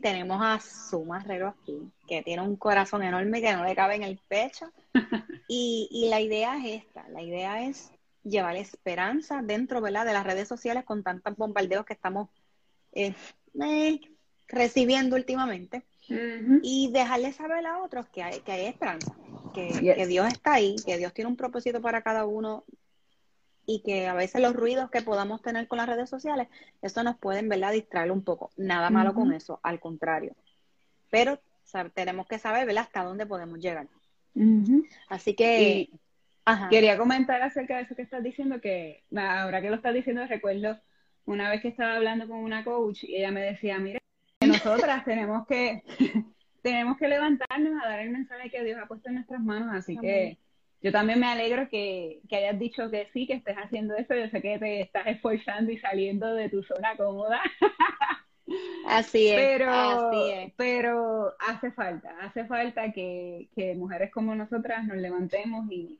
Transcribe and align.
Y 0.00 0.02
tenemos 0.02 0.40
a 0.40 0.58
su 0.60 1.04
Marrero 1.04 1.48
aquí, 1.48 1.78
que 2.08 2.22
tiene 2.22 2.40
un 2.40 2.56
corazón 2.56 3.02
enorme 3.02 3.42
que 3.42 3.52
no 3.52 3.64
le 3.64 3.74
cabe 3.74 3.96
en 3.96 4.02
el 4.02 4.18
pecho. 4.28 4.70
Y, 5.52 6.06
la 6.08 6.20
idea 6.20 6.56
es 6.58 6.84
esta, 6.84 7.08
la 7.08 7.22
idea 7.22 7.66
es 7.66 7.90
llevar 8.22 8.54
esperanza 8.54 9.42
dentro 9.42 9.80
¿verdad? 9.80 10.06
de 10.06 10.12
las 10.12 10.24
redes 10.24 10.46
sociales 10.46 10.84
con 10.84 11.02
tantos 11.02 11.36
bombardeos 11.36 11.84
que 11.84 11.92
estamos 11.92 12.28
eh, 12.92 13.14
eh, 13.60 14.00
recibiendo 14.46 15.16
últimamente. 15.16 15.82
Y 16.62 16.90
dejarle 16.92 17.32
saber 17.32 17.66
a 17.66 17.82
otros 17.82 18.06
que 18.08 18.22
hay, 18.22 18.40
que 18.40 18.52
hay 18.52 18.66
esperanza, 18.66 19.12
que, 19.54 19.68
que 19.68 20.06
Dios 20.06 20.28
está 20.28 20.54
ahí, 20.54 20.76
que 20.86 20.98
Dios 20.98 21.12
tiene 21.12 21.30
un 21.30 21.36
propósito 21.36 21.80
para 21.80 22.02
cada 22.02 22.24
uno 22.24 22.64
y 23.70 23.82
que 23.82 24.08
a 24.08 24.14
veces 24.14 24.42
los 24.42 24.54
ruidos 24.54 24.90
que 24.90 25.00
podamos 25.00 25.42
tener 25.42 25.68
con 25.68 25.78
las 25.78 25.88
redes 25.88 26.10
sociales, 26.10 26.48
eso 26.82 27.04
nos 27.04 27.16
pueden, 27.16 27.48
¿verdad?, 27.48 27.72
distraer 27.72 28.10
un 28.10 28.24
poco. 28.24 28.50
Nada 28.56 28.90
malo 28.90 29.14
con 29.14 29.32
eso, 29.32 29.60
al 29.62 29.78
contrario. 29.78 30.34
Pero 31.08 31.40
tenemos 31.94 32.26
que 32.26 32.40
saber, 32.40 32.66
¿verdad?, 32.66 32.84
hasta 32.84 33.04
dónde 33.04 33.26
podemos 33.26 33.60
llegar. 33.60 33.86
Así 35.08 35.34
que... 35.34 35.88
Quería 36.68 36.98
comentar 36.98 37.40
acerca 37.42 37.76
de 37.76 37.82
eso 37.82 37.94
que 37.94 38.02
estás 38.02 38.24
diciendo, 38.24 38.60
que 38.60 39.04
ahora 39.14 39.62
que 39.62 39.70
lo 39.70 39.76
estás 39.76 39.94
diciendo, 39.94 40.26
recuerdo 40.26 40.80
una 41.26 41.48
vez 41.48 41.62
que 41.62 41.68
estaba 41.68 41.94
hablando 41.94 42.26
con 42.26 42.38
una 42.38 42.64
coach 42.64 43.04
y 43.04 43.18
ella 43.18 43.30
me 43.30 43.42
decía, 43.42 43.78
mira, 43.78 44.00
nosotras 44.44 45.04
tenemos 45.04 45.46
que, 45.46 45.84
tenemos 46.62 46.96
que 46.96 47.06
levantarnos 47.06 47.80
a 47.80 47.88
dar 47.88 48.00
el 48.00 48.10
mensaje 48.10 48.50
que 48.50 48.64
Dios 48.64 48.80
ha 48.82 48.88
puesto 48.88 49.10
en 49.10 49.16
nuestras 49.16 49.40
manos, 49.40 49.72
así 49.72 49.96
que 49.96 50.38
yo 50.82 50.92
también 50.92 51.20
me 51.20 51.26
alegro 51.26 51.68
que, 51.68 52.20
hayas 52.30 52.58
dicho 52.58 52.90
que 52.90 53.08
sí, 53.12 53.26
que 53.26 53.34
estés 53.34 53.56
haciendo 53.56 53.96
eso. 53.96 54.14
Yo 54.14 54.28
sé 54.28 54.40
que 54.40 54.58
te 54.58 54.80
estás 54.80 55.06
esforzando 55.08 55.70
y 55.70 55.78
saliendo 55.78 56.34
de 56.34 56.48
tu 56.48 56.62
zona 56.62 56.96
cómoda. 56.96 57.40
Así 58.86 59.28
es. 59.28 59.36
Pero, 59.36 60.10
pero 60.56 61.34
hace 61.38 61.70
falta, 61.70 62.16
hace 62.20 62.46
falta 62.46 62.92
que, 62.92 63.48
mujeres 63.76 64.10
como 64.10 64.34
nosotras 64.34 64.86
nos 64.86 64.96
levantemos 64.96 65.70
y, 65.70 65.98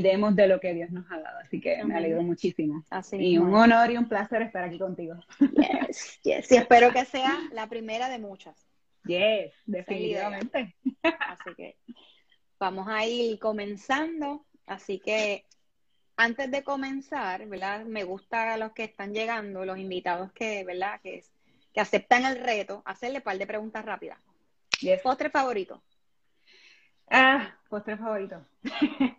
demos 0.00 0.34
de 0.34 0.48
lo 0.48 0.58
que 0.58 0.72
Dios 0.72 0.90
nos 0.90 1.10
ha 1.10 1.20
dado. 1.20 1.38
Así 1.40 1.60
que 1.60 1.84
me 1.84 1.94
alegro 1.94 2.22
muchísimo. 2.22 2.84
Así 2.90 3.16
y 3.16 3.38
un 3.38 3.54
honor 3.54 3.90
y 3.90 3.98
un 3.98 4.08
placer 4.08 4.42
estar 4.42 4.64
aquí 4.64 4.78
contigo. 4.78 5.14
Yes, 5.38 6.20
yes. 6.22 6.50
Y 6.52 6.56
espero 6.56 6.92
que 6.92 7.04
sea 7.04 7.38
la 7.52 7.66
primera 7.68 8.08
de 8.08 8.18
muchas. 8.18 8.66
Yes, 9.04 9.52
definitivamente. 9.66 10.74
Así 11.02 11.54
que 11.56 11.76
vamos 12.58 12.88
a 12.88 13.06
ir 13.06 13.38
comenzando, 13.38 14.44
así 14.66 14.98
que 14.98 15.46
antes 16.16 16.50
de 16.50 16.64
comenzar, 16.64 17.46
¿verdad? 17.46 17.84
Me 17.84 18.04
gusta 18.04 18.54
a 18.54 18.58
los 18.58 18.72
que 18.72 18.84
están 18.84 19.14
llegando, 19.14 19.64
los 19.64 19.78
invitados 19.78 20.32
que, 20.32 20.64
¿verdad? 20.64 21.00
Que, 21.00 21.22
que 21.72 21.80
aceptan 21.80 22.24
el 22.24 22.42
reto, 22.42 22.82
hacerle 22.84 23.18
un 23.18 23.24
par 23.24 23.38
de 23.38 23.46
preguntas 23.46 23.84
rápidas. 23.84 24.18
Yes. 24.80 25.00
¿Postre 25.00 25.30
favorito? 25.30 25.82
Ah, 27.10 27.56
postre 27.68 27.96
favorito. 27.96 28.44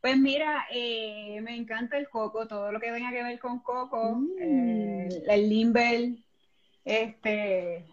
pues 0.00 0.16
mira, 0.16 0.66
eh, 0.72 1.40
me 1.42 1.56
encanta 1.56 1.98
el 1.98 2.08
coco, 2.08 2.46
todo 2.46 2.72
lo 2.72 2.80
que 2.80 2.92
tenga 2.92 3.10
que 3.10 3.22
ver 3.22 3.38
con 3.38 3.60
coco, 3.60 4.14
mm. 4.14 4.28
eh, 4.40 5.08
el 5.28 5.48
limber, 5.48 6.10
este, 6.84 7.84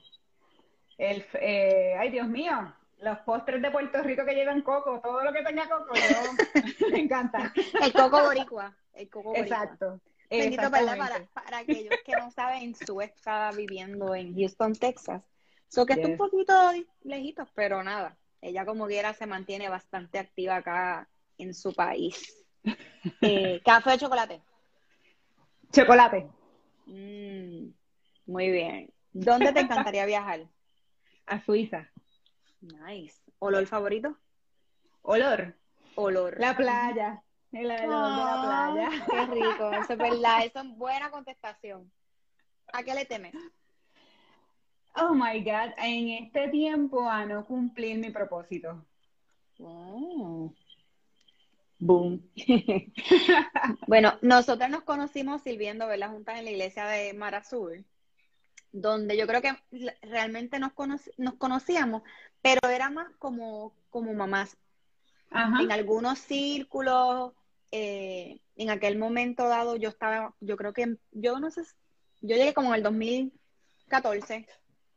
el, 0.97 1.25
eh, 1.41 1.95
ay 1.97 2.11
Dios 2.11 2.27
mío, 2.27 2.73
los 3.05 3.19
postres 3.19 3.61
de 3.61 3.69
Puerto 3.69 4.01
Rico 4.01 4.25
que 4.25 4.33
llevan 4.33 4.63
coco, 4.63 4.99
todo 4.99 5.23
lo 5.23 5.31
que 5.31 5.43
tenga 5.43 5.69
coco, 5.69 5.93
me 6.91 6.99
encanta. 6.99 7.53
El 7.81 7.93
coco 7.93 8.23
boricua. 8.23 8.75
El 8.93 9.09
coco 9.09 9.29
boricua. 9.29 9.45
Exacto. 9.45 10.01
Bendito. 10.27 10.71
Para, 10.71 11.27
para 11.31 11.57
aquellos 11.59 11.93
que 12.03 12.13
no 12.13 12.31
saben, 12.31 12.73
Sue 12.73 13.05
está 13.05 13.51
viviendo 13.51 14.15
en 14.15 14.35
Houston, 14.35 14.73
Texas. 14.73 15.21
So 15.67 15.85
que 15.85 15.93
está 15.93 16.07
un 16.07 16.17
poquito 16.17 16.53
lejito, 17.03 17.47
pero 17.53 17.83
nada. 17.83 18.17
Ella 18.41 18.65
como 18.65 18.87
quiera 18.87 19.13
se 19.13 19.27
mantiene 19.27 19.69
bastante 19.69 20.17
activa 20.17 20.57
acá 20.57 21.07
en 21.37 21.53
su 21.53 21.73
país. 21.73 22.43
Eh, 23.21 23.61
¿Café 23.63 23.93
o 23.93 23.97
chocolate? 23.97 24.41
Chocolate. 25.71 26.27
Mm, 26.87 27.67
muy 28.25 28.49
bien. 28.49 28.91
¿Dónde 29.13 29.53
te 29.53 29.59
encantaría 29.59 30.07
viajar? 30.07 30.47
A 31.27 31.39
Suiza. 31.45 31.91
Nice. 32.65 33.21
¿Olor 33.39 33.65
favorito? 33.67 34.17
Olor. 35.01 35.55
Olor. 35.95 36.39
La 36.39 36.55
playa. 36.55 37.23
El 37.51 37.67
olor 37.67 37.79
de 37.79 37.87
la 37.87 38.41
playa. 38.43 39.05
Qué 39.09 39.25
rico. 39.27 39.71
Eso 39.71 39.93
es 39.93 39.99
verdad. 39.99 40.45
Eso 40.45 40.59
es 40.59 40.77
buena 40.77 41.11
contestación. 41.11 41.91
¿A 42.73 42.83
qué 42.83 42.93
le 42.95 43.05
temes? 43.05 43.33
Oh 44.95 45.13
my 45.13 45.43
God. 45.43 45.73
En 45.77 46.09
este 46.25 46.47
tiempo 46.49 47.07
a 47.07 47.25
no 47.25 47.45
cumplir 47.45 47.97
mi 47.97 48.09
propósito. 48.09 48.83
Oh. 49.59 50.53
Boom. 51.77 52.29
bueno, 53.87 54.17
nosotros 54.21 54.69
nos 54.69 54.83
conocimos 54.83 55.41
sirviendo, 55.43 55.87
¿verdad? 55.87 56.11
Juntas 56.11 56.39
en 56.39 56.45
la 56.45 56.51
iglesia 56.51 56.85
de 56.87 57.13
Mar 57.13 57.35
Azul 57.35 57.85
donde 58.75 59.15
yo 59.15 59.25
creo 59.25 59.41
que 59.41 59.53
realmente 60.01 60.59
nos, 60.59 60.73
nos 61.17 61.33
conocíamos, 61.35 62.03
pero 62.41 62.59
era 62.69 62.89
más 62.89 63.07
como, 63.17 63.73
como 63.89 64.13
mamás. 64.13 64.57
En 65.31 65.71
algunos 65.71 66.19
círculos, 66.19 67.33
eh, 67.71 68.39
en 68.55 68.69
aquel 68.69 68.97
momento 68.97 69.47
dado, 69.47 69.75
yo 69.75 69.89
estaba, 69.89 70.33
yo 70.39 70.55
creo 70.55 70.71
que, 70.71 70.97
yo 71.11 71.39
no 71.39 71.51
sé, 71.51 71.63
yo 72.21 72.35
llegué 72.35 72.53
como 72.53 72.69
en 72.69 72.75
el 72.75 72.83
2014. 72.83 74.47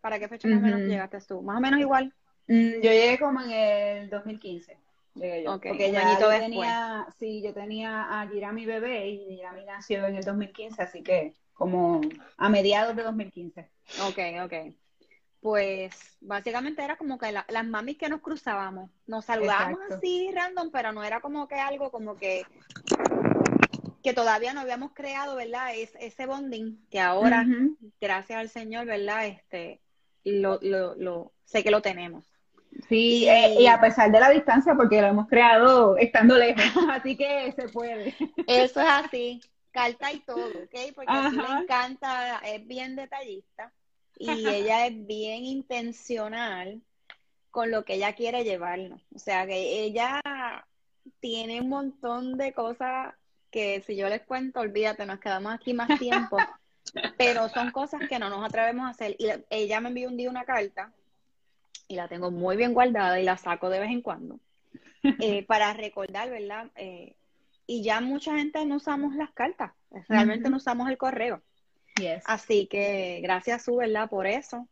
¿Para 0.01 0.19
qué 0.19 0.29
fecha 0.29 0.47
más 0.49 0.59
o 0.59 0.61
menos 0.61 0.81
llegaste 0.81 1.19
tú? 1.27 1.43
Más 1.43 1.57
o 1.57 1.61
menos 1.61 1.81
igual. 1.81 2.15
Mm, 2.47 2.75
yo 2.75 2.91
llegué 2.91 3.19
como 3.19 3.41
en 3.41 3.51
el 3.51 4.11
2015. 4.11 4.79
Llegué 5.15 5.45
yo. 5.45 5.61
porque 5.61 5.91
ya 5.91 6.19
yo 6.21 6.29
tenía, 6.29 7.07
sí, 7.19 7.43
yo 7.43 7.53
tenía 7.53 8.21
a 8.21 8.29
Girami 8.29 8.65
bebé 8.65 9.09
y 9.09 9.37
Girami 9.37 9.65
nació 9.65 10.07
en 10.07 10.17
el 10.17 10.25
2015, 10.25 10.83
así 10.83 11.03
que 11.03 11.35
como 11.59 12.01
a 12.37 12.49
mediados 12.49 12.95
de 12.95 13.03
2015. 13.03 13.69
Ok, 14.07 14.19
ok. 14.45 14.75
Pues 15.41 16.17
básicamente 16.21 16.83
era 16.83 16.97
como 16.97 17.19
que 17.19 17.33
las 17.33 17.67
mamis 17.67 17.99
que 17.99 18.09
nos 18.09 18.21
cruzábamos, 18.21 18.91
nos 19.07 19.25
saludábamos 19.25 19.81
así 19.91 20.31
random, 20.33 20.71
pero 20.73 20.93
no 20.93 21.05
era 21.05 21.21
como 21.21 21.47
que 21.47 21.57
algo 21.57 21.91
como 21.91 22.17
que 22.17 22.45
que 24.03 24.13
todavía 24.13 24.55
no 24.55 24.61
habíamos 24.61 24.93
creado, 24.93 25.35
¿verdad? 25.35 25.75
Es, 25.75 25.93
ese 26.01 26.27
bonding 26.27 26.79
que 26.91 27.01
ahora, 27.01 27.45
gracias 28.01 28.39
al 28.39 28.49
Señor, 28.49 28.87
¿verdad? 28.87 29.27
Este, 29.27 29.81
lo, 30.25 30.59
lo, 30.63 30.95
lo, 30.95 31.33
sé 31.45 31.65
que 31.65 31.73
lo 31.73 31.83
tenemos. 31.83 32.25
Sí, 32.89 33.27
y, 33.27 33.67
a 33.67 33.81
pesar 33.81 34.13
de 34.13 34.21
la 34.21 34.31
distancia, 34.31 34.75
porque 34.77 35.01
lo 35.01 35.09
hemos 35.09 35.29
creado 35.29 35.97
estando 35.97 36.39
lejos, 36.39 36.63
así 36.91 37.17
que 37.17 37.53
se 37.53 37.69
puede. 37.69 38.15
Eso 38.47 38.81
es 38.81 38.89
así, 38.89 39.41
carta 39.71 40.13
y 40.13 40.21
todo, 40.21 40.47
¿ok? 40.47 40.95
Porque 40.95 41.13
a 41.13 41.31
le 41.31 41.63
encanta, 41.63 42.39
es 42.39 42.67
bien 42.67 42.97
detallista 42.97 43.73
y 44.17 44.49
ella 44.49 44.87
es 44.87 45.07
bien 45.07 45.45
intencional 45.45 46.81
con 47.51 47.71
lo 47.71 47.85
que 47.85 47.95
ella 47.95 48.15
quiere 48.15 48.45
llevarnos. 48.45 49.01
O 49.15 49.19
sea, 49.19 49.47
que 49.47 49.85
ella 49.85 50.21
tiene 51.21 51.61
un 51.61 51.69
montón 51.69 52.37
de 52.37 52.53
cosas 52.53 53.15
que 53.51 53.83
si 53.87 53.97
yo 53.97 54.09
les 54.09 54.23
cuento, 54.23 54.61
olvídate, 54.61 55.07
nos 55.07 55.21
quedamos 55.21 55.53
aquí 55.53 55.73
más 55.73 55.99
tiempo. 55.99 56.37
pero 57.17 57.49
son 57.49 57.71
cosas 57.71 58.03
que 58.09 58.19
no 58.19 58.29
nos 58.29 58.45
atrevemos 58.45 58.87
a 58.87 58.91
hacer. 58.91 59.17
Y 59.19 59.29
ella 59.51 59.81
me 59.81 59.89
envió 59.89 60.09
un 60.09 60.17
día 60.17 60.31
una 60.31 60.45
carta 60.45 60.93
y 61.87 61.97
la 61.97 62.09
tengo 62.09 62.31
muy 62.31 62.57
bien 62.57 62.75
guardada 62.75 63.21
y 63.21 63.25
la 63.25 63.37
saco 63.37 63.71
de 63.71 63.81
vez 63.81 63.91
en 63.91 64.03
cuando 64.03 64.39
eh, 65.03 65.43
para 65.47 65.73
recordar, 65.73 66.31
¿verdad? 66.31 66.71
Eh, 66.77 67.15
y 67.69 67.83
ya 67.83 68.01
mucha 68.01 68.35
gente 68.35 68.65
no 68.65 68.77
usamos 68.77 69.15
las 69.15 69.31
cartas, 69.33 69.73
realmente 70.09 70.49
no 70.49 70.57
usamos 70.57 70.89
el 70.89 70.97
correo. 70.97 71.43
Así 72.25 72.67
que 72.67 73.21
gracias, 73.23 73.65
su, 73.65 73.77
¿verdad? 73.77 74.09
Por 74.09 74.27
eso. 74.27 74.67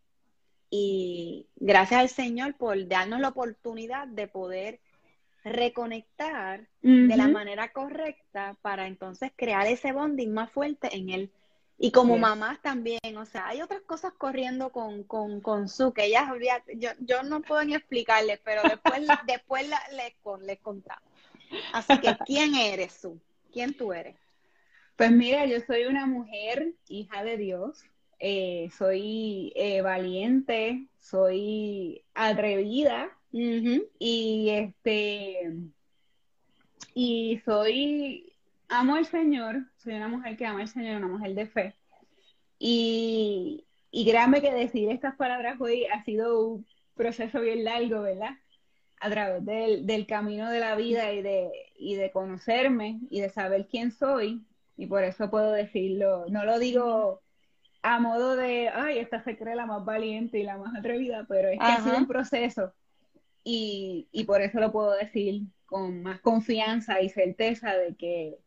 Y 0.70 1.46
gracias 1.56 2.00
al 2.00 2.08
Señor 2.08 2.54
por 2.54 2.88
darnos 2.88 3.20
la 3.20 3.28
oportunidad 3.28 4.08
de 4.08 4.28
poder 4.28 4.81
reconectar 5.44 6.66
de 6.81 7.16
la 7.16 7.28
manera 7.28 7.70
correcta 7.72 8.56
para 8.62 8.87
entonces 8.87 9.31
crear 9.37 9.66
ese 9.66 9.93
bonding 9.93 10.32
más 10.32 10.50
fuerte 10.50 10.96
en 10.96 11.10
él. 11.10 11.31
Y 11.78 11.90
como 11.90 12.16
mamás 12.16 12.62
también, 12.62 13.19
o 13.19 13.26
sea, 13.26 13.48
hay 13.48 13.60
otras 13.60 13.82
cosas 13.82 14.14
corriendo 14.14 14.72
con, 14.72 15.02
con, 15.04 15.43
con 15.43 15.69
su, 15.69 15.93
que 15.93 16.06
ellas 16.06 16.31
yo, 16.76 16.88
yo 17.00 17.22
no 17.22 17.43
puedo 17.43 17.62
ni 17.64 17.75
explicarles, 17.75 18.40
pero 18.43 18.62
después, 18.62 19.02
después 19.26 19.69
les, 19.69 20.16
les 20.40 20.58
contamos. 20.60 21.16
Así 21.72 21.98
que, 22.00 22.16
¿quién 22.26 22.54
eres 22.54 22.93
su? 22.93 23.20
¿Quién 23.52 23.75
tú 23.75 23.93
eres? 23.93 24.16
Pues 24.96 25.10
mira, 25.10 25.44
yo 25.46 25.60
soy 25.60 25.84
una 25.84 26.06
mujer, 26.06 26.72
hija 26.88 27.22
de 27.22 27.37
Dios, 27.37 27.84
eh, 28.19 28.70
soy 28.76 29.52
eh, 29.56 29.82
valiente, 29.82 30.87
soy 30.98 32.02
atrevida 32.14 33.10
y 33.31 34.48
este 34.50 35.52
y 36.94 37.43
soy 37.44 38.32
amo 38.69 38.96
al 38.96 39.04
Señor, 39.04 39.66
soy 39.76 39.94
una 39.94 40.08
mujer 40.08 40.37
que 40.37 40.46
ama 40.46 40.62
al 40.62 40.69
Señor, 40.69 40.96
una 40.96 41.08
mujer 41.08 41.34
de 41.34 41.46
fe. 41.46 41.75
Y, 42.58 43.66
y 43.90 44.10
créanme 44.10 44.40
que 44.40 44.52
decir 44.52 44.90
estas 44.90 45.14
palabras 45.16 45.60
hoy 45.60 45.84
ha 45.87 46.02
sido 46.04 46.40
un 46.40 46.66
proceso 46.94 47.40
bien 47.40 47.64
largo, 47.64 48.00
¿verdad? 48.00 48.31
A 49.00 49.10
través 49.10 49.44
del, 49.44 49.87
del 49.87 50.06
camino 50.06 50.50
de 50.50 50.60
la 50.60 50.75
vida 50.75 51.12
y 51.12 51.22
de, 51.22 51.50
y 51.76 51.96
de 51.96 52.10
conocerme 52.10 53.00
y 53.10 53.20
de 53.20 53.28
saber 53.28 53.66
quién 53.69 53.93
soy. 53.93 54.43
Y 54.76 54.87
por 54.87 55.04
eso 55.04 55.31
puedo 55.31 55.52
decirlo. 55.52 56.26
No 56.28 56.44
lo 56.44 56.58
digo 56.58 57.22
a 57.82 58.00
modo 58.00 58.37
de, 58.37 58.69
ay, 58.69 58.98
esta 58.98 59.22
se 59.22 59.37
cree 59.37 59.54
la 59.54 59.66
más 59.66 59.84
valiente 59.84 60.38
y 60.38 60.43
la 60.43 60.58
más 60.58 60.75
atrevida, 60.76 61.25
pero 61.28 61.48
es 61.48 61.58
que 61.58 61.64
ha 61.64 61.82
sido 61.82 61.98
un 61.98 62.06
proceso. 62.06 62.72
Y, 63.44 64.08
y 64.10 64.25
por 64.25 64.43
eso 64.43 64.58
lo 64.58 64.72
puedo 64.72 64.93
decir 64.93 65.43
con 65.66 66.02
más 66.02 66.20
confianza 66.20 67.00
y 67.00 67.08
certeza 67.10 67.76
de 67.76 67.94
que 67.94 68.38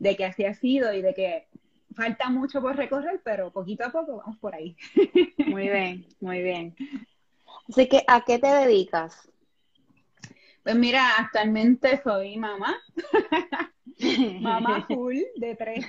de 0.00 0.16
que 0.16 0.24
así 0.24 0.44
ha 0.44 0.54
sido 0.54 0.92
y 0.92 1.02
de 1.02 1.14
que 1.14 1.46
falta 1.94 2.30
mucho 2.30 2.60
por 2.60 2.74
recorrer, 2.76 3.20
pero 3.22 3.52
poquito 3.52 3.84
a 3.84 3.90
poco 3.90 4.16
vamos 4.16 4.38
por 4.38 4.54
ahí. 4.54 4.76
Muy 5.46 5.68
bien, 5.68 6.06
muy 6.20 6.42
bien. 6.42 6.74
Así 7.68 7.86
que, 7.88 8.02
¿a 8.08 8.24
qué 8.24 8.38
te 8.38 8.48
dedicas? 8.48 9.30
Pues 10.62 10.76
mira, 10.76 11.16
actualmente 11.18 12.00
soy 12.02 12.36
mamá, 12.36 12.76
mamá 14.40 14.86
full 14.86 15.18
de 15.36 15.56
tres. 15.56 15.86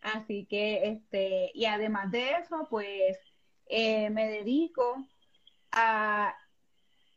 Así 0.00 0.46
que, 0.46 0.88
este, 0.88 1.50
y 1.54 1.64
además 1.64 2.10
de 2.10 2.32
eso, 2.32 2.66
pues 2.70 3.18
eh, 3.66 4.10
me 4.10 4.28
dedico 4.28 5.04
a 5.72 6.34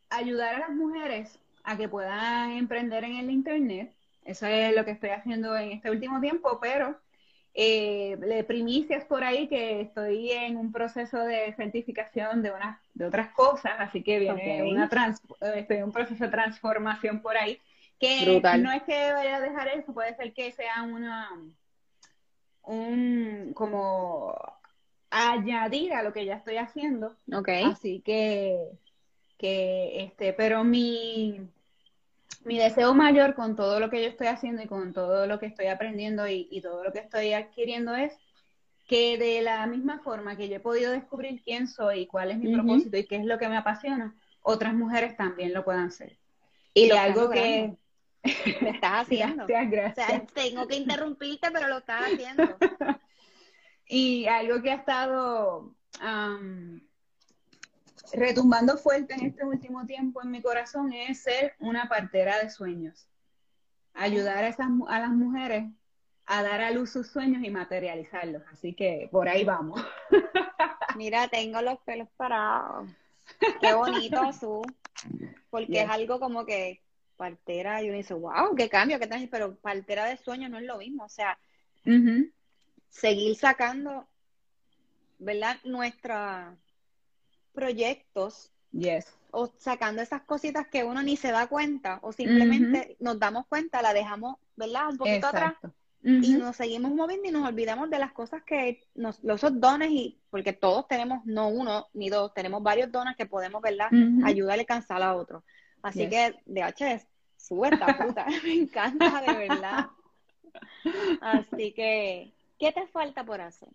ayudar 0.09 0.55
a 0.55 0.59
las 0.59 0.71
mujeres 0.71 1.39
a 1.63 1.77
que 1.77 1.88
puedan 1.88 2.51
emprender 2.51 3.03
en 3.03 3.17
el 3.17 3.29
Internet 3.29 3.95
eso 4.23 4.45
es 4.45 4.75
lo 4.75 4.85
que 4.85 4.91
estoy 4.91 5.09
haciendo 5.09 5.55
en 5.57 5.71
este 5.71 5.89
último 5.89 6.19
tiempo, 6.21 6.59
pero 6.61 6.99
eh, 7.53 8.18
le 8.21 8.44
primicias 8.44 9.03
por 9.06 9.24
ahí 9.24 9.48
que 9.48 9.81
estoy 9.81 10.31
en 10.31 10.56
un 10.56 10.71
proceso 10.71 11.19
de 11.19 11.53
certificación 11.53 12.42
de 12.42 12.51
unas 12.51 12.80
de 12.94 13.06
otras 13.06 13.33
cosas, 13.33 13.74
así 13.80 14.03
que 14.03 14.19
viene 14.19 14.63
una 14.63 14.88
trans, 14.88 15.21
estoy 15.56 15.77
en 15.77 15.83
un 15.83 15.92
proceso 15.92 16.24
de 16.24 16.30
transformación 16.30 17.21
por 17.21 17.36
ahí, 17.36 17.59
que 18.00 18.42
no 18.59 18.71
es 18.71 18.83
que 18.83 19.12
vaya 19.12 19.38
a 19.38 19.42
dejar 19.42 19.68
eso, 19.68 19.94
puede 19.94 20.15
ser 20.15 20.33
que 20.33 20.51
sea 20.51 20.83
una 20.83 21.30
un 22.63 23.51
como 23.53 24.36
añadir 25.09 25.94
a 25.94 26.03
lo 26.03 26.13
que 26.13 26.25
ya 26.25 26.36
estoy 26.36 26.57
haciendo. 26.57 27.18
Okay. 27.33 27.65
Así 27.65 28.01
que 28.01 28.57
que 29.38 30.03
este, 30.03 30.33
pero 30.33 30.63
mi 30.63 31.42
mi 32.43 32.57
deseo 32.57 32.93
mayor 32.93 33.35
con 33.35 33.55
todo 33.55 33.79
lo 33.79 33.89
que 33.89 34.01
yo 34.01 34.09
estoy 34.09 34.27
haciendo 34.27 34.61
y 34.61 34.67
con 34.67 34.93
todo 34.93 35.27
lo 35.27 35.39
que 35.39 35.45
estoy 35.45 35.67
aprendiendo 35.67 36.27
y, 36.27 36.61
todo 36.61 36.83
lo 36.83 36.91
que 36.91 36.99
estoy 36.99 37.33
adquiriendo 37.33 37.95
es 37.95 38.13
que 38.88 39.17
de 39.17 39.41
la 39.41 39.65
misma 39.67 39.99
forma 39.99 40.35
que 40.35 40.49
yo 40.49 40.55
he 40.55 40.59
podido 40.59 40.91
descubrir 40.91 41.41
quién 41.43 41.67
soy, 41.67 42.07
cuál 42.07 42.31
es 42.31 42.38
mi 42.38 42.53
propósito 42.53 42.97
y 42.97 43.05
qué 43.05 43.17
es 43.17 43.25
lo 43.25 43.38
que 43.38 43.47
me 43.47 43.57
apasiona, 43.57 44.15
otras 44.41 44.73
mujeres 44.73 45.15
también 45.15 45.53
lo 45.53 45.63
puedan 45.63 45.88
hacer. 45.88 46.17
Y, 46.74 46.88
lo 46.88 46.98
algo 46.98 47.29
que 47.29 47.75
estás 48.24 49.03
haciendo. 49.03 49.45
gracias, 49.48 50.27
tengo 50.33 50.67
que 50.67 50.75
interrumpirte, 50.75 51.51
pero 51.51 51.67
lo 51.67 51.77
estás 51.77 52.01
haciendo. 52.12 52.43
y 53.86 54.25
algo 54.25 54.62
que 54.62 54.71
ha 54.71 54.75
estado 54.75 55.75
retumbando 58.13 58.77
fuerte 58.77 59.13
en 59.13 59.25
este 59.25 59.46
último 59.46 59.86
tiempo 59.86 60.22
en 60.22 60.32
mi 60.32 60.41
corazón 60.41 60.94
es 60.94 61.22
ser 61.22 61.56
una 61.60 61.88
partera 61.88 62.39
de 62.39 62.50
sueños. 62.50 63.08
Ayudar 63.94 64.44
a, 64.44 64.48
esas, 64.48 64.68
a 64.88 65.00
las 65.00 65.12
mujeres 65.12 65.65
a 66.25 66.44
dar 66.44 66.62
a 66.62 66.72
luz 66.72 66.91
sus 66.91 67.08
sueños 67.08 67.44
y 67.44 67.50
materializarlos. 67.50 68.44
Así 68.51 68.74
que 68.74 69.10
por 69.12 69.27
ahí 69.27 69.44
vamos. 69.44 69.84
Mira, 70.96 71.27
tengo 71.27 71.62
los 71.62 71.80
pelos 71.80 72.08
parados. 72.15 72.89
Qué 73.60 73.74
bonito, 73.74 74.32
Su. 74.34 74.62
Porque 75.50 75.82
es 75.82 75.89
algo 75.89 76.20
como 76.20 76.46
que 76.46 76.82
partera, 77.18 77.84
y 77.84 77.89
uno 77.89 77.98
dice, 77.98 78.13
wow, 78.13 78.56
qué 78.56 78.70
cambio, 78.70 78.98
qué 78.98 79.08
tal, 79.08 79.27
pero 79.30 79.56
partera 79.56 80.06
de 80.06 80.18
sueños 80.18 80.50
no 80.50 80.58
es 80.58 80.63
lo 80.63 80.77
mismo. 80.77 81.03
O 81.03 81.10
sea, 81.10 81.38
seguir 82.89 83.36
sacando, 83.36 84.08
¿verdad? 85.20 85.58
Nuestra 85.63 86.56
proyectos 87.53 88.51
yes. 88.72 89.05
o 89.31 89.51
sacando 89.58 90.01
esas 90.01 90.22
cositas 90.24 90.67
que 90.67 90.84
uno 90.84 91.01
ni 91.03 91.17
se 91.17 91.31
da 91.31 91.48
cuenta 91.48 92.00
o 92.01 92.12
simplemente 92.12 92.96
nos 93.00 93.20
damos 93.20 93.46
cuenta, 93.48 93.81
la 93.81 93.93
dejamos, 93.93 94.38
¿verdad? 94.55 94.89
Un 94.89 94.98
poquito 94.98 95.27
atrás 95.27 95.55
y 96.03 96.34
nos 96.34 96.55
seguimos 96.55 96.91
moviendo 96.91 97.27
y 97.27 97.31
nos 97.31 97.48
olvidamos 97.48 97.89
de 97.89 98.00
las 98.00 98.12
cosas 98.12 98.43
que 98.43 98.81
nos, 98.96 99.24
los 99.24 99.41
dones 99.60 99.91
y 99.91 100.20
porque 100.29 100.53
todos 100.53 100.88
tenemos 100.88 101.24
no 101.25 101.50
uno 101.50 101.88
ni 101.93 102.10
dos, 102.10 102.34
tenemos 102.34 102.63
varios 102.63 102.91
dones 102.91 103.15
que 103.15 103.27
podemos, 103.27 103.62
¿verdad? 103.62 103.89
Ayudarle 104.24 104.63
a 104.63 104.65
cansar 104.65 105.01
a 105.03 105.15
otro. 105.15 105.43
Así 105.84 106.10
que 106.10 106.36
DH 106.46 107.05
sube 107.38 107.70
esta 107.70 107.98
puta, 107.98 108.25
me 108.43 108.53
encanta 108.53 109.22
de 109.22 109.48
verdad. 109.48 109.89
Así 111.22 111.72
que, 111.74 112.34
¿qué 112.58 112.72
te 112.72 112.88
falta 112.88 113.24
por 113.24 113.41
hacer? 113.41 113.70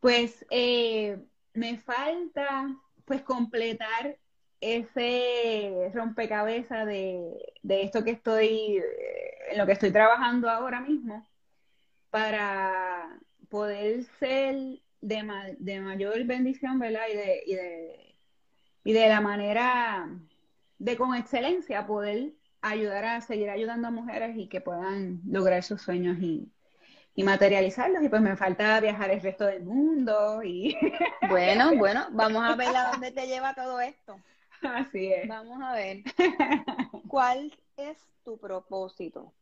Pues 0.00 0.44
eh, 0.50 1.18
me 1.54 1.78
falta 1.78 2.68
pues 3.04 3.22
completar 3.22 4.16
ese 4.60 5.90
rompecabezas 5.92 6.86
de, 6.86 7.54
esto 7.68 8.04
que 8.04 8.12
estoy, 8.12 8.80
en 9.50 9.58
lo 9.58 9.66
que 9.66 9.72
estoy 9.72 9.90
trabajando 9.90 10.48
ahora 10.48 10.80
mismo, 10.80 11.26
para 12.10 13.18
poder 13.48 14.04
ser 14.20 14.56
de, 15.00 15.56
de 15.58 15.80
mayor 15.80 16.24
bendición, 16.24 16.78
¿verdad? 16.78 17.06
Y 17.12 17.16
de, 17.16 17.42
y 17.46 17.54
de, 17.54 18.16
y 18.84 18.92
de 18.92 19.08
la 19.08 19.20
manera 19.20 20.08
de 20.78 20.96
con 20.96 21.14
excelencia 21.14 21.86
poder 21.86 22.32
ayudar 22.60 23.04
a 23.04 23.20
seguir 23.20 23.50
ayudando 23.50 23.88
a 23.88 23.90
mujeres 23.90 24.36
y 24.36 24.48
que 24.48 24.60
puedan 24.60 25.20
lograr 25.26 25.64
sus 25.64 25.82
sueños 25.82 26.18
y, 26.20 26.52
y 27.14 27.24
materializarlos. 27.24 28.02
Y 28.02 28.08
pues 28.08 28.22
me 28.22 28.36
falta 28.36 28.80
viajar 28.80 29.10
el 29.10 29.20
resto 29.20 29.46
del 29.46 29.64
mundo 29.64 30.42
y... 30.42 30.76
Bueno, 31.28 31.76
bueno, 31.76 32.06
vamos 32.10 32.42
a 32.42 32.56
ver 32.56 32.76
a 32.76 32.90
dónde 32.90 33.10
te 33.10 33.26
lleva 33.26 33.54
todo 33.54 33.80
esto. 33.80 34.20
Así 34.62 35.12
es. 35.12 35.26
Vamos 35.28 35.60
a 35.62 35.72
ver. 35.72 36.02
¿Cuál 37.08 37.56
es 37.76 37.98
tu 38.24 38.38
propósito? 38.38 39.32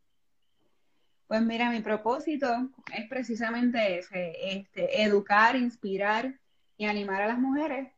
Pues 1.27 1.43
mira, 1.43 1.71
mi 1.71 1.81
propósito 1.81 2.71
es 2.93 3.09
precisamente 3.09 3.99
ese, 3.99 4.33
este, 4.53 5.03
educar, 5.03 5.57
inspirar 5.57 6.35
y 6.77 6.87
animar 6.87 7.23
a 7.23 7.29
las 7.29 7.39
mujeres 7.39 7.93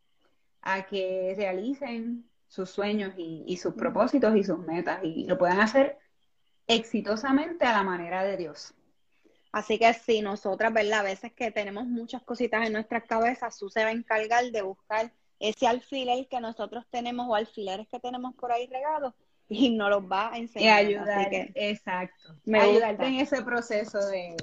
a 0.63 0.87
que 0.87 1.35
realicen 1.37 2.29
sus 2.49 2.69
sueños 2.69 3.15
y, 3.17 3.57
sus 3.57 3.75
propósitos 3.75 4.37
y 4.37 4.45
sus 4.45 4.59
metas 4.59 5.01
y 5.03 5.27
lo 5.27 5.39
puedan 5.39 5.61
hacer 5.61 5.99
exitosamente 6.67 7.65
a 7.65 7.73
la 7.73 7.83
manera 7.83 8.23
de 8.25 8.37
Dios. 8.37 8.75
Así 9.53 9.79
que 9.79 9.93
si 9.93 10.23
nosotras, 10.23 10.73
¿verdad? 10.73 11.01
A 11.01 11.03
veces 11.03 11.33
que 11.33 11.51
tenemos 11.51 11.85
muchas 11.85 12.23
cositas 12.23 12.67
en 12.67 12.73
nuestras 12.73 13.05
cabezas, 13.05 13.57
Su 13.57 13.69
se 13.69 13.85
va 13.85 13.91
a 13.91 13.93
encargar 13.93 14.51
de 14.51 14.63
buscar 14.63 15.13
ese 15.39 15.67
alfiler 15.67 16.27
que 16.29 16.41
nosotros 16.41 16.87
tenemos 16.91 17.29
o 17.29 17.35
alfileres 17.35 17.87
que 17.89 18.01
tenemos 18.01 18.35
por 18.35 18.51
ahí 18.51 18.67
regados 18.69 19.13
y 19.49 19.71
nos 19.71 19.91
los 19.91 20.11
va 20.11 20.33
a 20.33 20.39
enseñar. 20.39 20.85
Y 20.85 20.95
ayudar, 20.95 21.29
exacto. 21.55 22.37
Me 22.45 22.61
ayudarte 22.61 23.07
en 23.07 23.15
ese 23.17 23.43
proceso 23.43 23.99
de 24.07 24.37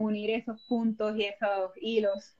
unir 0.00 0.30
esos 0.30 0.60
puntos 0.66 1.16
y 1.16 1.26
esos 1.26 1.70
hilos. 1.76 2.36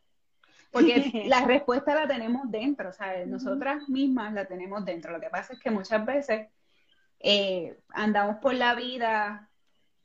Porque 0.73 0.94
la 1.26 1.44
respuesta 1.44 1.94
la 1.94 2.09
tenemos 2.09 2.50
dentro, 2.50 2.92
¿sabes? 2.92 3.28
Nosotras 3.28 3.88
mismas 3.88 4.32
la 4.32 4.47
tenemos 4.47 4.85
dentro. 4.85 5.12
Lo 5.12 5.21
que 5.21 5.30
pasa 5.30 5.52
es 5.52 5.61
que 5.61 5.71
muchas 5.71 6.04
veces 6.04 6.49
eh, 7.21 7.78
andamos 7.90 8.38
por 8.38 8.54
la 8.54 8.75
vida 8.75 9.51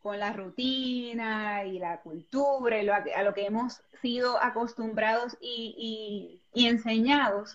con 0.08 0.20
la 0.22 0.32
rutina 0.32 1.66
y 1.66 1.80
la 1.80 2.00
cultura 2.00 2.80
y 2.80 2.86
lo, 2.86 2.94
a 2.94 3.24
lo 3.24 3.34
que 3.34 3.46
hemos 3.46 3.82
sido 4.02 4.42
acostumbrados 4.42 5.38
y, 5.42 6.40
enseñados. 6.54 7.54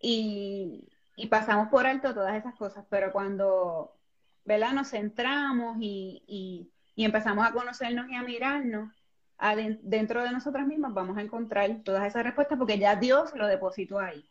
Y, 0.00 0.88
y 1.14 1.26
pasamos 1.26 1.68
por 1.68 1.86
alto 1.86 2.14
todas 2.14 2.34
esas 2.36 2.54
cosas, 2.54 2.86
pero 2.88 3.12
cuando 3.12 3.92
¿verdad? 4.46 4.72
nos 4.72 4.88
centramos 4.88 5.76
y, 5.78 6.70
empezamos 6.96 7.46
a 7.46 7.52
conocernos 7.52 8.08
y 8.08 8.14
a 8.14 8.22
mirarnos, 8.22 8.90
dentro 9.82 10.22
de 10.22 10.32
nosotras 10.32 10.66
mismas 10.66 10.94
vamos 10.94 11.18
a 11.18 11.22
encontrar 11.22 11.82
todas 11.84 12.06
esas 12.06 12.24
respuestas 12.24 12.56
porque 12.56 12.78
ya 12.78 12.96
Dios 12.96 13.34
lo 13.34 13.46
depositó 13.46 13.98
ahí. 13.98 14.26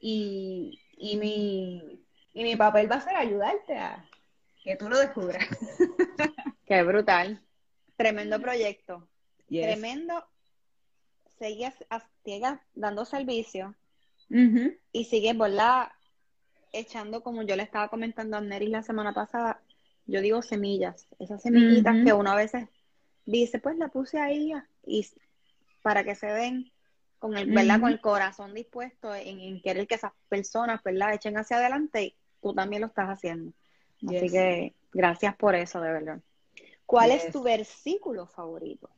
Y, 0.00 0.80
y, 0.96 1.16
mi, 1.18 2.02
y 2.32 2.42
mi 2.44 2.56
papel 2.56 2.90
va 2.90 2.96
a 2.96 3.00
ser 3.02 3.14
ayudarte 3.14 3.76
a 3.76 4.02
que 4.62 4.76
tú 4.76 4.88
lo 4.88 4.98
descubras. 4.98 5.46
Qué 6.66 6.82
brutal. 6.82 7.42
Tremendo 7.96 8.40
proyecto. 8.40 9.08
Tremendo. 9.48 10.24
Sigues, 11.38 11.74
sigues 12.24 12.58
dando 12.74 13.04
servicio 13.04 13.74
y 14.92 15.04
sigues, 15.04 15.36
¿verdad? 15.36 15.88
Echando, 16.72 17.22
como 17.22 17.42
yo 17.42 17.56
le 17.56 17.62
estaba 17.62 17.88
comentando 17.88 18.36
a 18.36 18.40
Neris 18.40 18.70
la 18.70 18.82
semana 18.82 19.12
pasada, 19.12 19.60
yo 20.06 20.20
digo 20.20 20.42
semillas, 20.42 21.08
esas 21.18 21.42
semillitas 21.42 21.96
que 22.04 22.12
uno 22.12 22.30
a 22.30 22.36
veces 22.36 22.68
dice, 23.26 23.58
pues 23.58 23.76
la 23.76 23.88
puse 23.88 24.20
ahí 24.20 24.52
y 24.86 25.06
para 25.82 26.04
que 26.04 26.14
se 26.14 26.26
den 26.26 26.70
con 27.18 27.36
el, 27.36 27.50
¿verdad? 27.50 27.80
Con 27.80 27.90
el 27.90 28.00
corazón 28.00 28.54
dispuesto 28.54 29.14
en, 29.14 29.60
querer 29.62 29.86
que 29.86 29.94
esas 29.96 30.12
personas, 30.28 30.82
¿verdad? 30.82 31.14
Echen 31.14 31.36
hacia 31.36 31.56
adelante 31.56 32.02
y 32.02 32.14
tú 32.40 32.54
también 32.54 32.82
lo 32.82 32.88
estás 32.88 33.08
haciendo. 33.08 33.52
Así 34.08 34.30
que 34.30 34.74
gracias 34.92 35.36
por 35.36 35.54
eso, 35.54 35.80
de 35.80 35.92
verdad. 35.92 36.20
¿Cuál 36.86 37.12
es 37.12 37.30
tu 37.30 37.42
versículo 37.42 38.26
favorito? 38.26 38.90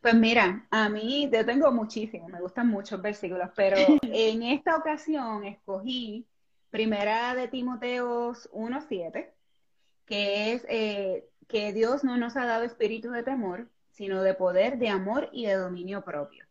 Pues 0.00 0.14
mira, 0.14 0.66
a 0.70 0.88
mí 0.88 1.30
yo 1.32 1.46
tengo 1.46 1.72
muchísimos, 1.72 2.30
me 2.30 2.40
gustan 2.40 2.68
muchos 2.68 3.00
versículos, 3.00 3.48
pero 3.56 3.76
en 4.02 4.42
esta 4.42 4.76
ocasión 4.76 5.44
escogí 5.44 6.26
Primera 6.70 7.34
de 7.34 7.48
Timoteos 7.48 8.50
1.7, 8.52 9.30
que 10.04 10.52
es 10.52 10.66
eh, 10.68 11.26
que 11.48 11.72
Dios 11.72 12.04
no 12.04 12.16
nos 12.16 12.36
ha 12.36 12.44
dado 12.44 12.64
espíritu 12.64 13.10
de 13.10 13.22
temor, 13.22 13.68
sino 13.92 14.22
de 14.22 14.34
poder, 14.34 14.78
de 14.78 14.88
amor 14.88 15.30
y 15.32 15.46
de 15.46 15.54
dominio 15.54 16.04
propio. 16.04 16.44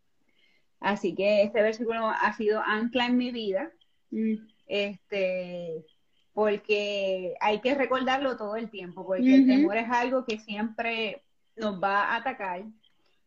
Así 0.80 1.14
que 1.14 1.44
este 1.44 1.62
versículo 1.62 2.10
ha 2.10 2.34
sido 2.34 2.60
ancla 2.60 3.06
en 3.06 3.18
mi 3.18 3.32
vida, 3.32 3.72
mm. 4.12 4.34
este, 4.66 5.86
porque 6.34 7.36
hay 7.40 7.62
que 7.62 7.76
recordarlo 7.76 8.38
todo 8.38 8.56
el 8.56 8.70
tiempo, 8.70 9.06
porque 9.06 9.36
el 9.36 9.48
temor 9.48 9.78
es 9.78 9.90
algo 9.90 10.26
que 10.26 10.40
siempre 10.40 11.24
nos 11.56 11.82
va 11.82 12.06
a 12.06 12.16
atacar 12.16 12.64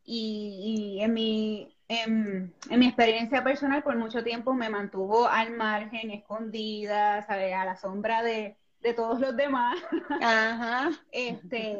y, 0.06 0.98
en, 1.00 1.12
mi, 1.12 1.68
en, 1.88 2.54
mi 2.70 2.86
experiencia 2.86 3.42
personal 3.42 3.82
por 3.82 3.96
mucho 3.96 4.22
tiempo 4.22 4.54
me 4.54 4.70
mantuvo 4.70 5.26
al 5.26 5.50
margen, 5.50 6.10
escondida, 6.12 7.22
¿sabes? 7.26 7.52
A 7.54 7.64
la 7.64 7.76
sombra 7.76 8.22
de, 8.22 8.56
todos 8.94 9.18
los 9.18 9.36
demás. 9.36 9.76
Ajá. 10.22 10.90
Este, 11.10 11.76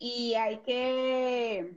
y 0.00 0.34
hay 0.34 0.58
que... 0.58 1.72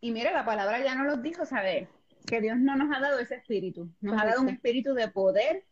Y 0.00 0.12
mira, 0.12 0.30
la 0.30 0.44
palabra 0.44 0.78
ya 0.84 0.94
no 0.94 1.02
los 1.02 1.20
dijo, 1.20 1.44
¿sabes? 1.44 1.88
Que 2.28 2.40
Dios 2.40 2.56
no 2.58 2.76
nos 2.76 2.96
ha 2.96 3.00
dado 3.00 3.18
ese 3.18 3.34
espíritu, 3.34 3.90
nos 4.00 4.22
ha 4.22 4.24
dado 4.24 4.42
un 4.42 4.50
espíritu 4.50 4.94
de 4.94 5.08
poder, 5.08 5.64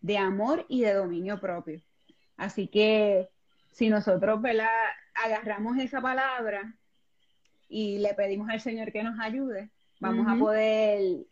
de 0.00 0.18
amor 0.18 0.64
y 0.68 0.82
de 0.82 0.94
dominio 0.94 1.40
propio. 1.40 1.80
Así 2.36 2.68
que 2.68 3.28
si 3.72 3.88
nosotros, 3.88 4.40
¿verdad? 4.40 4.68
Agarramos 5.14 5.78
esa 5.78 6.00
palabra 6.00 6.74
y 7.68 7.98
le 7.98 8.14
pedimos 8.14 8.48
al 8.48 8.60
Señor 8.60 8.92
que 8.92 9.02
nos 9.02 9.18
ayude, 9.20 9.70
vamos 10.00 10.26
a 10.28 10.36
poder 10.36 11.26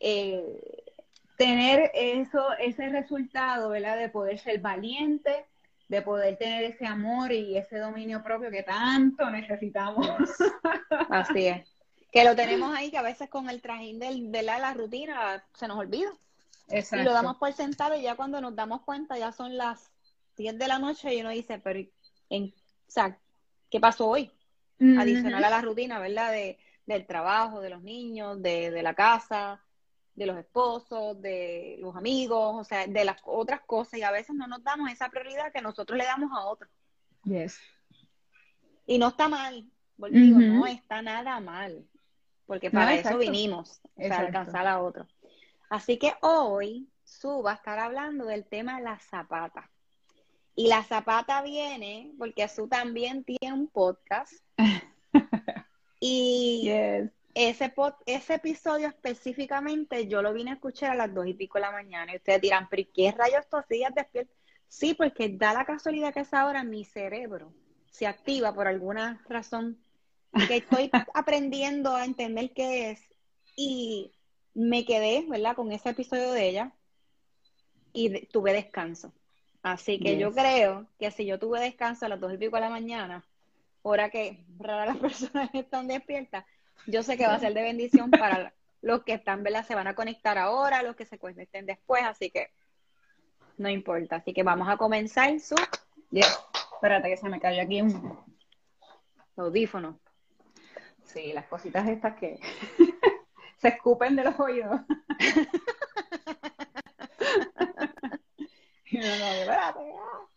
eh, 0.00 0.86
tener 1.36 1.90
eso, 1.94 2.52
ese 2.58 2.88
resultado, 2.88 3.70
¿verdad? 3.70 3.98
De 3.98 4.08
poder 4.08 4.38
ser 4.38 4.60
valiente, 4.60 5.46
de 5.88 6.02
poder 6.02 6.36
tener 6.36 6.64
ese 6.64 6.86
amor 6.86 7.32
y 7.32 7.56
ese 7.56 7.78
dominio 7.78 8.22
propio 8.22 8.50
que 8.50 8.62
tanto 8.62 9.28
necesitamos. 9.30 10.06
Así 11.10 11.46
es. 11.46 11.74
Que 12.12 12.24
lo 12.24 12.34
tenemos 12.34 12.74
ahí, 12.74 12.90
que 12.90 12.98
a 12.98 13.02
veces 13.02 13.28
con 13.28 13.50
el 13.50 13.60
trajín 13.60 13.98
del, 13.98 14.32
de 14.32 14.42
la, 14.42 14.72
rutina 14.72 15.44
se 15.54 15.68
nos 15.68 15.78
olvida. 15.78 16.10
Exacto. 16.68 17.02
Y 17.02 17.04
lo 17.04 17.12
damos 17.12 17.36
por 17.36 17.52
sentado 17.52 17.96
y 17.96 18.02
ya 18.02 18.14
cuando 18.14 18.40
nos 18.40 18.54
damos 18.54 18.82
cuenta 18.82 19.16
ya 19.18 19.32
son 19.32 19.56
las 19.56 19.90
10 20.36 20.58
de 20.58 20.68
la 20.68 20.78
noche 20.78 21.14
y 21.14 21.20
uno 21.20 21.30
dice, 21.30 21.58
pero 21.58 21.80
en, 22.30 22.44
o 22.44 22.90
sea, 22.90 23.18
¿qué 23.70 23.80
pasó 23.80 24.08
hoy? 24.08 24.32
adicional 24.80 25.42
a 25.42 25.50
la 25.50 25.60
rutina, 25.60 25.98
¿verdad? 25.98 26.30
De, 26.30 26.56
del 26.86 27.04
trabajo, 27.04 27.60
de 27.60 27.70
los 27.70 27.82
niños, 27.82 28.40
de, 28.40 28.70
de, 28.70 28.82
la 28.82 28.94
casa, 28.94 29.60
de 30.14 30.26
los 30.26 30.38
esposos, 30.38 31.20
de 31.20 31.76
los 31.80 31.96
amigos, 31.96 32.56
o 32.56 32.64
sea, 32.64 32.86
de 32.86 33.04
las 33.04 33.20
otras 33.24 33.60
cosas 33.62 33.98
y 33.98 34.02
a 34.02 34.10
veces 34.10 34.36
no 34.36 34.46
nos 34.46 34.62
damos 34.62 34.90
esa 34.90 35.08
prioridad 35.08 35.52
que 35.52 35.60
nosotros 35.60 35.98
le 35.98 36.04
damos 36.04 36.30
a 36.32 36.46
otros. 36.46 36.70
Yes. 37.24 37.58
Y 38.86 38.98
no 38.98 39.08
está 39.08 39.28
mal, 39.28 39.68
porque 39.98 40.16
digo, 40.16 40.38
no 40.38 40.66
está 40.66 41.02
nada 41.02 41.40
mal, 41.40 41.84
porque 42.46 42.70
para 42.70 42.94
eso 42.94 43.18
vinimos, 43.18 43.80
para 43.96 44.20
alcanzar 44.20 44.66
a 44.66 44.80
otros. 44.80 45.06
Así 45.68 45.98
que 45.98 46.14
hoy 46.22 46.88
Su 47.04 47.42
va 47.42 47.52
a 47.52 47.54
estar 47.54 47.78
hablando 47.78 48.26
del 48.26 48.44
tema 48.44 48.78
de 48.78 48.84
la 48.84 48.98
zapata. 48.98 49.70
Y 50.54 50.68
la 50.68 50.82
zapata 50.82 51.42
viene 51.42 52.12
porque 52.18 52.48
Su 52.48 52.68
también 52.68 53.24
tiene 53.24 53.54
un 53.54 53.68
podcast. 53.68 54.32
y 56.00 56.70
ese, 57.34 57.72
ese 58.06 58.34
episodio 58.34 58.88
específicamente 58.88 60.08
yo 60.08 60.22
lo 60.22 60.32
vine 60.32 60.50
a 60.50 60.54
escuchar 60.54 60.92
a 60.92 60.96
las 60.96 61.14
dos 61.14 61.26
y 61.26 61.34
pico 61.34 61.58
de 61.58 61.62
la 61.62 61.70
mañana. 61.70 62.12
Y 62.12 62.16
ustedes 62.16 62.40
dirán, 62.40 62.68
pero 62.68 62.82
¿qué 62.92 63.12
rayos 63.12 63.40
estos 63.40 63.66
días 63.68 63.94
despierto? 63.94 64.32
Sí, 64.68 64.94
porque 64.94 65.28
da 65.28 65.54
la 65.54 65.64
casualidad 65.64 66.12
que 66.12 66.20
esa 66.20 66.46
hora 66.46 66.62
mi 66.64 66.84
cerebro 66.84 67.52
se 67.90 68.06
activa 68.06 68.54
por 68.54 68.68
alguna 68.68 69.22
razón 69.28 69.78
que 70.46 70.58
estoy 70.58 70.90
aprendiendo 71.14 71.94
a 71.94 72.04
entender 72.04 72.52
qué 72.52 72.90
es. 72.90 73.00
Y 73.56 74.12
me 74.58 74.84
quedé, 74.84 75.24
¿verdad? 75.28 75.54
Con 75.54 75.70
ese 75.70 75.90
episodio 75.90 76.32
de 76.32 76.48
ella 76.48 76.72
y 77.92 78.26
tuve 78.26 78.52
descanso. 78.52 79.12
Así 79.62 80.00
que 80.00 80.18
yo 80.18 80.32
creo 80.32 80.86
que 80.98 81.12
si 81.12 81.26
yo 81.26 81.38
tuve 81.38 81.60
descanso 81.60 82.06
a 82.06 82.08
las 82.08 82.18
dos 82.18 82.32
y 82.34 82.38
pico 82.38 82.56
de 82.56 82.62
la 82.62 82.68
mañana, 82.68 83.24
hora 83.82 84.10
que 84.10 84.44
rara 84.58 84.86
las 84.86 84.96
personas 84.98 85.50
están 85.54 85.86
despiertas, 85.86 86.44
yo 86.88 87.04
sé 87.04 87.16
que 87.16 87.26
va 87.26 87.34
a 87.34 87.38
ser 87.38 87.54
de 87.54 87.62
bendición 87.62 88.10
para 88.10 88.52
los 88.82 89.04
que 89.04 89.12
están, 89.12 89.44
¿verdad? 89.44 89.64
Se 89.64 89.76
van 89.76 89.86
a 89.86 89.94
conectar 89.94 90.36
ahora, 90.38 90.82
los 90.82 90.96
que 90.96 91.06
se 91.06 91.18
conecten 91.18 91.64
después, 91.64 92.02
así 92.02 92.30
que 92.30 92.50
no 93.58 93.68
importa. 93.68 94.16
Así 94.16 94.34
que 94.34 94.42
vamos 94.42 94.68
a 94.68 94.76
comenzar 94.76 95.38
su... 95.38 95.54
Espérate 96.10 97.10
que 97.10 97.16
se 97.16 97.28
me 97.28 97.38
cayó 97.38 97.62
aquí 97.62 97.80
un 97.80 98.18
audífono. 99.36 100.00
Sí, 101.04 101.32
las 101.32 101.46
cositas 101.46 101.88
estas 101.88 102.16
que 102.16 102.40
se 103.58 103.68
escupen 103.68 104.16
de 104.16 104.24
los 104.24 104.38
oídos. 104.40 104.80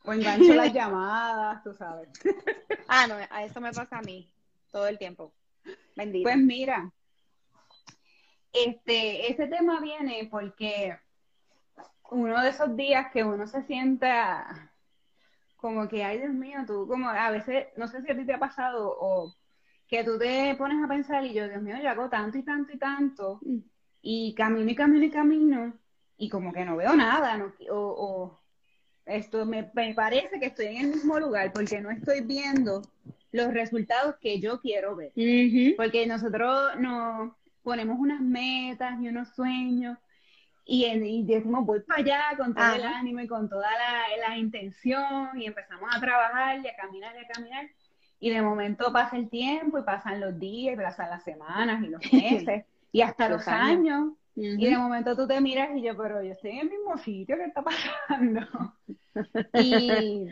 O 0.04 0.14
engancho 0.14 0.54
las 0.54 0.74
llamadas, 0.74 1.64
tú 1.64 1.74
sabes. 1.74 2.10
Ah, 2.94 3.08
no, 3.08 3.16
a 3.30 3.46
eso 3.46 3.62
me 3.62 3.72
pasa 3.72 4.00
a 4.00 4.02
mí 4.02 4.30
todo 4.70 4.86
el 4.86 4.98
tiempo. 4.98 5.32
Bendito. 5.96 6.24
Pues 6.24 6.36
mira, 6.36 6.92
este, 8.52 9.32
ese 9.32 9.48
tema 9.48 9.80
viene 9.80 10.28
porque 10.30 11.00
uno 12.10 12.42
de 12.42 12.50
esos 12.50 12.76
días 12.76 13.10
que 13.14 13.24
uno 13.24 13.48
se 13.48 13.64
sienta 13.64 14.74
como 15.56 15.88
que, 15.88 16.04
ay 16.04 16.18
Dios 16.18 16.34
mío, 16.34 16.60
tú 16.68 16.86
como 16.86 17.08
a 17.08 17.30
veces, 17.30 17.68
no 17.78 17.88
sé 17.88 18.02
si 18.02 18.12
a 18.12 18.18
ti 18.18 18.26
te 18.26 18.34
ha 18.34 18.40
pasado 18.40 18.94
o 19.00 19.34
que 19.92 20.06
tú 20.06 20.18
te 20.18 20.56
pones 20.56 20.82
a 20.82 20.88
pensar 20.88 21.26
y 21.26 21.34
yo, 21.34 21.50
Dios 21.50 21.62
mío, 21.62 21.76
yo 21.84 21.90
hago 21.90 22.10
tanto 22.10 22.38
y 22.38 22.44
tanto 22.44 22.72
y 22.72 22.78
tanto 22.78 23.42
y 24.02 24.34
camino 24.34 24.72
y 24.72 24.76
camino 24.76 25.04
y 25.04 25.10
camino 25.12 25.74
y 26.18 26.30
como 26.30 26.54
que 26.54 26.64
no 26.64 26.78
veo 26.78 26.96
nada, 26.96 27.36
no, 27.38 27.52
o, 27.70 27.76
o 27.76 28.40
esto 29.06 29.46
me, 29.46 29.70
me, 29.74 29.94
parece 29.94 30.40
que 30.40 30.46
estoy 30.46 30.68
en 30.68 30.78
el 30.78 30.88
mismo 30.88 31.20
lugar 31.20 31.52
porque 31.52 31.82
no 31.82 31.92
estoy 31.92 32.22
viendo 32.22 32.84
los 33.34 33.54
resultados 33.54 34.16
que 34.22 34.40
yo 34.40 34.62
quiero 34.62 34.96
ver. 34.96 35.12
Porque 35.76 36.08
nosotros 36.08 36.80
nos 36.80 37.34
ponemos 37.62 38.00
unas 38.00 38.22
metas 38.22 38.98
y 39.02 39.10
unos 39.10 39.28
sueños 39.36 39.98
y, 40.64 40.86
y 40.86 41.24
decimos 41.26 41.66
voy 41.66 41.82
para 41.82 42.00
allá 42.00 42.38
con 42.38 42.56
todo 42.56 42.76
el 42.76 42.84
ánimo 42.84 43.20
y 43.20 43.28
con 43.28 43.50
toda 43.50 43.70
la, 43.72 44.30
la, 44.30 44.38
intención 44.38 45.30
y 45.36 45.48
empezamos 45.48 45.90
a 45.94 46.00
trabajar 46.00 46.62
y 46.64 46.68
a 46.68 46.76
caminar 46.76 47.14
y 47.16 47.26
a 47.26 47.28
caminar 47.28 47.70
y 48.22 48.30
de 48.30 48.42
momento 48.42 48.94
pasa 48.94 49.18
el 49.18 49.30
tiempo 49.30 49.80
y 49.80 49.84
pasan 49.84 50.22
los 50.22 50.40
días 50.40 50.76
y 50.76 50.78
pasan 50.78 51.10
las 51.10 51.24
semanas 51.24 51.84
y 51.84 51.88
los 51.88 52.02
meses 52.14 52.64
y 52.94 53.02
hasta 53.02 53.28
los, 53.28 53.46
años, 53.48 54.14
y 54.36 54.66
de 54.66 54.78
momento 54.78 55.16
tú 55.16 55.28
te 55.28 55.42
miras 55.42 55.70
y 55.76 55.82
yo 55.82 55.98
pero 55.98 56.24
yo 56.24 56.32
estoy 56.32 56.52
en 56.52 56.60
el 56.60 56.70
mismo 56.70 56.98
sitio 56.98 57.36
que 57.36 57.46
está 57.46 57.64
pasando 57.64 58.74
y 59.54 60.28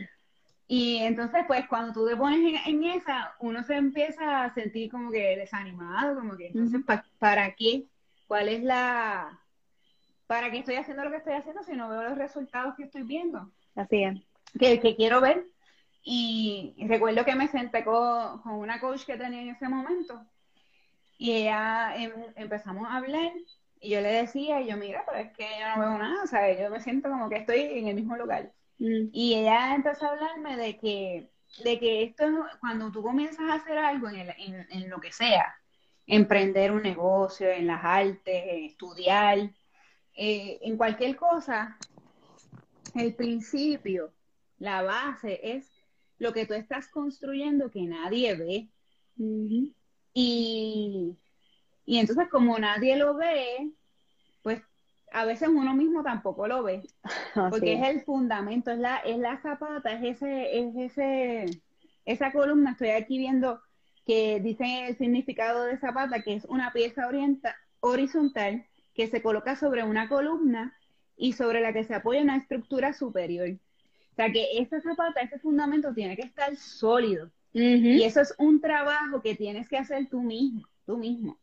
y 0.72 0.98
entonces, 0.98 1.42
pues, 1.48 1.66
cuando 1.66 1.92
tú 1.92 2.06
te 2.06 2.16
pones 2.16 2.64
en, 2.64 2.84
esa, 2.84 3.34
uno 3.40 3.64
se 3.64 3.74
empieza 3.74 4.44
a 4.44 4.54
sentir 4.54 4.88
como 4.88 5.10
que 5.10 5.36
desanimado, 5.36 6.14
como 6.14 6.36
que, 6.36 6.46
entonces, 6.46 6.82
¿para 7.18 7.56
qué? 7.56 7.86
¿Cuál 8.28 8.48
es 8.48 8.62
la... 8.62 9.36
¿Para 10.28 10.48
qué 10.52 10.58
estoy 10.58 10.76
haciendo 10.76 11.02
lo 11.02 11.10
que 11.10 11.16
estoy 11.16 11.32
haciendo 11.32 11.64
si 11.64 11.72
no 11.72 11.88
veo 11.88 12.04
los 12.04 12.16
resultados 12.16 12.76
que 12.76 12.84
estoy 12.84 13.02
viendo? 13.02 13.50
Así 13.74 14.04
es. 14.04 14.20
Que, 14.60 14.78
que 14.78 14.94
quiero 14.94 15.20
ver. 15.20 15.44
Y 16.02 16.76
recuerdo 16.88 17.24
que 17.24 17.34
me 17.34 17.48
senté 17.48 17.84
con, 17.84 18.40
con, 18.42 18.54
una 18.54 18.80
coach 18.80 19.04
que 19.04 19.16
tenía 19.16 19.42
en 19.42 19.50
ese 19.50 19.68
momento 19.68 20.26
y 21.20 21.32
ella 21.32 21.94
em, 21.96 22.12
empezamos 22.34 22.88
a 22.88 22.96
hablar 22.96 23.30
y 23.78 23.90
yo 23.90 24.00
le 24.00 24.08
decía, 24.08 24.62
y 24.62 24.68
yo, 24.68 24.76
mira, 24.78 25.04
pero 25.06 25.18
es 25.18 25.32
que 25.36 25.46
yo 25.58 25.68
no 25.68 25.80
veo 25.80 25.98
nada, 25.98 26.22
o 26.22 26.26
sea, 26.26 26.58
yo 26.58 26.70
me 26.70 26.80
siento 26.80 27.10
como 27.10 27.28
que 27.28 27.36
estoy 27.36 27.60
en 27.60 27.88
el 27.88 27.94
mismo 27.94 28.16
lugar. 28.16 28.52
Mm. 28.78 29.08
Y 29.12 29.34
ella 29.34 29.74
empezó 29.74 30.06
a 30.06 30.12
hablarme 30.12 30.56
de 30.56 30.78
que, 30.78 31.30
de 31.62 31.78
que 31.78 32.04
esto, 32.04 32.24
cuando 32.60 32.90
tú 32.90 33.02
comienzas 33.02 33.50
a 33.50 33.54
hacer 33.54 33.76
algo 33.76 34.08
en, 34.08 34.16
el, 34.16 34.34
en, 34.70 34.88
lo 34.88 34.98
que 34.98 35.12
sea, 35.12 35.54
emprender 36.06 36.72
un 36.72 36.82
negocio, 36.82 37.50
en 37.50 37.66
las 37.66 37.84
artes, 37.84 38.44
estudiar, 38.46 39.38
eh, 40.14 40.58
en 40.62 40.76
cualquier 40.78 41.16
cosa, 41.16 41.76
el 42.94 43.14
principio, 43.14 44.12
la 44.58 44.80
base 44.82 45.38
es 45.42 45.69
lo 46.20 46.32
que 46.32 46.46
tú 46.46 46.54
estás 46.54 46.86
construyendo 46.88 47.70
que 47.70 47.82
nadie 47.82 48.36
ve. 48.36 48.68
y, 50.14 51.16
y 51.84 51.98
entonces 51.98 52.28
como 52.30 52.58
nadie 52.58 52.96
lo 52.96 53.16
ve, 53.16 53.72
pues 54.42 54.62
a 55.12 55.24
veces 55.24 55.48
uno 55.48 55.74
mismo 55.74 56.04
tampoco 56.04 56.46
lo 56.46 56.62
ve, 56.62 56.82
porque 57.50 57.74
es 57.74 57.88
el 57.88 58.02
fundamento, 58.02 58.70
es 58.70 58.78
la, 58.78 58.98
es 58.98 59.18
la 59.18 59.40
zapata, 59.42 59.92
es 59.92 60.16
ese, 60.16 60.58
es 60.58 60.76
ese, 60.76 61.62
esa 62.04 62.32
columna, 62.32 62.72
estoy 62.72 62.90
aquí 62.90 63.18
viendo 63.18 63.60
que 64.06 64.40
dice 64.40 64.88
el 64.88 64.98
significado 64.98 65.64
de 65.64 65.78
zapata, 65.78 66.22
que 66.22 66.34
es 66.34 66.44
una 66.44 66.72
pieza 66.72 67.08
orienta, 67.08 67.56
horizontal 67.80 68.66
que 68.94 69.06
se 69.08 69.22
coloca 69.22 69.56
sobre 69.56 69.84
una 69.84 70.08
columna 70.08 70.76
y 71.16 71.32
sobre 71.32 71.60
la 71.60 71.72
que 71.72 71.84
se 71.84 71.94
apoya 71.94 72.22
una 72.22 72.36
estructura 72.36 72.92
superior. 72.92 73.58
O 74.20 74.22
sea 74.22 74.32
que 74.32 74.58
esa 74.58 74.82
zapata, 74.82 75.22
ese 75.22 75.38
fundamento 75.38 75.94
tiene 75.94 76.14
que 76.14 76.26
estar 76.26 76.54
sólido. 76.54 77.30
Y 77.54 78.02
eso 78.02 78.20
es 78.20 78.34
un 78.36 78.60
trabajo 78.60 79.22
que 79.22 79.34
tienes 79.34 79.66
que 79.66 79.78
hacer 79.78 80.10
tú 80.10 80.20
mismo, 80.20 80.68
tú 80.84 80.98
mismo. 80.98 81.38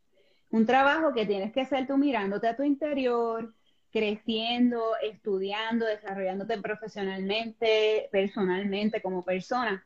Un 0.51 0.67
trabajo 0.67 1.11
que 1.11 1.25
tienes 1.25 1.51
que 1.51 1.61
hacer 1.61 1.87
tú 1.87 1.97
mirándote 1.97 2.47
a 2.47 2.55
tu 2.55 2.61
interior, 2.61 3.51
creciendo, 3.91 4.91
estudiando, 5.01 5.87
desarrollándote 5.87 6.59
profesionalmente, 6.59 8.09
personalmente, 8.11 9.01
como 9.01 9.25
persona. 9.25 9.83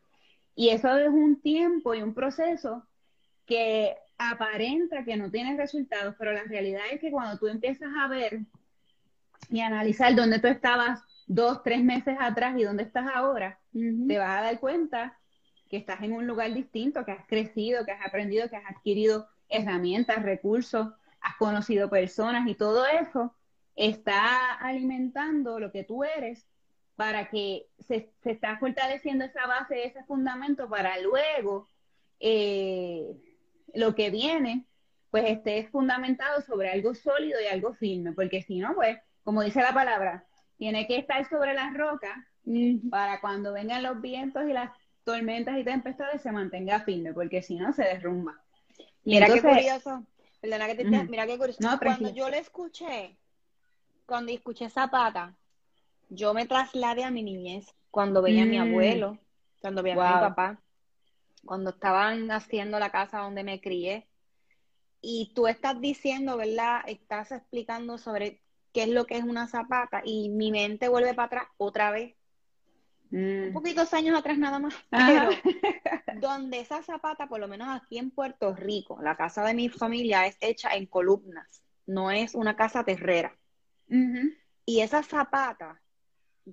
Y 0.53 0.67
eso 0.67 0.97
es 0.97 1.07
un 1.07 1.41
tiempo 1.41 1.95
y 1.95 2.01
un 2.01 2.13
proceso 2.13 2.85
que 3.45 3.95
aparenta 4.17 5.05
que 5.05 5.15
no 5.15 5.31
tiene 5.31 5.55
resultados, 5.55 6.13
pero 6.19 6.33
la 6.33 6.43
realidad 6.43 6.83
es 6.91 6.99
que 6.99 7.09
cuando 7.09 7.39
tú 7.39 7.47
empiezas 7.47 7.89
a 7.97 8.09
ver 8.09 8.41
y 9.51 9.59
analizar 9.59 10.15
dónde 10.15 10.39
tú 10.39 10.47
estabas 10.47 11.03
dos, 11.27 11.61
tres 11.63 11.83
meses 11.83 12.17
atrás 12.19 12.55
y 12.57 12.63
dónde 12.63 12.83
estás 12.83 13.05
ahora, 13.13 13.59
te 13.71 14.17
vas 14.17 14.39
a 14.39 14.43
dar 14.43 14.59
cuenta 14.59 15.17
que 15.69 15.77
estás 15.77 16.01
en 16.01 16.13
un 16.13 16.25
lugar 16.25 16.53
distinto, 16.53 17.05
que 17.05 17.11
has 17.11 17.25
crecido, 17.27 17.85
que 17.85 17.91
has 17.91 18.05
aprendido, 18.05 18.49
que 18.49 18.57
has 18.57 18.65
adquirido 18.65 19.27
herramientas, 19.47 20.23
recursos, 20.23 20.87
has 21.21 21.35
conocido 21.37 21.89
personas 21.89 22.47
y 22.47 22.55
todo 22.55 22.85
eso 22.85 23.35
está 23.75 24.53
alimentando 24.55 25.59
lo 25.59 25.71
que 25.71 25.83
tú 25.83 26.03
eres 26.03 26.47
para 26.95 27.29
que 27.29 27.67
se, 27.79 28.11
se 28.21 28.31
está 28.31 28.57
fortaleciendo 28.57 29.25
esa 29.25 29.47
base, 29.47 29.85
ese 29.85 30.03
fundamento 30.03 30.69
para 30.69 30.99
luego 30.99 31.67
eh, 32.19 33.17
lo 33.73 33.95
que 33.95 34.09
viene, 34.09 34.65
pues 35.09 35.25
esté 35.27 35.67
fundamentado 35.67 36.41
sobre 36.41 36.69
algo 36.69 36.93
sólido 36.93 37.39
y 37.41 37.47
algo 37.47 37.73
firme, 37.73 38.13
porque 38.13 38.41
si 38.41 38.59
no, 38.59 38.75
pues, 38.75 38.97
como 39.23 39.41
dice 39.41 39.61
la 39.61 39.73
palabra, 39.73 40.25
tiene 40.57 40.87
que 40.87 40.97
estar 40.97 41.27
sobre 41.29 41.53
las 41.53 41.73
rocas 41.73 42.17
para 42.89 43.21
cuando 43.21 43.53
vengan 43.53 43.83
los 43.83 44.01
vientos 44.01 44.43
y 44.47 44.53
las 44.53 44.71
tormentas 45.03 45.57
y 45.57 45.63
tempestades 45.63 46.21
se 46.21 46.31
mantenga 46.31 46.81
firme, 46.81 47.13
porque 47.13 47.41
si 47.41 47.55
no 47.55 47.73
se 47.73 47.83
derrumba. 47.83 48.39
Mira 49.03 49.27
qué 49.27 49.41
curioso, 49.41 50.05
perdona 50.39 50.67
que 50.67 50.75
te, 50.75 50.85
mira 50.85 51.25
qué 51.25 51.37
curioso. 51.37 51.59
cuando 51.81 52.13
yo 52.13 52.29
le 52.29 52.39
escuché, 52.39 53.17
cuando 54.05 54.31
escuché 54.31 54.69
Zapata, 54.69 55.35
yo 56.09 56.33
me 56.33 56.45
trasladé 56.45 57.03
a 57.03 57.11
mi 57.11 57.23
niñez, 57.23 57.73
cuando 57.89 58.21
veía 58.21 58.43
a 58.43 58.45
mi 58.45 58.59
mm. 58.59 58.61
abuelo, 58.61 59.17
cuando 59.61 59.81
veía 59.81 59.95
a 59.95 60.15
mi 60.15 60.29
papá, 60.29 60.61
cuando 61.45 61.71
estaban 61.71 62.29
haciendo 62.31 62.79
la 62.79 62.89
casa 62.89 63.19
donde 63.19 63.43
me 63.43 63.61
crié. 63.61 64.07
Y 65.01 65.31
tú 65.33 65.47
estás 65.47 65.81
diciendo, 65.81 66.37
¿verdad? 66.37 66.81
Estás 66.85 67.31
explicando 67.31 67.97
sobre 67.97 68.41
qué 68.73 68.83
es 68.83 68.89
lo 68.89 69.05
que 69.05 69.17
es 69.17 69.23
una 69.23 69.47
zapata 69.47 70.01
y 70.03 70.29
mi 70.29 70.51
mente 70.51 70.87
vuelve 70.87 71.13
para 71.13 71.25
atrás 71.25 71.47
otra 71.57 71.91
vez. 71.91 72.15
Un 73.11 73.49
mm. 73.49 73.53
poquitos 73.53 73.93
años 73.93 74.17
atrás 74.17 74.37
nada 74.37 74.59
más, 74.59 74.73
pero 74.89 75.29
donde 76.21 76.61
esa 76.61 76.81
zapata, 76.81 77.27
por 77.27 77.41
lo 77.41 77.47
menos 77.47 77.67
aquí 77.69 77.97
en 77.97 78.09
Puerto 78.11 78.55
Rico, 78.55 79.01
la 79.01 79.17
casa 79.17 79.43
de 79.43 79.53
mi 79.53 79.67
familia 79.67 80.25
es 80.27 80.37
hecha 80.39 80.73
en 80.75 80.85
columnas, 80.85 81.61
no 81.85 82.09
es 82.09 82.35
una 82.35 82.55
casa 82.55 82.83
terrera. 82.85 83.35
Y 84.65 84.79
esa 84.79 85.03
zapata 85.03 85.81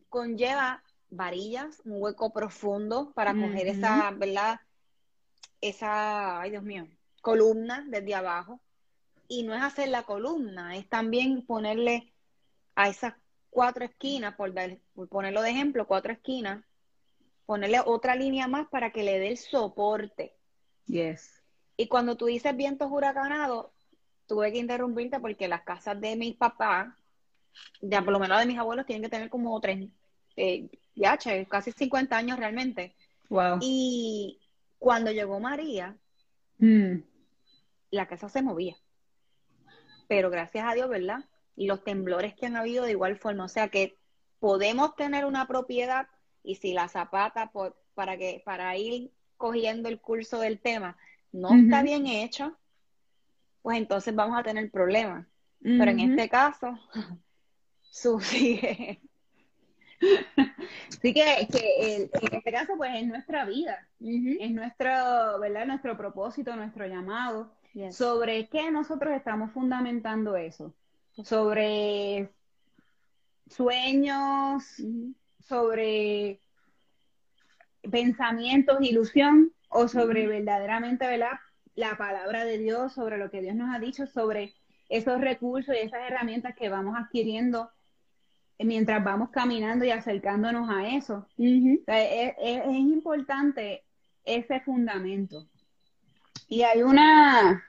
conlleva 0.09 0.83
varillas, 1.11 1.81
un 1.85 2.03
hueco 2.03 2.33
profundo 2.33 3.13
para 3.13 3.33
coger 3.33 3.69
esa, 3.69 4.11
¿verdad? 4.11 4.61
Esa, 5.61 6.41
ay 6.41 6.51
Dios 6.51 6.65
mío, 6.65 6.89
columna 7.21 7.85
desde 7.89 8.15
abajo. 8.15 8.61
Y 9.29 9.43
no 9.43 9.55
es 9.55 9.63
hacer 9.63 9.89
la 9.89 10.05
columna, 10.05 10.77
es 10.77 10.89
también 10.89 11.45
ponerle 11.45 12.13
a 12.75 12.89
esas 12.89 13.15
cuatro 13.51 13.85
esquinas, 13.85 14.35
por, 14.35 14.53
por 14.95 15.09
ponerlo 15.09 15.43
de 15.43 15.51
ejemplo, 15.51 15.87
cuatro 15.87 16.13
esquinas, 16.13 16.65
ponerle 17.47 17.81
otra 17.85 18.15
línea 18.17 18.49
más 18.49 18.69
para 18.69 18.91
que 18.91 19.03
le 19.03 19.19
dé 19.19 19.29
el 19.29 19.37
soporte. 19.37 20.35
Yes. 20.87 21.43
Y 21.77 21.89
cuando 21.89 22.17
tú 22.17 22.27
dices 22.27 22.57
vientos 22.57 22.91
huracanados, 22.91 23.67
tuve 24.27 24.53
que 24.53 24.59
interrumpirte 24.59 25.21
porque 25.21 25.49
las 25.49 25.63
casas 25.63 26.01
de 26.01 26.17
mi 26.17 26.33
papá 26.33 26.99
ya 27.81 28.03
por 28.03 28.13
lo 28.13 28.19
menos 28.19 28.39
de 28.39 28.47
mis 28.47 28.59
abuelos, 28.59 28.87
tienen 28.87 29.03
que 29.03 29.09
tener 29.09 29.31
como 29.31 29.61
tres, 29.61 29.89
eh, 30.37 30.69
ya, 30.95 31.19
casi 31.49 31.73
50 31.73 32.17
años 32.17 32.39
realmente. 32.39 32.95
Wow. 33.29 33.59
Y 33.61 34.41
cuando 34.79 35.11
llegó 35.11 35.39
María, 35.41 35.97
mm. 36.59 36.97
la 37.91 38.07
casa 38.07 38.29
se 38.29 38.43
movía. 38.43 38.77
Pero 40.09 40.31
gracias 40.31 40.65
a 40.67 40.75
Dios, 40.75 40.89
¿verdad? 40.89 41.25
Y 41.55 41.67
los 41.67 41.85
temblores 41.85 42.35
que 42.35 42.47
han 42.47 42.57
habido 42.57 42.85
de 42.85 42.93
igual 42.93 43.17
forma. 43.17 43.45
O 43.45 43.49
sea 43.49 43.69
que 43.69 43.97
podemos 44.41 44.97
tener 44.97 45.25
una 45.25 45.47
propiedad 45.47 46.09
y 46.43 46.57
si 46.57 46.73
la 46.73 46.89
zapata, 46.89 47.53
para, 47.95 48.17
que, 48.17 48.43
para 48.45 48.77
ir 48.77 49.13
cogiendo 49.37 49.89
el 49.89 50.01
curso 50.01 50.41
del 50.41 50.59
tema, 50.59 50.97
no 51.33 51.55
está 51.55 51.83
bien 51.83 52.07
hecha, 52.07 52.55
pues 53.63 53.79
entonces 53.79 54.15
vamos 54.15 54.39
a 54.39 54.43
tener 54.43 54.71
problemas. 54.71 55.27
Pero 55.61 55.91
en 55.91 56.01
este 56.01 56.29
caso, 56.29 56.79
su 57.91 58.21
Así 60.89 61.13
que, 61.13 61.49
que 61.51 62.03
en 62.05 62.35
este 62.37 62.53
caso, 62.53 62.75
pues 62.77 62.91
es 62.95 63.07
nuestra 63.07 63.45
vida, 63.45 63.89
es 64.01 64.51
nuestro, 64.53 65.39
¿verdad? 65.41 65.67
Nuestro 65.67 65.97
propósito, 65.97 66.55
nuestro 66.55 66.87
llamado. 66.87 67.58
¿Sobre 67.91 68.49
qué 68.49 68.71
nosotros 68.71 69.15
estamos 69.15 69.53
fundamentando 69.53 70.37
eso? 70.37 70.75
Sobre 71.25 72.31
sueños, 73.49 74.65
sobre 75.39 76.41
pensamientos, 77.91 78.79
ilusión, 78.81 79.53
o 79.69 79.89
sobre 79.89 80.27
verdaderamente, 80.27 81.07
¿verdad? 81.07 81.39
La 81.75 81.97
palabra 81.97 82.45
de 82.45 82.59
Dios, 82.59 82.95
sobre 82.95 83.19
lo 83.19 83.31
que 83.31 83.41
Dios 83.41 83.55
nos 83.55 83.75
ha 83.75 83.79
dicho, 83.79 84.07
sobre 84.07 84.55
esos 84.89 85.21
recursos 85.21 85.75
y 85.75 85.87
esas 85.87 86.01
herramientas 86.11 86.55
que 86.57 86.69
vamos 86.69 86.97
adquiriendo 86.99 87.71
mientras 88.59 89.05
vamos 89.05 89.31
caminando 89.31 89.85
y 89.85 89.91
acercándonos 89.91 90.69
a 90.71 90.89
eso. 90.89 91.27
es, 91.37 92.67
importante 92.67 93.85
ese 94.25 94.61
fundamento. 94.61 95.47
Y 96.49 96.63
hay 96.63 96.83
una, 96.83 97.63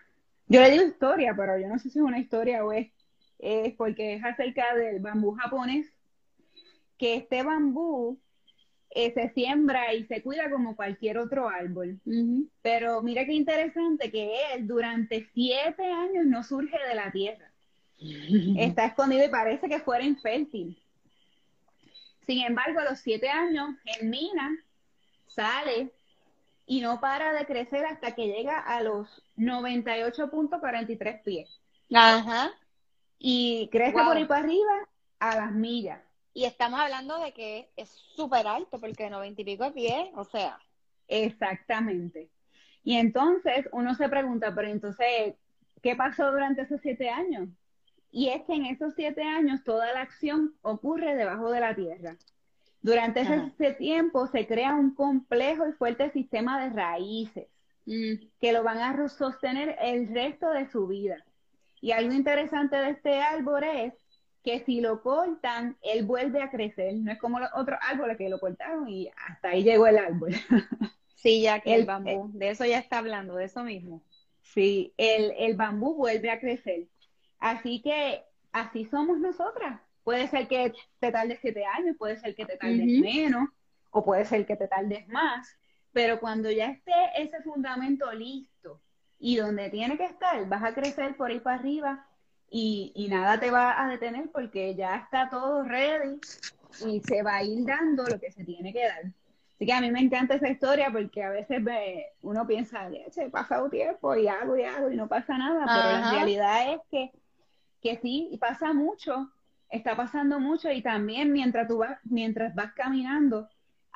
yo 0.49 0.62
le 0.62 0.71
digo 0.71 0.83
historia, 0.83 1.33
pero 1.38 1.57
yo 1.59 1.67
no 1.67 1.77
sé 1.77 1.89
si 1.89 1.99
es 1.99 2.03
una 2.03 2.19
historia 2.19 2.65
o 2.65 2.73
es, 2.73 2.91
es 3.38 3.73
porque 3.75 4.15
es 4.15 4.23
acerca 4.23 4.75
del 4.75 4.99
bambú 4.99 5.35
japonés, 5.35 5.88
que 6.97 7.15
este 7.15 7.43
bambú 7.43 8.19
eh, 8.89 9.13
se 9.13 9.29
siembra 9.29 9.93
y 9.93 10.05
se 10.05 10.23
cuida 10.23 10.49
como 10.49 10.75
cualquier 10.75 11.19
otro 11.19 11.47
árbol. 11.47 11.99
Pero 12.63 13.01
mira 13.03 13.25
qué 13.25 13.33
interesante 13.33 14.12
que 14.12 14.33
él 14.53 14.67
durante 14.67 15.27
siete 15.33 15.85
años 15.85 16.25
no 16.25 16.43
surge 16.43 16.77
de 16.88 16.95
la 16.95 17.12
tierra. 17.12 17.51
Está 18.57 18.85
escondido 18.85 19.25
y 19.25 19.29
parece 19.29 19.69
que 19.69 19.79
fuera 19.79 20.03
infértil. 20.03 20.81
Sin 22.25 22.43
embargo, 22.43 22.79
a 22.79 22.89
los 22.89 22.99
siete 22.99 23.29
años 23.29 23.75
germina, 23.83 24.49
sale 25.27 25.91
y 26.65 26.81
no 26.81 26.99
para 26.99 27.33
de 27.33 27.45
crecer 27.45 27.85
hasta 27.85 28.13
que 28.13 28.27
llega 28.27 28.59
a 28.59 28.83
los 28.83 29.23
98.43 29.39 31.23
pies. 31.23 31.60
Ajá. 31.93 32.52
Y 33.17 33.69
crece 33.71 33.93
por 33.93 34.15
ahí 34.15 34.25
para 34.25 34.43
arriba 34.43 34.88
a 35.19 35.36
las 35.36 35.52
millas. 35.52 36.02
Y 36.34 36.45
estamos 36.45 36.80
hablando 36.80 37.19
de 37.19 37.34
que 37.34 37.69
es 37.75 37.89
súper 37.89 38.47
alto, 38.47 38.80
porque 38.80 39.10
90 39.10 39.41
y 39.41 39.45
pico 39.45 39.63
de 39.65 39.71
pies, 39.71 40.10
o 40.15 40.23
sea. 40.23 40.60
Exactamente. 41.08 42.30
Y 42.84 42.95
entonces 42.95 43.67
uno 43.71 43.95
se 43.95 44.08
pregunta, 44.08 44.54
pero 44.56 44.67
entonces, 44.67 45.36
¿qué 45.82 45.95
pasó 45.95 46.32
durante 46.32 46.62
esos 46.62 46.80
siete 46.82 47.10
años? 47.10 47.49
Y 48.12 48.30
es 48.30 48.43
que 48.43 48.54
en 48.54 48.65
esos 48.65 48.93
siete 48.95 49.23
años 49.23 49.63
toda 49.63 49.91
la 49.93 50.02
acción 50.02 50.56
ocurre 50.62 51.15
debajo 51.15 51.52
de 51.52 51.60
la 51.60 51.75
tierra. 51.75 52.15
Durante 52.82 53.21
ese 53.21 53.73
tiempo 53.73 54.28
se 54.28 54.47
crea 54.47 54.73
un 54.73 54.95
complejo 54.95 55.67
y 55.67 55.73
fuerte 55.73 56.10
sistema 56.12 56.63
de 56.63 56.69
raíces. 56.69 57.47
Que 58.39 58.52
lo 58.52 58.63
van 58.63 58.78
a 58.80 59.10
sostener 59.10 59.75
el 59.82 60.13
resto 60.13 60.52
de 60.52 60.69
su 60.69 60.88
vida. 60.88 61.23
Y 61.82 61.91
algo 61.91 62.13
interesante 62.13 62.75
de 62.75 62.91
este 62.91 63.21
árbol 63.21 63.63
es 63.63 63.93
que 64.43 64.60
si 64.65 64.82
lo 64.82 65.02
cortan, 65.02 65.78
él 65.82 66.06
vuelve 66.06 66.41
a 66.41 66.52
crecer. 66.52 66.93
No 66.95 67.12
es 67.12 67.19
como 67.19 67.39
los 67.39 67.49
otros 67.56 67.80
árboles 67.82 68.17
que 68.17 68.30
lo 68.30 68.39
cortaron 68.39 68.88
y 68.88 69.10
hasta 69.28 69.49
ahí 69.49 69.63
llegó 69.63 69.88
el 69.88 69.97
árbol. 69.97 70.32
Sí, 71.21 71.41
ya 71.41 71.60
que 71.60 71.75
el, 71.75 71.86
bambú, 71.86 72.32
de 72.34 72.52
eso 72.52 72.63
ya 72.63 72.80
está 72.80 72.99
hablando, 72.99 73.36
de 73.36 73.43
eso 73.43 73.62
mismo. 73.62 74.02
Sí, 74.41 74.93
el, 74.95 75.34
el 75.38 75.58
bambú 75.58 75.93
vuelve 75.95 76.32
a 76.32 76.39
crecer. 76.39 76.88
Así 77.39 77.82
que 77.82 78.23
así 78.54 78.86
somos 78.86 79.19
nosotras. 79.19 79.82
Puede 80.06 80.30
ser 80.30 80.47
que 80.47 80.71
te 80.99 81.12
tardes 81.12 81.39
siete 81.41 81.65
años, 81.65 81.97
puede 81.97 82.17
ser 82.21 82.36
que 82.36 82.45
te 82.45 82.56
tardes 82.56 82.86
menos, 83.02 83.49
o 83.91 84.06
puede 84.06 84.23
ser 84.23 84.45
que 84.45 84.56
te 84.56 84.69
tardes 84.69 85.08
más, 85.10 85.59
pero 85.91 86.19
cuando 86.19 86.52
ya 86.52 86.67
esté 86.67 86.93
ese 87.17 87.41
fundamento 87.41 88.12
listo 88.12 88.82
y 89.19 89.38
donde 89.38 89.69
tiene 89.69 89.97
que 89.97 90.06
estar, 90.06 90.47
vas 90.47 90.63
a 90.63 90.73
crecer 90.73 91.15
por 91.17 91.30
ahí 91.30 91.39
para 91.39 91.58
arriba 91.60 92.06
y, 92.49 92.91
y 92.95 93.08
nada 93.10 93.39
te 93.39 93.52
va 93.52 93.84
a 93.84 93.89
detener 93.89 94.30
porque 94.32 94.75
ya 94.75 94.95
está 94.95 95.30
todo 95.30 95.63
ready 95.63 96.19
y 96.86 97.02
se 97.02 97.21
va 97.23 97.38
a 97.38 97.43
ir 97.43 97.65
dando 97.65 98.04
lo 98.08 98.19
que 98.19 98.32
se 98.32 98.43
tiene 98.43 98.71
que 98.73 98.86
dar. 98.86 99.06
Así 99.56 99.65
que 99.65 99.73
a 99.73 99.82
mí 99.82 99.91
me 99.91 99.99
encanta 99.99 100.36
esa 100.36 100.49
historia 100.49 100.89
porque 100.91 101.21
a 101.21 101.30
veces 101.32 101.62
uno 102.21 102.47
piensa, 102.47 102.89
he 102.89 103.30
pasado 103.30 103.69
tiempo 103.69 104.15
y 104.15 104.28
hago 104.28 104.56
y 104.58 104.63
hago 104.63 104.89
y 104.89 104.95
no 104.95 105.08
pasa 105.10 105.38
nada, 105.38 105.65
pero 105.65 105.89
la 105.89 106.12
realidad 106.12 106.73
es 106.73 106.80
que 106.89 107.12
que 107.82 107.97
sí, 108.02 108.38
pasa 108.39 108.73
mucho, 108.73 109.32
está 109.69 109.95
pasando 109.95 110.39
mucho 110.39 110.71
y 110.71 110.82
también 110.82 111.32
mientras 111.32 111.67
tú 111.67 111.78
vas, 111.78 111.99
mientras 112.04 112.54
vas 112.56 112.73
caminando, 112.73 113.47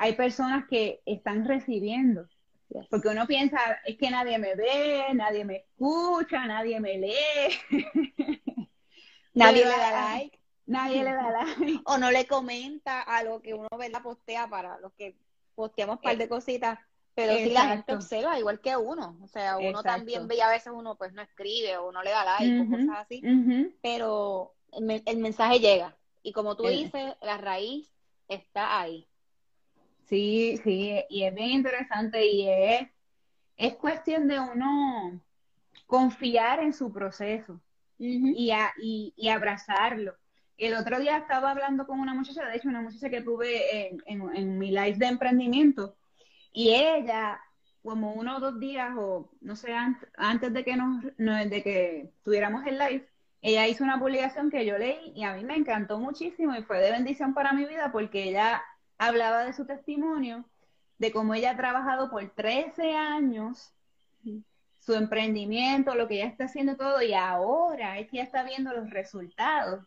hay 0.04 0.14
personas 0.16 0.66
que 0.68 1.02
están 1.06 1.46
recibiendo. 1.46 2.28
Porque 2.90 3.08
uno 3.08 3.26
piensa, 3.28 3.58
es 3.86 3.98
que 3.98 4.10
nadie 4.10 4.38
me 4.38 4.56
ve, 4.56 5.06
nadie 5.14 5.46
me 5.46 5.58
escucha, 5.58 6.46
nadie 6.46 6.80
me 6.80 6.98
lee. 6.98 7.70
nadie 9.34 9.64
le 9.64 9.72
da 9.72 9.92
like. 9.92 10.40
Nadie 10.66 11.04
le 11.04 11.14
da 11.14 11.32
like. 11.32 11.82
O 11.86 11.98
no 11.98 12.12
le 12.12 12.26
comenta 12.26 13.02
a 13.02 13.24
lo 13.24 13.42
que 13.42 13.54
uno 13.54 13.70
ve 13.78 13.90
la 13.90 14.02
postea 14.02 14.50
para 14.50 14.78
los 14.80 14.92
que 14.94 15.16
posteamos 15.56 15.98
un 15.98 16.02
par 16.02 16.18
de 16.18 16.28
cositas 16.28 16.80
pero 17.16 17.36
si 17.36 17.52
la 17.52 17.68
gente 17.68 17.94
observa, 17.94 18.40
igual 18.40 18.60
que 18.60 18.76
uno. 18.76 19.18
O 19.22 19.28
sea, 19.28 19.58
uno 19.58 19.84
también 19.84 20.28
ve 20.28 20.42
a 20.42 20.50
veces 20.50 20.74
uno 20.76 20.96
pues 20.96 21.14
no 21.14 21.22
escribe 21.22 21.78
o 21.78 21.92
no 21.92 22.02
le 22.02 22.10
da 22.10 22.26
like 22.26 22.62
o 22.62 22.70
cosas 22.70 23.06
así. 23.06 23.22
Pero 23.82 24.56
el, 24.72 25.18
mensaje 25.18 25.60
llega. 25.60 25.96
Y 26.24 26.32
como 26.32 26.56
tú 26.56 26.68
dices, 26.68 27.14
la 27.22 27.38
raíz 27.38 27.94
está 28.28 28.80
ahí. 28.82 29.08
Sí, 30.06 30.60
sí, 30.64 31.02
y 31.10 31.24
es 31.24 31.34
bien 31.34 31.50
interesante 31.52 32.26
y 32.26 32.48
es, 32.50 32.88
es 33.58 33.76
cuestión 33.76 34.28
de 34.28 34.40
uno 34.40 35.22
confiar 35.88 36.60
en 36.62 36.74
su 36.74 36.92
proceso 36.94 37.62
y, 37.98 38.52
y, 39.18 39.30
abrazarlo. 39.30 40.16
El 40.58 40.76
otro 40.76 41.00
día 41.00 41.18
estaba 41.18 41.52
hablando 41.52 41.88
con 41.88 42.00
una 42.00 42.14
muchacha, 42.14 42.46
de 42.46 42.58
hecho, 42.58 42.70
una 42.70 42.82
muchacha 42.82 43.10
que 43.10 43.22
tuve 43.22 43.88
en, 43.90 44.04
en, 44.06 44.36
en 44.36 44.58
mi 44.60 44.70
live 44.72 44.96
de 44.98 45.08
emprendimiento, 45.08 45.96
y 46.54 46.70
ella, 46.74 47.40
como 47.82 48.14
uno 48.14 48.38
o 48.38 48.40
dos 48.40 48.60
días, 48.60 48.94
o 48.98 49.32
no 49.42 49.56
sé, 49.56 49.74
antes, 50.18 50.54
de 50.54 50.64
que 50.64 50.76
nos, 50.78 51.04
de 51.18 51.64
que 51.64 52.12
tuviéramos 52.24 52.66
el 52.68 52.78
live, 52.78 53.10
ella 53.42 53.68
hizo 53.68 53.84
una 53.84 54.00
publicación 54.00 54.50
que 54.52 54.66
yo 54.66 54.78
leí 54.78 55.12
y 55.16 55.24
a 55.24 55.34
mí 55.36 55.44
me 55.44 55.56
encantó 55.56 56.00
muchísimo 56.00 56.56
y 56.56 56.64
fue 56.64 56.80
de 56.80 56.92
bendición 56.92 57.34
para 57.34 57.54
mi 57.54 57.66
vida 57.66 57.92
porque 57.92 58.24
ella 58.24 58.64
hablaba 59.08 59.46
de 59.46 59.54
su 59.54 59.66
testimonio, 59.66 60.46
de 60.98 61.12
cómo 61.12 61.34
ella 61.34 61.52
ha 61.52 61.58
trabajado 61.58 62.10
por 62.10 62.30
13 62.30 62.96
años 62.96 63.74
su 64.80 64.94
emprendimiento, 64.94 65.96
lo 65.96 66.08
que 66.08 66.16
ella 66.16 66.28
está 66.28 66.46
haciendo 66.46 66.76
todo 66.76 67.02
y 67.02 67.14
ahora 67.14 68.00
es 68.00 68.10
que 68.10 68.18
ella 68.18 68.26
está 68.26 68.44
viendo 68.44 68.74
los 68.74 68.90
resultados 68.90 69.86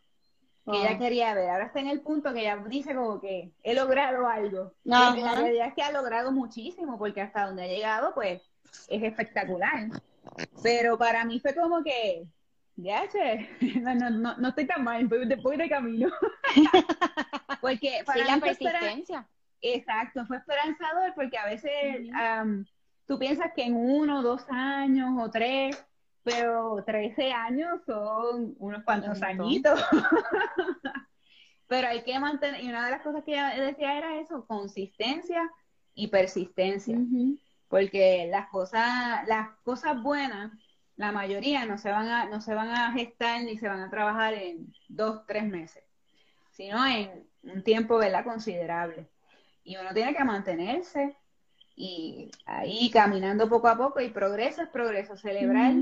que 0.65 0.77
ella 0.77 0.99
quería 0.99 1.35
ver. 1.35 1.49
Ahora 1.49 1.67
está 1.67 1.81
en 1.81 1.89
el 1.89 2.01
punto 2.01 2.33
que 2.33 2.41
ella 2.41 2.57
dice 2.67 2.95
como 2.95 3.21
que 3.21 3.53
he 3.63 3.75
logrado 3.75 4.27
algo. 4.27 4.73
La 4.83 5.13
realidad 5.13 5.69
es 5.69 5.75
que 5.75 5.83
ha 5.83 5.93
logrado 5.93 6.33
muchísimo 6.33 6.99
porque 6.99 7.21
hasta 7.21 7.47
donde 7.47 7.65
ha 7.65 7.69
llegado 7.69 8.13
pues 8.15 8.43
es 8.89 9.03
espectacular. 9.03 9.89
Pero 10.63 10.99
para 10.99 11.25
mí 11.25 11.39
fue 11.39 11.55
como 11.55 11.85
que, 11.85 12.27
ya, 12.77 13.09
che, 13.09 13.49
no, 13.81 13.95
no, 13.95 14.37
no, 14.37 14.49
estoy 14.49 14.67
tan 14.67 14.85
mal, 14.85 15.07
voy, 15.07 15.57
de 15.57 15.69
camino. 15.69 16.09
porque 17.61 18.03
para 18.05 18.25
la 18.25 18.39
persistencia. 18.39 19.29
exacto, 19.61 20.25
fue 20.27 20.37
esperanzador 20.37 21.15
porque 21.15 21.37
a 21.39 21.47
veces 21.47 22.09
tú 23.07 23.19
piensas 23.19 23.53
que 23.55 23.65
en 23.65 23.77
uno, 23.77 24.23
dos 24.23 24.45
años 24.51 25.11
o 25.19 25.31
tres 25.31 25.85
pero 26.27 26.83
13 26.85 27.33
años 27.33 27.81
son 27.87 28.57
unos 28.59 28.83
cuantos 28.83 29.23
añitos. 29.23 29.81
pero 31.69 31.87
hay 31.87 32.03
que 32.03 32.19
mantener, 32.19 32.65
y 32.65 32.69
una 32.69 32.85
de 32.85 32.91
las 32.91 33.03
cosas 33.03 33.23
que 33.23 33.31
ella 33.31 33.51
decía 33.51 33.97
era 33.97 34.19
eso, 34.19 34.45
consistencia 34.45 35.49
y 35.95 36.09
persistencia. 36.09 36.99
Porque 37.69 38.27
las 38.29 38.49
cosas, 38.49 39.25
las 39.29 39.51
cosas 39.63 40.03
buenas, 40.03 40.51
la 40.97 41.13
mayoría 41.13 41.65
no 41.67 41.79
se 41.79 41.91
van 41.91 42.09
a, 42.09 42.27
no 42.27 42.41
se 42.41 42.55
van 42.55 42.71
a 42.71 42.93
gestar 42.93 43.43
ni 43.43 43.59
se 43.59 43.69
van 43.69 43.81
a 43.81 43.91
trabajar 43.91 44.35
en 44.35 44.73
dos, 44.89 45.27
tres 45.27 45.45
meses, 45.45 45.85
sino 46.51 46.85
en 46.87 47.27
un 47.43 47.63
tiempo, 47.63 47.99
¿verdad? 47.99 48.25
considerable. 48.25 49.09
Y 49.63 49.77
uno 49.77 49.93
tiene 49.93 50.15
que 50.15 50.25
mantenerse 50.25 51.17
y 51.75 52.31
ahí 52.47 52.91
caminando 52.91 53.49
poco 53.49 53.69
a 53.69 53.77
poco 53.77 54.01
y 54.01 54.09
progreso 54.09 54.63
es 54.63 54.69
progreso, 54.69 55.17
celebrar 55.17 55.75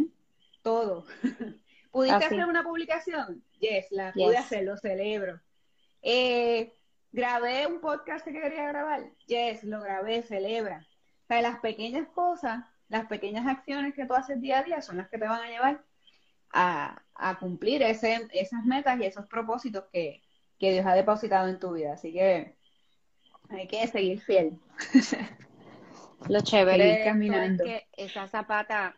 todo. 0.63 1.07
¿Pudiste 1.93 2.25
hacer 2.25 2.45
una 2.47 2.65
publicación? 2.65 3.45
Yes, 3.61 3.87
la 3.93 4.13
pude 4.13 4.37
hacer, 4.37 4.65
lo 4.65 4.77
celebro. 4.77 5.41
Eh, 6.03 6.73
grabé 7.13 7.69
un 7.69 7.81
podcast 7.81 8.25
que 8.25 8.33
quería 8.33 8.67
grabar. 8.67 9.05
Yes, 9.27 9.63
lo 9.63 9.81
grabé, 9.81 10.23
celebra. 10.23 10.85
O 11.23 11.27
sea, 11.29 11.41
las 11.41 11.61
pequeñas 11.61 12.09
cosas, 12.09 12.65
las 12.95 13.07
pequeñas 13.07 13.45
acciones 13.47 13.93
que 13.93 14.07
tú 14.07 14.15
haces 14.15 14.41
día 14.41 14.61
a 14.61 14.63
día 14.63 14.81
son 14.81 14.99
las 14.99 15.09
que 15.09 15.19
te 15.19 15.27
van 15.27 15.43
a 15.43 15.49
llevar 15.49 15.85
a, 16.53 17.37
cumplir 17.41 17.83
ese, 17.83 18.29
esas 18.33 18.65
metas 18.65 19.01
y 19.01 19.05
esos 19.05 19.27
propósitos 19.27 19.85
que, 19.93 20.23
que 20.61 20.71
Dios 20.71 20.87
ha 20.87 20.95
depositado 20.95 21.49
en 21.49 21.59
tu 21.59 21.73
vida. 21.73 21.95
Así 21.95 22.13
que 22.13 22.57
hay 23.51 23.67
que 23.67 23.89
seguir 23.89 24.21
fiel. 24.21 24.61
Lo 26.29 26.41
chévere 26.41 27.09
es 27.09 27.61
que 27.61 27.87
esa 27.97 28.29
zapata, 28.29 28.97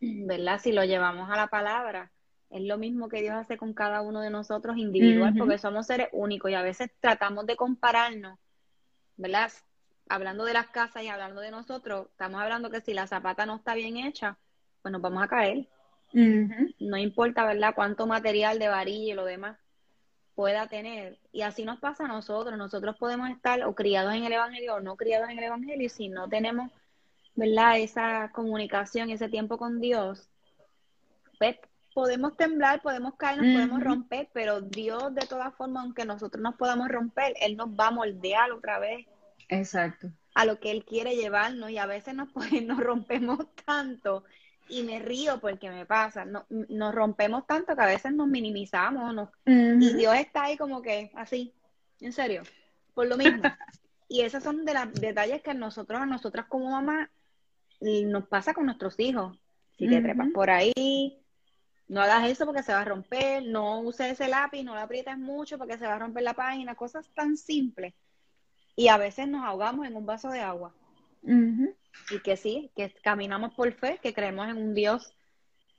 ¿verdad? 0.00 0.60
Si 0.60 0.72
lo 0.72 0.84
llevamos 0.84 1.28
a 1.28 1.36
la 1.36 1.48
palabra, 1.48 2.12
es 2.48 2.62
lo 2.62 2.78
mismo 2.78 3.08
que 3.08 3.20
Dios 3.20 3.34
hace 3.34 3.58
con 3.58 3.74
cada 3.74 4.00
uno 4.00 4.20
de 4.20 4.30
nosotros 4.30 4.78
individual, 4.78 5.34
porque 5.36 5.58
somos 5.58 5.88
seres 5.88 6.08
únicos 6.12 6.50
y 6.50 6.54
a 6.54 6.62
veces 6.62 6.90
tratamos 7.00 7.44
de 7.46 7.56
compararnos, 7.56 8.38
¿verdad? 9.16 9.50
Hablando 10.08 10.44
de 10.44 10.52
las 10.52 10.68
casas 10.68 11.02
y 11.02 11.08
hablando 11.08 11.40
de 11.40 11.50
nosotros, 11.50 12.06
estamos 12.10 12.40
hablando 12.40 12.70
que 12.70 12.80
si 12.80 12.94
la 12.94 13.06
zapata 13.06 13.44
no 13.46 13.56
está 13.56 13.74
bien 13.74 13.96
hecha, 13.96 14.38
pues 14.82 14.92
nos 14.92 15.02
vamos 15.02 15.22
a 15.22 15.28
caer. 15.28 15.68
No 16.78 16.96
importa, 16.96 17.44
¿verdad?, 17.44 17.74
cuánto 17.74 18.06
material 18.06 18.58
de 18.58 18.68
varilla 18.68 19.12
y 19.12 19.16
lo 19.16 19.24
demás 19.24 19.58
pueda 20.34 20.68
tener. 20.68 21.18
Y 21.32 21.42
así 21.42 21.64
nos 21.64 21.80
pasa 21.80 22.04
a 22.04 22.08
nosotros. 22.08 22.56
Nosotros 22.56 22.96
podemos 22.96 23.30
estar 23.30 23.62
o 23.64 23.74
criados 23.74 24.14
en 24.14 24.24
el 24.24 24.32
Evangelio 24.32 24.76
o 24.76 24.80
no 24.80 24.96
criados 24.96 25.28
en 25.28 25.38
el 25.38 25.44
Evangelio 25.44 25.86
y 25.86 25.88
si 25.88 26.08
no 26.08 26.28
tenemos, 26.28 26.70
¿verdad?, 27.34 27.78
esa 27.78 28.30
comunicación, 28.32 29.10
ese 29.10 29.28
tiempo 29.28 29.58
con 29.58 29.80
Dios, 29.80 30.28
pues 31.38 31.56
podemos 31.94 32.36
temblar, 32.36 32.82
podemos 32.82 33.14
caer, 33.16 33.38
nos 33.42 33.54
podemos 33.54 33.82
romper, 33.82 34.28
pero 34.32 34.60
Dios 34.60 35.14
de 35.14 35.26
todas 35.26 35.54
formas, 35.54 35.84
aunque 35.84 36.04
nosotros 36.04 36.42
nos 36.42 36.54
podamos 36.54 36.88
romper, 36.88 37.34
Él 37.40 37.56
nos 37.56 37.68
va 37.68 37.88
a 37.88 37.90
moldear 37.90 38.52
otra 38.52 38.78
vez. 38.78 39.06
Exacto. 39.48 40.10
A 40.34 40.44
lo 40.44 40.60
que 40.60 40.70
Él 40.70 40.84
quiere 40.84 41.16
llevarnos 41.16 41.70
y 41.70 41.78
a 41.78 41.86
veces 41.86 42.14
nos, 42.14 42.28
nos 42.64 42.78
rompemos 42.78 43.38
tanto 43.64 44.24
y 44.68 44.82
me 44.82 44.98
río 44.98 45.38
porque 45.40 45.70
me 45.70 45.86
pasa, 45.86 46.24
no, 46.24 46.46
nos 46.50 46.94
rompemos 46.94 47.46
tanto 47.46 47.76
que 47.76 47.82
a 47.82 47.86
veces 47.86 48.12
nos 48.12 48.26
minimizamos 48.26 49.28
y 49.44 49.94
Dios 49.94 50.14
está 50.16 50.44
ahí 50.44 50.56
como 50.56 50.82
que 50.82 51.10
así, 51.14 51.54
en 52.00 52.12
serio, 52.12 52.42
por 52.94 53.06
lo 53.06 53.16
mismo. 53.16 53.42
y 54.08 54.22
esos 54.22 54.42
son 54.42 54.64
de 54.64 54.74
los 54.74 54.92
detalles 54.94 55.42
que 55.42 55.50
a 55.50 55.54
nosotros, 55.54 56.00
a 56.00 56.06
nosotras 56.06 56.46
como 56.46 56.70
mamá, 56.70 57.10
nos 57.80 58.26
pasa 58.26 58.54
con 58.54 58.66
nuestros 58.66 58.98
hijos. 58.98 59.38
Si 59.78 59.88
te 59.88 60.00
trepas 60.00 60.28
por 60.32 60.48
ahí, 60.48 61.18
no 61.88 62.00
hagas 62.00 62.30
eso 62.30 62.46
porque 62.46 62.62
se 62.62 62.72
va 62.72 62.80
a 62.80 62.84
romper, 62.84 63.44
no 63.44 63.80
uses 63.80 64.12
ese 64.12 64.26
lápiz, 64.26 64.64
no 64.64 64.74
lo 64.74 64.80
aprietes 64.80 65.18
mucho 65.18 65.58
porque 65.58 65.78
se 65.78 65.86
va 65.86 65.94
a 65.94 65.98
romper 65.98 66.22
la 66.22 66.34
página, 66.34 66.74
cosas 66.74 67.08
tan 67.14 67.36
simples. 67.36 67.94
Y 68.76 68.88
a 68.88 68.98
veces 68.98 69.26
nos 69.26 69.44
ahogamos 69.44 69.86
en 69.86 69.96
un 69.96 70.06
vaso 70.06 70.28
de 70.28 70.40
agua 70.40 70.74
y 71.22 72.20
que 72.22 72.36
sí, 72.36 72.70
que 72.76 72.92
caminamos 73.02 73.54
por 73.54 73.72
fe, 73.72 73.98
que 74.02 74.14
creemos 74.14 74.48
en 74.48 74.58
un 74.58 74.74
Dios 74.74 75.12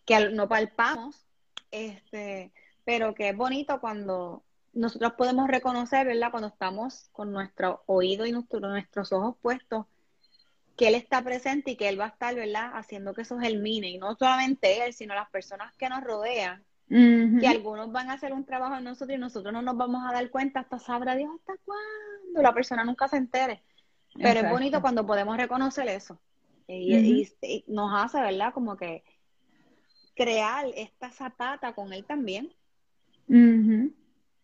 que 0.06 0.30
no 0.30 0.50
palpamos, 0.50 1.26
este, 1.72 2.52
pero 2.84 3.14
que 3.14 3.30
es 3.30 3.38
bonito 3.38 3.80
cuando 3.80 4.44
nosotros 4.74 5.14
podemos 5.14 5.48
reconocer, 5.48 6.08
¿verdad? 6.08 6.32
Cuando 6.32 6.50
estamos 6.50 7.10
con 7.12 7.32
nuestro 7.32 7.84
oído 7.86 8.26
y 8.26 8.32
nuestros 8.32 9.12
ojos 9.14 9.36
puestos, 9.42 9.86
que 10.76 10.88
Él 10.90 10.96
está 10.96 11.24
presente 11.24 11.72
y 11.72 11.76
que 11.76 11.90
Él 11.90 12.00
va 12.00 12.06
a 12.06 12.10
estar, 12.10 12.36
¿verdad? 12.36 12.72
Haciendo 12.74 13.14
que 13.14 13.22
eso 13.22 13.40
germine, 13.40 13.90
y 13.90 13.98
no 13.98 14.16
solamente 14.16 14.86
Él, 14.86 14.94
sino 14.94 15.16
las 15.16 15.30
personas 15.30 15.76
que 15.76 15.90
nos 15.90 16.04
rodean, 16.04 16.64
que 16.90 17.48
algunos 17.48 17.92
van 17.92 18.10
a 18.10 18.14
hacer 18.14 18.32
un 18.34 18.46
trabajo 18.46 18.78
en 18.78 18.84
nosotros 18.86 19.18
y 19.18 19.20
nosotros 19.20 19.52
no 19.52 19.62
nos 19.62 19.76
vamos 19.76 20.04
a 20.08 20.14
dar 20.14 20.30
cuenta 20.30 20.62
hasta 20.62 20.80
sabrá 20.80 21.16
Dios 21.16 21.30
hasta 21.36 21.58
cuándo, 21.66 22.42
la 22.42 22.54
persona 22.54 22.84
nunca 22.86 23.08
se 23.08 23.18
entere. 23.18 23.62
Pero 24.16 24.40
es 24.40 24.50
bonito 24.50 24.82
cuando 24.82 25.06
podemos 25.06 25.38
reconocer 25.38 25.88
eso. 25.90 26.20
Y, 26.68 27.28
nos 27.68 27.92
hace, 27.94 28.20
¿verdad? 28.20 28.54
Como 28.54 28.76
que 28.78 29.04
crear 30.16 30.66
esta 30.76 31.12
zapata 31.12 31.74
con 31.74 31.94
él 31.94 32.04
también. 32.06 32.52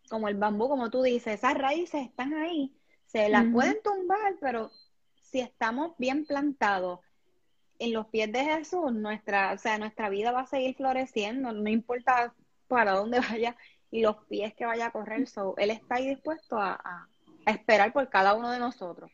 Como 0.08 0.28
el 0.28 0.36
bambú, 0.36 0.68
como 0.68 0.90
tú 0.90 1.02
dices, 1.02 1.34
esas 1.34 1.54
raíces 1.54 2.02
están 2.06 2.34
ahí. 2.34 2.72
Se 3.06 3.28
las 3.28 3.44
pueden 3.52 3.78
tumbar, 3.82 4.36
pero 4.40 4.70
si 5.22 5.40
estamos 5.40 5.92
bien 5.98 6.26
plantados 6.26 7.00
en 7.78 7.92
los 7.92 8.06
pies 8.06 8.32
de 8.32 8.44
Jesús, 8.44 8.92
nuestra, 8.92 9.52
o 9.52 9.58
sea, 9.58 9.78
nuestra 9.78 10.08
vida 10.08 10.32
va 10.32 10.40
a 10.40 10.46
seguir 10.46 10.76
floreciendo, 10.76 11.52
no 11.52 11.68
importa 11.68 12.34
para 12.68 12.92
dónde 12.92 13.20
vaya 13.30 13.56
y 13.90 14.02
los 14.02 14.16
pies 14.26 14.54
que 14.54 14.66
vaya 14.66 14.86
a 14.86 14.90
correr. 14.90 15.26
So, 15.26 15.54
él 15.56 15.70
está 15.70 15.96
ahí 15.96 16.08
dispuesto 16.08 16.58
a 16.58 17.08
esperar 17.46 17.92
por 17.92 18.08
cada 18.08 18.34
uno 18.34 18.50
de 18.50 18.58
nosotros. 18.58 19.10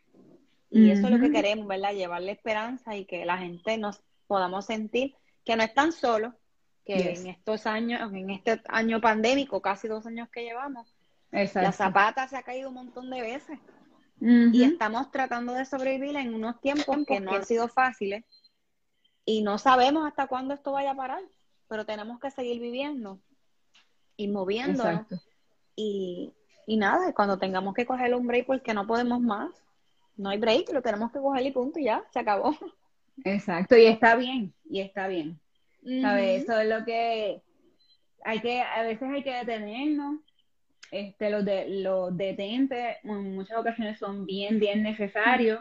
Y 0.70 0.90
eso 0.90 1.06
es 1.06 1.12
lo 1.12 1.18
que 1.18 1.32
queremos, 1.32 1.66
¿verdad? 1.66 1.92
Llevarle 1.92 2.30
esperanza 2.30 2.96
y 2.96 3.04
que 3.04 3.24
la 3.24 3.38
gente 3.38 3.76
nos 3.76 4.02
podamos 4.28 4.66
sentir 4.66 5.16
que 5.44 5.56
no 5.56 5.64
están 5.64 5.90
solos, 5.90 6.32
que 6.84 7.12
en 7.12 7.26
estos 7.26 7.66
años, 7.66 8.12
en 8.12 8.30
este 8.30 8.62
año 8.68 9.00
pandémico, 9.00 9.60
casi 9.60 9.88
dos 9.88 10.06
años 10.06 10.28
que 10.30 10.44
llevamos, 10.44 10.94
la 11.32 11.72
zapata 11.72 12.28
se 12.28 12.36
ha 12.36 12.42
caído 12.42 12.68
un 12.68 12.76
montón 12.76 13.10
de 13.10 13.20
veces. 13.20 13.58
Y 14.20 14.62
estamos 14.62 15.10
tratando 15.10 15.54
de 15.54 15.64
sobrevivir 15.64 16.16
en 16.16 16.34
unos 16.34 16.60
tiempos 16.60 16.98
que 17.06 17.20
no 17.20 17.32
han 17.32 17.44
sido 17.44 17.68
fáciles 17.68 18.24
y 19.24 19.42
no 19.42 19.58
sabemos 19.58 20.06
hasta 20.06 20.26
cuándo 20.26 20.54
esto 20.54 20.72
vaya 20.72 20.92
a 20.92 20.96
parar, 20.96 21.22
pero 21.68 21.86
tenemos 21.86 22.18
que 22.20 22.30
seguir 22.30 22.60
viviendo 22.60 23.20
y 24.16 24.28
moviéndonos. 24.28 25.06
Y, 25.76 26.32
y 26.66 26.76
nada, 26.76 27.12
cuando 27.14 27.38
tengamos 27.38 27.74
que 27.74 27.86
coger 27.86 28.14
un 28.14 28.26
break 28.26 28.46
porque 28.46 28.74
no 28.74 28.86
podemos 28.86 29.20
más, 29.20 29.50
no 30.16 30.30
hay 30.30 30.38
break, 30.38 30.72
lo 30.72 30.82
tenemos 30.82 31.10
que 31.12 31.18
coger 31.18 31.46
y 31.46 31.50
punto 31.50 31.78
y 31.78 31.84
ya, 31.84 32.04
se 32.12 32.18
acabó. 32.18 32.54
Exacto, 33.24 33.76
y 33.76 33.86
está 33.86 34.16
bien, 34.16 34.52
y 34.68 34.80
está 34.80 35.08
bien. 35.08 35.38
¿Sabes? 36.02 36.42
Eso 36.42 36.60
es 36.60 36.68
lo 36.68 36.84
que 36.84 37.42
hay 38.24 38.40
que, 38.40 38.60
a 38.60 38.82
veces 38.82 39.08
hay 39.10 39.22
que 39.22 39.34
detenernos. 39.34 40.20
Este, 40.90 41.30
los, 41.30 41.44
de, 41.44 41.68
los 41.68 42.16
detentes 42.16 42.96
en 43.04 43.36
muchas 43.36 43.56
ocasiones 43.58 43.98
son 43.98 44.26
bien, 44.26 44.58
bien 44.58 44.82
necesarios, 44.82 45.60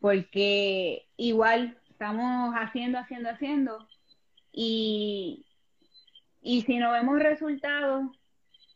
porque 0.00 1.08
igual 1.16 1.76
estamos 2.00 2.54
haciendo, 2.56 2.98
haciendo, 2.98 3.28
haciendo, 3.28 3.88
y, 4.50 5.44
y 6.40 6.62
si 6.62 6.78
no 6.78 6.92
vemos 6.92 7.18
resultados, 7.18 8.06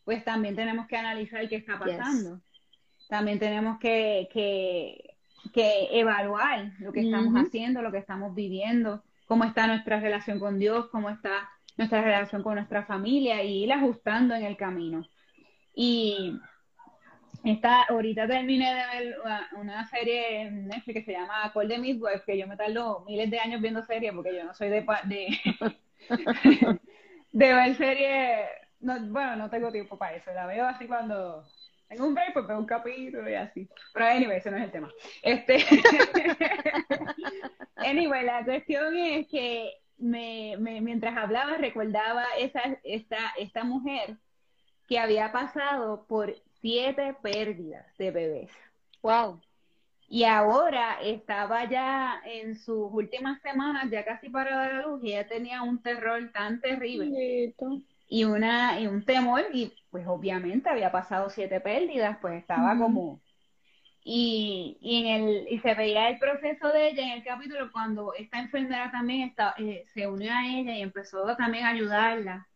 pues 0.04 0.22
también 0.24 0.54
tenemos 0.54 0.86
que 0.86 0.96
analizar 0.96 1.48
qué 1.48 1.56
está 1.56 1.78
pasando. 1.78 2.42
También 3.08 3.38
tenemos 3.38 3.78
que, 3.78 4.28
que 4.32 5.14
que 5.52 5.88
evaluar 5.98 6.72
lo 6.78 6.92
que 6.92 7.00
estamos 7.00 7.34
haciendo, 7.34 7.82
lo 7.82 7.92
que 7.92 7.98
estamos 7.98 8.34
viviendo, 8.34 9.02
cómo 9.26 9.44
está 9.44 9.66
nuestra 9.66 10.00
relación 10.00 10.38
con 10.38 10.58
Dios, 10.58 10.88
cómo 10.90 11.10
está 11.10 11.50
nuestra 11.76 12.02
relación 12.02 12.42
con 12.42 12.54
nuestra 12.54 12.84
familia 12.86 13.42
y 13.42 13.64
ir 13.64 13.72
ajustando 13.72 14.34
en 14.34 14.44
el 14.44 14.56
camino. 14.56 15.06
Y 15.74 16.38
esta, 17.44 17.82
ahorita 17.84 18.26
terminé 18.26 18.74
de 18.74 18.74
ver 18.74 19.16
una, 19.56 19.86
serie 19.88 20.42
en 20.42 20.68
Netflix 20.68 20.94
que 20.94 21.04
se 21.04 21.12
llama 21.12 21.50
Call 21.52 21.68
de 21.68 21.78
Midwife, 21.78 22.22
que 22.24 22.38
yo 22.38 22.46
me 22.46 22.56
tardo 22.56 23.04
miles 23.06 23.30
de 23.30 23.38
años 23.38 23.60
viendo 23.60 23.82
series 23.82 24.14
porque 24.14 24.34
yo 24.34 24.44
no 24.44 24.54
soy 24.54 24.70
de, 24.70 24.86
de, 25.04 25.38
de 27.32 27.54
ver 27.54 27.76
series, 27.76 28.46
bueno, 28.80 29.36
no 29.36 29.50
tengo 29.50 29.70
tiempo 29.70 29.98
para 29.98 30.16
eso, 30.16 30.32
la 30.32 30.46
veo 30.46 30.66
así 30.66 30.86
cuando 30.86 31.44
tengo 31.88 32.06
un 32.06 32.14
break, 32.14 32.32
pues 32.32 32.46
veo 32.46 32.58
un 32.58 32.66
capítulo 32.66 33.28
y 33.28 33.34
así. 33.34 33.68
Pero 33.92 34.06
anyway, 34.06 34.38
ese 34.38 34.50
no 34.50 34.56
es 34.56 34.64
el 34.64 34.72
tema. 34.72 34.90
Este 35.22 35.58
anyway, 37.76 38.24
la 38.24 38.44
cuestión 38.44 38.96
es 38.96 39.28
que 39.28 39.70
me, 39.98 40.56
mientras 40.58 41.16
hablaba 41.16 41.56
recordaba 41.56 42.24
esa, 42.38 42.60
esta, 42.82 43.18
esta 43.38 43.64
mujer 43.64 44.16
que 44.88 44.98
había 44.98 45.32
pasado 45.32 46.06
por 46.06 46.34
siete 46.64 47.14
pérdidas 47.20 47.84
de 47.98 48.10
bebés. 48.10 48.50
Wow. 49.02 49.38
Y 50.08 50.24
ahora 50.24 50.98
estaba 51.02 51.68
ya 51.68 52.22
en 52.24 52.56
sus 52.56 52.88
últimas 52.90 53.38
semanas, 53.42 53.90
ya 53.90 54.02
casi 54.02 54.30
para 54.30 54.56
dar 54.56 54.72
a 54.72 54.86
luz, 54.86 55.04
y 55.04 55.12
ella 55.12 55.28
tenía 55.28 55.60
un 55.60 55.82
terror 55.82 56.30
tan 56.32 56.62
terrible 56.62 57.54
y, 58.08 58.24
una, 58.24 58.80
y 58.80 58.86
un 58.86 59.04
temor, 59.04 59.44
y 59.52 59.74
pues 59.90 60.06
obviamente 60.06 60.70
había 60.70 60.90
pasado 60.90 61.28
siete 61.28 61.60
pérdidas, 61.60 62.16
pues 62.22 62.40
estaba 62.40 62.78
como... 62.78 63.20
Y, 64.02 64.78
y, 64.80 65.06
en 65.06 65.06
el, 65.06 65.46
y 65.50 65.58
se 65.58 65.74
veía 65.74 66.08
el 66.08 66.18
proceso 66.18 66.68
de 66.68 66.88
ella 66.88 67.02
en 67.02 67.10
el 67.10 67.24
capítulo 67.24 67.70
cuando 67.72 68.14
esta 68.14 68.38
enfermera 68.38 68.90
también 68.90 69.28
está, 69.28 69.54
eh, 69.58 69.84
se 69.92 70.06
unió 70.06 70.32
a 70.32 70.46
ella 70.46 70.76
y 70.76 70.80
empezó 70.82 71.24
también 71.36 71.64
a 71.64 71.70
ayudarla 71.70 72.48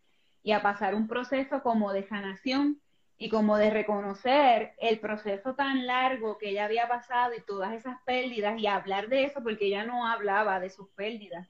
y 0.43 0.53
a 0.53 0.63
pasar 0.63 0.95
un 0.95 1.09
proceso 1.09 1.63
como 1.63 1.93
de 1.93 2.07
sanación 2.09 2.81
y 3.19 3.29
como 3.29 3.57
de 3.57 3.71
reconocer 3.71 4.75
el 4.79 5.01
proceso 5.01 5.55
tan 5.55 5.87
largo 5.87 6.39
que 6.39 6.51
ella 6.51 6.67
había 6.67 6.87
pasado 6.87 7.35
y 7.37 7.43
todas 7.43 7.75
esas 7.75 8.01
pérdidas 8.07 8.59
y 8.61 8.69
hablar 8.69 9.09
de 9.09 9.25
eso 9.25 9.43
porque 9.43 9.67
ella 9.67 9.85
no 9.85 10.07
hablaba 10.07 10.61
de 10.61 10.71
sus 10.71 10.89
pérdidas. 10.91 11.49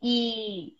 Y, 0.00 0.76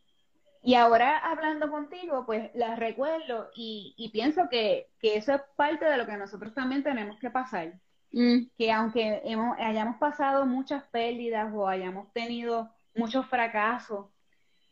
y 0.61 0.75
ahora 0.75 1.19
hablando 1.19 1.71
contigo, 1.71 2.27
pues 2.27 2.51
las 2.55 2.81
recuerdo 2.81 3.51
y, 3.55 4.11
pienso 4.13 4.49
que, 4.51 4.89
eso 5.01 5.35
es 5.35 5.43
parte 5.55 5.85
de 5.85 5.97
lo 5.97 6.05
que 6.05 6.17
nosotros 6.17 6.53
también 6.53 6.83
tenemos 6.83 7.19
que 7.21 7.31
pasar. 7.31 7.75
Mm. 8.11 8.47
Que 8.59 8.73
aunque 8.73 9.23
hemos, 9.25 9.57
hayamos 9.61 9.99
pasado 9.99 10.47
muchas 10.47 10.83
pérdidas 10.89 11.53
o 11.55 11.69
hayamos 11.69 12.13
tenido 12.13 12.71
muchos 12.97 13.25
fracasos, 13.27 14.07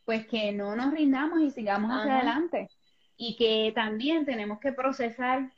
pues 0.03 0.27
que 0.27 0.51
no 0.51 0.75
nos 0.75 0.91
rindamos 0.93 1.39
y 1.39 1.51
sigamos 1.51 1.91
hacia 1.91 2.17
adelante. 2.17 2.69
Y 3.23 3.35
que 3.35 3.71
también 3.75 4.25
tenemos 4.25 4.59
que 4.59 4.71
procesar 4.71 5.51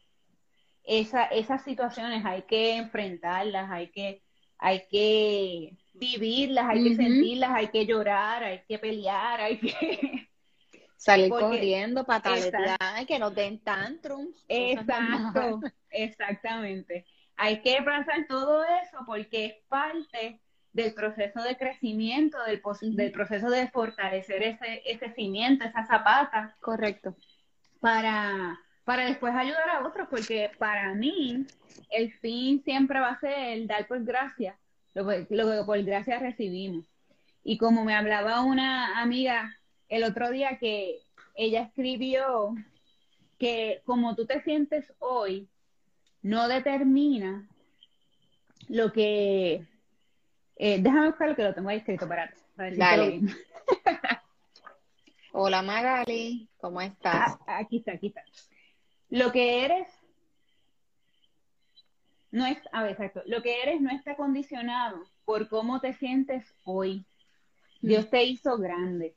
esa, 0.84 1.23
esas 1.28 1.63
situaciones 1.63 2.26
hay 2.26 2.41
que 2.41 2.76
enfrentarlas, 2.76 3.71
hay 3.71 3.88
que, 3.88 4.21
hay 4.58 4.86
que 4.91 5.78
vivirlas, 5.93 6.65
hay 6.67 6.84
que 6.84 6.95
sentirlas, 6.97 7.52
hay 7.52 7.69
que 7.69 7.86
llorar, 7.86 8.43
hay 8.43 8.63
que 8.67 8.78
pelear, 8.80 9.39
hay 9.39 9.60
que 9.60 10.28
salir 10.97 11.30
corriendo, 11.30 12.04
patalear, 12.04 13.06
que 13.08 13.17
nos 13.17 13.34
den 13.34 13.60
tantrums. 13.60 14.43
Exacto, 14.49 15.62
exactamente. 15.89 17.06
Hay 17.38 17.62
que 17.62 17.82
pasar 17.82 18.28
todo 18.28 18.62
eso 18.84 18.97
porque 19.06 19.45
es 19.45 19.54
parte 19.69 20.41
del 20.73 20.93
proceso 20.93 21.41
de 21.41 21.56
crecimiento, 21.56 22.38
del, 22.43 22.62
del 22.97 23.12
proceso 23.13 23.49
de 23.49 23.69
fortalecer 23.69 24.43
ese, 24.43 24.82
ese 24.86 25.13
cimiento, 25.13 25.63
esa 25.63 25.86
zapata. 25.86 26.58
Correcto. 26.60 27.15
Para, 27.84 28.58
para 28.86 29.08
después 29.08 29.36
ayudar 29.36 29.69
a 29.69 29.86
otros, 29.86 30.08
porque 30.10 30.50
para 30.58 30.93
mí 30.93 31.46
el 31.89 32.13
fin 32.13 32.63
siempre 32.63 33.02
va 33.02 33.10
a 33.10 33.19
ser 33.19 33.38
el 33.50 33.67
dar 33.67 33.86
por 33.88 34.02
gracia, 34.06 34.58
lo, 34.93 35.04
lo 35.04 35.52
que 35.52 35.63
por 35.65 35.84
gracia 35.84 36.17
recibimos. 36.17 36.86
Y 37.43 37.58
como 37.58 37.84
me 37.84 37.93
hablaba 37.93 38.39
una 38.39 39.02
amiga 39.02 39.60
el 39.89 40.06
otro 40.06 40.30
día 40.30 40.58
que 40.60 41.02
ella 41.36 41.63
escribió 41.63 42.56
que 43.38 43.82
como 43.84 44.15
tú 44.15 44.26
te 44.26 44.41
sientes 44.43 44.93
hoy, 45.00 45.50
no 46.22 46.48
determina 46.48 47.46
lo 48.69 48.93
que... 48.93 49.65
Eh, 50.56 50.80
déjame 50.82 51.08
buscar 51.08 51.28
lo 51.28 51.36
que 51.36 51.43
lo 51.43 51.54
tengo 51.54 51.67
ahí 51.67 51.80
escrito 51.80 52.08
para, 52.08 52.34
Dale. 52.56 53.19
Hola 55.36 55.63
Magali, 55.63 56.48
¿cómo 56.58 56.80
estás? 56.80 57.39
Ah, 57.48 57.58
aquí 57.58 57.78
está, 57.78 57.93
aquí 57.93 58.08
está. 58.08 58.24
Lo 59.10 59.32
que 59.32 59.65
eres 59.65 59.88
no 62.30 62.46
es, 62.46 62.60
a 62.72 62.84
ver, 62.84 62.91
exacto, 62.91 63.24
lo 63.26 63.41
que 63.41 63.63
eres 63.63 63.82
no 63.82 63.89
está 63.89 64.15
condicionado 64.15 65.04
por 65.26 65.50
cómo 65.50 65.82
te 65.82 65.93
sientes 65.96 66.54
hoy. 66.65 67.04
Dios 67.82 68.12
te 68.12 68.24
hizo 68.24 68.60
grande. 68.60 69.15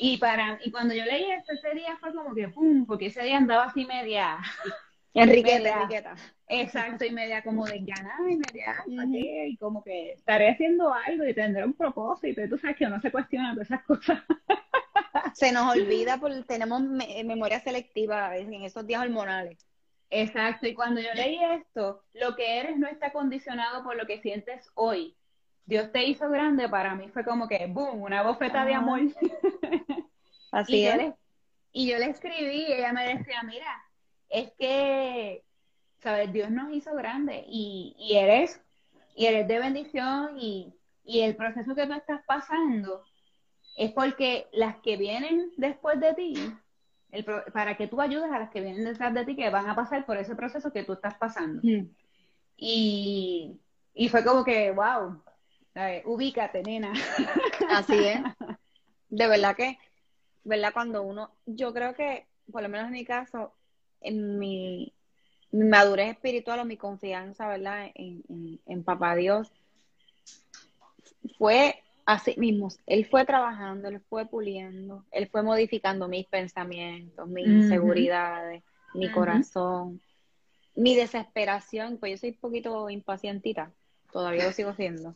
Y 0.00 0.18
para 0.18 0.60
y 0.62 0.70
cuando 0.70 0.94
yo 0.94 1.04
leí 1.04 1.28
esto 1.32 1.54
ese 1.54 1.74
día 1.74 1.96
fue 1.98 2.14
como 2.14 2.32
que 2.32 2.46
pum, 2.46 2.86
porque 2.86 3.06
ese 3.06 3.24
día 3.24 3.38
andaba 3.38 3.64
así 3.64 3.84
media 3.84 4.38
Enriqueta, 5.12 5.82
Enriqueta. 5.82 6.14
Exacto, 6.46 7.04
y 7.04 7.10
media 7.10 7.42
como 7.42 7.66
desganada 7.66 8.30
y 8.30 8.36
media 8.36 9.46
y 9.48 9.56
como 9.56 9.82
que 9.82 10.12
estaré 10.12 10.50
haciendo 10.50 10.94
algo 10.94 11.26
y 11.26 11.34
tendré 11.34 11.64
un 11.64 11.74
propósito 11.74 12.44
y 12.44 12.48
tú 12.48 12.56
sabes 12.58 12.76
que 12.76 12.86
uno 12.86 13.00
se 13.00 13.10
cuestiona 13.10 13.54
todas 13.54 13.66
esas 13.66 13.82
cosas. 13.82 14.22
Se 15.34 15.52
nos 15.52 15.74
olvida 15.74 16.18
porque 16.18 16.42
tenemos 16.42 16.82
memoria 16.82 17.60
selectiva 17.60 18.36
en 18.36 18.52
esos 18.62 18.86
días 18.86 19.02
hormonales. 19.02 19.66
Exacto, 20.10 20.66
y 20.66 20.74
cuando 20.74 21.00
yo 21.00 21.08
leí 21.14 21.38
esto, 21.52 22.02
lo 22.14 22.34
que 22.34 22.58
eres 22.58 22.76
no 22.76 22.88
está 22.88 23.12
condicionado 23.12 23.84
por 23.84 23.96
lo 23.96 24.06
que 24.06 24.20
sientes 24.20 24.68
hoy, 24.74 25.16
Dios 25.66 25.92
te 25.92 26.04
hizo 26.04 26.28
grande, 26.28 26.68
para 26.68 26.96
mí 26.96 27.08
fue 27.10 27.24
como 27.24 27.46
que, 27.46 27.66
boom, 27.68 28.02
una 28.02 28.22
bofeta 28.22 28.64
de 28.64 28.74
amor. 28.74 29.00
Así 30.50 30.78
y 30.78 30.86
es. 30.86 30.92
Yo 30.92 31.00
le, 31.00 31.14
y 31.72 31.90
yo 31.90 31.98
le 31.98 32.06
escribí 32.06 32.66
y 32.66 32.72
ella 32.72 32.92
me 32.92 33.14
decía, 33.14 33.42
mira, 33.44 33.80
es 34.28 34.50
que, 34.58 35.44
¿sabes? 35.98 36.32
Dios 36.32 36.50
nos 36.50 36.72
hizo 36.72 36.92
grande 36.94 37.44
y, 37.46 37.94
y 37.96 38.16
eres, 38.16 38.60
y 39.14 39.26
eres 39.26 39.46
de 39.46 39.60
bendición 39.60 40.36
y, 40.40 40.74
y 41.04 41.20
el 41.20 41.36
proceso 41.36 41.76
que 41.76 41.86
tú 41.86 41.92
estás 41.92 42.22
pasando 42.26 43.04
es 43.80 43.92
porque 43.92 44.46
las 44.52 44.76
que 44.76 44.98
vienen 44.98 45.52
después 45.56 45.98
de 46.00 46.12
ti, 46.12 46.34
el, 47.12 47.24
para 47.24 47.78
que 47.78 47.88
tú 47.88 48.02
ayudes 48.02 48.30
a 48.30 48.38
las 48.38 48.50
que 48.50 48.60
vienen 48.60 48.84
detrás 48.84 49.14
de 49.14 49.24
ti 49.24 49.34
que 49.34 49.48
van 49.48 49.70
a 49.70 49.74
pasar 49.74 50.04
por 50.04 50.18
ese 50.18 50.36
proceso 50.36 50.70
que 50.70 50.84
tú 50.84 50.92
estás 50.92 51.14
pasando. 51.14 51.62
Y, 52.58 53.58
y 53.94 54.08
fue 54.10 54.22
como 54.22 54.44
que, 54.44 54.70
wow, 54.72 55.22
ubícate, 56.04 56.62
nena. 56.62 56.92
Así 57.70 57.94
es. 57.94 58.20
De 59.08 59.26
verdad 59.26 59.56
que, 59.56 59.78
¿verdad? 60.44 60.74
Cuando 60.74 61.02
uno, 61.02 61.30
yo 61.46 61.72
creo 61.72 61.94
que, 61.94 62.26
por 62.52 62.62
lo 62.62 62.68
menos 62.68 62.88
en 62.88 62.92
mi 62.92 63.06
caso, 63.06 63.54
en 64.02 64.38
mi, 64.38 64.92
madurez 65.52 66.10
espiritual 66.10 66.60
o 66.60 66.64
mi 66.66 66.76
confianza, 66.76 67.48
¿verdad? 67.48 67.90
En, 67.94 68.60
en, 68.66 68.84
Papá 68.84 69.16
Dios, 69.16 69.50
fue 71.38 71.82
así 72.06 72.34
mismo. 72.36 72.68
Él 72.86 73.06
fue 73.06 73.24
trabajando, 73.24 73.88
él 73.88 74.00
fue 74.08 74.26
puliendo, 74.26 75.04
él 75.10 75.28
fue 75.28 75.42
modificando 75.42 76.08
mis 76.08 76.26
pensamientos, 76.26 77.28
mis 77.28 77.46
inseguridades, 77.46 78.62
mi 78.94 79.10
corazón, 79.10 80.00
mi 80.74 80.94
desesperación, 80.96 81.98
pues 81.98 82.12
yo 82.12 82.18
soy 82.18 82.30
un 82.30 82.36
poquito 82.36 82.90
impacientita 82.90 83.72
todavía 84.12 84.44
lo 84.44 84.52
sigo 84.52 84.74
siendo. 84.74 85.14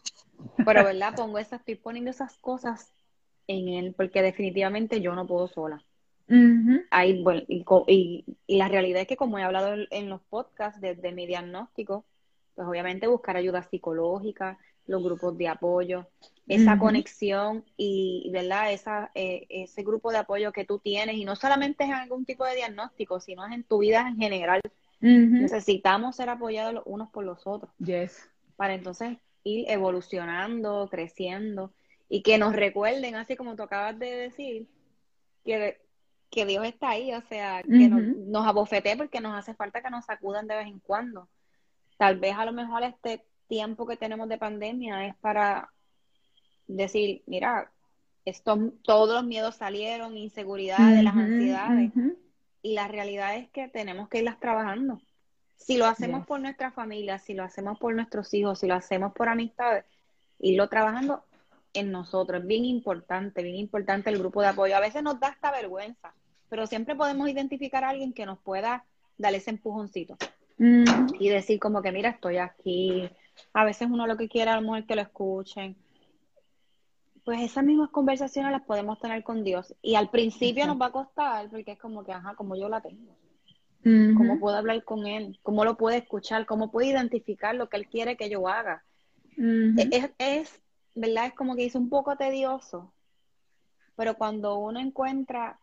Pero, 0.64 0.84
¿verdad? 0.84 1.14
Pongo 1.16 1.38
esas, 1.38 1.60
estoy 1.60 1.76
poniendo 1.76 2.10
esas 2.10 2.36
cosas 2.38 2.92
en 3.46 3.68
él, 3.68 3.94
porque 3.96 4.22
definitivamente 4.22 5.00
yo 5.00 5.14
no 5.14 5.26
puedo 5.26 5.48
sola. 5.48 5.82
y, 7.86 8.24
la 8.48 8.68
realidad 8.68 9.02
es 9.02 9.08
que 9.08 9.16
como 9.16 9.38
he 9.38 9.42
hablado 9.42 9.74
en 9.90 10.08
los 10.08 10.22
podcasts 10.22 10.80
desde 10.80 11.12
mi 11.12 11.26
diagnóstico, 11.26 12.04
pues 12.54 12.66
obviamente 12.66 13.06
buscar 13.06 13.36
ayuda 13.36 13.62
psicológica, 13.62 14.58
los 14.86 15.02
grupos 15.02 15.36
de 15.38 15.48
apoyo, 15.48 16.08
esa 16.46 16.78
conexión 16.78 17.64
y, 17.76 18.30
¿verdad? 18.32 18.72
Esa, 18.72 19.10
eh, 19.14 19.46
ese 19.48 19.82
grupo 19.82 20.12
de 20.12 20.18
apoyo 20.18 20.52
que 20.52 20.64
tú 20.64 20.78
tienes, 20.78 21.16
y 21.16 21.24
no 21.24 21.36
solamente 21.36 21.84
es 21.84 21.90
en 21.90 21.96
algún 21.96 22.24
tipo 22.24 22.44
de 22.44 22.56
diagnóstico, 22.56 23.20
sino 23.20 23.46
es 23.46 23.52
en 23.52 23.64
tu 23.64 23.78
vida 23.78 24.06
en 24.06 24.16
general. 24.16 24.60
Necesitamos 25.00 26.16
ser 26.16 26.28
apoyados 26.30 26.74
los 26.74 26.82
unos 26.86 27.10
por 27.10 27.24
los 27.24 27.46
otros. 27.46 27.70
Yes 27.78 28.28
para 28.56 28.74
entonces 28.74 29.18
ir 29.42 29.66
evolucionando, 29.68 30.88
creciendo 30.90 31.72
y 32.08 32.22
que 32.22 32.38
nos 32.38 32.54
recuerden, 32.54 33.14
así 33.16 33.36
como 33.36 33.56
tú 33.56 33.62
acabas 33.62 33.98
de 33.98 34.14
decir, 34.14 34.68
que, 35.44 35.80
que 36.30 36.46
Dios 36.46 36.64
está 36.64 36.90
ahí, 36.90 37.12
o 37.12 37.20
sea, 37.22 37.62
que 37.62 37.88
nos, 37.88 38.02
nos 38.02 38.46
abofete 38.46 38.96
porque 38.96 39.20
nos 39.20 39.36
hace 39.36 39.54
falta 39.54 39.82
que 39.82 39.90
nos 39.90 40.04
sacudan 40.04 40.46
de 40.46 40.56
vez 40.56 40.66
en 40.66 40.80
cuando. 40.80 41.28
Tal 41.98 42.18
vez 42.18 42.34
a 42.36 42.44
lo 42.44 42.52
mejor 42.52 42.82
este 42.82 43.24
tiempo 43.48 43.86
que 43.86 43.96
tenemos 43.96 44.28
de 44.28 44.38
pandemia 44.38 45.06
es 45.06 45.14
para 45.16 45.70
decir, 46.66 47.22
mira, 47.26 47.70
esto, 48.24 48.72
todos 48.82 49.14
los 49.14 49.24
miedos 49.24 49.56
salieron, 49.56 50.16
inseguridades, 50.16 51.02
las 51.02 51.14
ansiedades, 51.14 51.92
y 52.62 52.72
la 52.72 52.88
realidad 52.88 53.36
es 53.36 53.50
que 53.50 53.68
tenemos 53.68 54.08
que 54.08 54.18
irlas 54.18 54.40
trabajando. 54.40 55.00
Si 55.56 55.76
lo 55.76 55.86
hacemos 55.86 56.26
por 56.26 56.40
nuestra 56.40 56.72
familia, 56.72 57.18
si 57.18 57.34
lo 57.34 57.44
hacemos 57.44 57.78
por 57.78 57.94
nuestros 57.94 58.32
hijos, 58.34 58.60
si 58.60 58.66
lo 58.66 58.74
hacemos 58.74 59.12
por 59.12 59.28
amistades, 59.28 59.84
irlo 60.38 60.68
trabajando 60.68 61.24
en 61.74 61.90
nosotros. 61.90 62.40
Es 62.42 62.46
bien 62.46 62.64
importante, 62.64 63.42
bien 63.42 63.56
importante 63.56 64.10
el 64.10 64.18
grupo 64.18 64.40
de 64.40 64.48
apoyo. 64.48 64.76
A 64.76 64.80
veces 64.80 65.02
nos 65.02 65.20
da 65.20 65.28
esta 65.28 65.50
vergüenza, 65.50 66.14
pero 66.48 66.66
siempre 66.66 66.96
podemos 66.96 67.28
identificar 67.28 67.84
a 67.84 67.90
alguien 67.90 68.12
que 68.12 68.26
nos 68.26 68.38
pueda 68.38 68.84
dar 69.18 69.34
ese 69.34 69.50
empujoncito 69.50 70.16
y 70.56 71.28
decir 71.28 71.58
como 71.58 71.82
que, 71.82 71.92
mira, 71.92 72.10
estoy 72.10 72.38
aquí. 72.38 73.10
A 73.52 73.64
veces 73.64 73.88
uno 73.90 74.06
lo 74.06 74.16
que 74.16 74.28
quiere 74.28 74.50
a 74.50 74.56
lo 74.56 74.62
mejor 74.62 74.86
que 74.86 74.96
lo 74.96 75.02
escuchen. 75.02 75.76
Pues 77.24 77.40
esas 77.40 77.64
mismas 77.64 77.90
conversaciones 77.90 78.52
las 78.52 78.62
podemos 78.62 78.98
tener 78.98 79.22
con 79.24 79.44
Dios. 79.44 79.74
Y 79.82 79.94
al 79.94 80.10
principio 80.10 80.66
nos 80.66 80.80
va 80.80 80.86
a 80.86 80.92
costar 80.92 81.48
porque 81.48 81.72
es 81.72 81.78
como 81.78 82.04
que, 82.04 82.12
ajá, 82.12 82.34
como 82.34 82.56
yo 82.56 82.68
la 82.68 82.80
tengo 82.80 83.16
cómo 84.16 84.40
puedo 84.40 84.56
hablar 84.56 84.82
con 84.84 85.06
él, 85.06 85.38
cómo 85.42 85.64
lo 85.64 85.76
puedo 85.76 85.96
escuchar, 85.96 86.46
cómo 86.46 86.70
puedo 86.70 86.88
identificar 86.88 87.54
lo 87.54 87.68
que 87.68 87.76
él 87.76 87.86
quiere 87.86 88.16
que 88.16 88.30
yo 88.30 88.48
haga. 88.48 88.82
es, 89.36 90.10
es, 90.18 90.60
¿verdad? 90.94 91.26
Es 91.26 91.34
como 91.34 91.54
que 91.54 91.66
es 91.66 91.74
un 91.74 91.90
poco 91.90 92.16
tedioso, 92.16 92.92
pero 93.94 94.14
cuando 94.14 94.56
uno 94.56 94.80
encuentra 94.80 95.58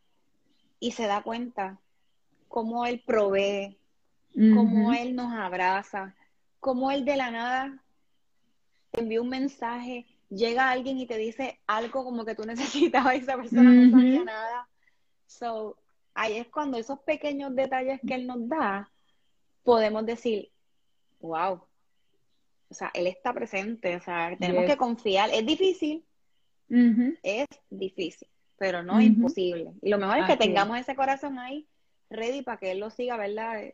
y 0.80 0.91
se 0.91 1.07
da 1.07 1.24
cuenta 1.24 1.80
cómo 2.47 2.86
él 2.86 3.01
provee, 3.05 3.78
cómo 4.34 4.93
él 4.93 5.15
nos 5.15 5.34
abraza, 5.34 6.15
cómo 6.62 6.91
él 6.91 7.03
de 7.03 7.18
la 7.18 7.32
nada 7.32 7.84
te 8.91 9.01
envía 9.01 9.22
un 9.22 9.30
mensaje, 9.30 10.05
llega 10.30 10.70
alguien 10.70 10.97
y 10.97 11.07
te 11.07 11.18
dice 11.18 11.59
algo 11.68 12.05
como 12.05 12.24
que 12.24 12.36
tú 12.36 12.43
necesitabas 12.45 13.16
y 13.16 13.18
esa 13.18 13.36
persona 13.36 13.70
no 13.70 13.91
sabía 13.91 14.24
nada. 14.24 14.70
So, 15.28 15.78
ahí 16.14 16.38
es 16.38 16.47
cuando 16.47 16.78
esos 16.78 16.99
pequeños 16.99 17.53
detalles 17.55 17.99
que 18.07 18.14
Él 18.14 18.28
nos 18.28 18.47
da, 18.47 18.89
podemos 19.64 20.05
decir, 20.05 20.51
wow, 21.20 21.62
o 22.70 22.74
sea, 22.74 22.91
Él 22.93 23.07
está 23.07 23.34
presente, 23.34 23.95
o 23.95 24.01
sea, 24.01 24.36
tenemos 24.38 24.66
que 24.66 24.78
confiar. 24.78 25.30
Es 25.34 25.45
difícil, 25.45 26.05
es 27.24 27.47
difícil, 27.70 28.28
pero 28.57 28.84
no 28.84 28.99
es 28.99 29.07
imposible. 29.07 29.72
Y 29.82 29.89
lo 29.89 29.97
mejor 29.97 30.20
es 30.20 30.26
que 30.26 30.38
tengamos 30.38 30.78
ese 30.78 30.95
corazón 30.95 31.39
ahí 31.39 31.68
ready 32.09 32.43
para 32.43 32.57
que 32.57 32.72
Él 32.72 32.80
lo 32.80 32.91
siga, 32.91 33.18
¿verdad? 33.18 33.74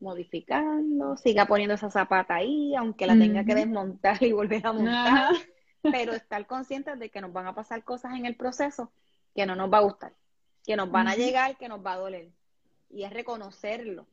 Modificando, 0.00 1.16
siga 1.16 1.46
poniendo 1.46 1.74
esa 1.74 1.90
zapata 1.90 2.36
ahí, 2.36 2.74
aunque 2.76 3.06
la 3.06 3.18
tenga 3.18 3.44
que 3.44 3.54
desmontar 3.54 4.22
y 4.22 4.32
volver 4.32 4.66
a 4.66 4.72
montar. 4.72 5.34
Pero 5.82 6.12
estar 6.12 6.46
conscientes 6.46 6.98
de 6.98 7.10
que 7.10 7.20
nos 7.20 7.32
van 7.32 7.46
a 7.46 7.54
pasar 7.54 7.82
cosas 7.84 8.14
en 8.14 8.26
el 8.26 8.36
proceso 8.36 8.92
que 9.34 9.46
no 9.46 9.56
nos 9.56 9.72
va 9.72 9.78
a 9.78 9.82
gustar 9.82 10.12
que 10.68 10.76
nos 10.76 10.90
van 10.90 11.08
a 11.08 11.16
llegar, 11.16 11.56
que 11.56 11.66
nos 11.66 11.84
va 11.84 11.94
a 11.94 11.96
doler. 11.96 12.30
Y 12.90 13.04
es 13.04 13.10
reconocerlo. 13.10 14.06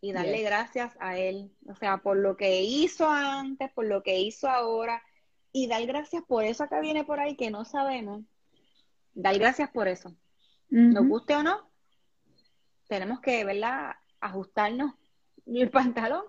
y 0.00 0.12
darle 0.12 0.42
gracias 0.42 0.96
a 1.00 1.18
Él, 1.18 1.50
o 1.66 1.74
sea, 1.74 1.98
por 1.98 2.16
lo 2.16 2.36
que 2.36 2.62
hizo 2.62 3.08
antes, 3.08 3.68
por 3.72 3.84
lo 3.84 4.04
que 4.04 4.20
hizo 4.20 4.48
ahora, 4.48 5.02
y 5.50 5.66
dar 5.66 5.84
gracias 5.86 6.22
por 6.22 6.44
eso 6.44 6.68
que 6.68 6.80
viene 6.80 7.02
por 7.02 7.18
ahí 7.18 7.34
que 7.34 7.50
no 7.50 7.64
sabemos, 7.64 8.22
dar 9.14 9.36
gracias 9.40 9.70
por 9.70 9.88
eso. 9.88 10.14
Nos 10.70 11.04
guste 11.08 11.34
o 11.34 11.42
no, 11.42 11.68
tenemos 12.86 13.18
que, 13.18 13.44
¿verdad?, 13.44 13.96
ajustarnos 14.20 14.94
el 15.56 15.70
pantalón. 15.70 16.24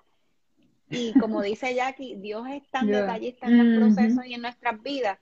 Y 0.89 1.13
como 1.19 1.41
dice 1.41 1.75
Jackie, 1.75 2.15
Dios 2.15 2.47
es 2.49 2.67
tan 2.69 2.87
detallista 2.87 3.45
en 3.45 3.59
el 3.59 3.77
proceso 3.77 4.23
y 4.23 4.33
en 4.33 4.41
nuestras 4.41 4.81
vidas 4.81 5.19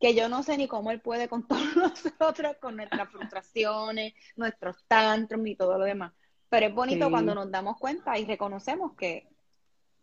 que 0.00 0.14
yo 0.14 0.28
no 0.28 0.42
sé 0.42 0.56
ni 0.56 0.68
cómo 0.68 0.90
Él 0.90 1.00
puede 1.00 1.28
con 1.28 1.42
todos 1.48 1.76
nosotros, 1.76 2.56
con 2.60 2.76
nuestras 2.76 3.08
frustraciones, 3.10 4.14
nuestros 4.36 4.84
tantrum 4.86 5.46
y 5.46 5.54
todo 5.54 5.78
lo 5.78 5.84
demás. 5.84 6.12
Pero 6.48 6.66
es 6.66 6.74
bonito 6.74 7.10
cuando 7.10 7.34
nos 7.34 7.50
damos 7.50 7.76
cuenta 7.78 8.18
y 8.18 8.24
reconocemos 8.24 8.94
que 8.96 9.28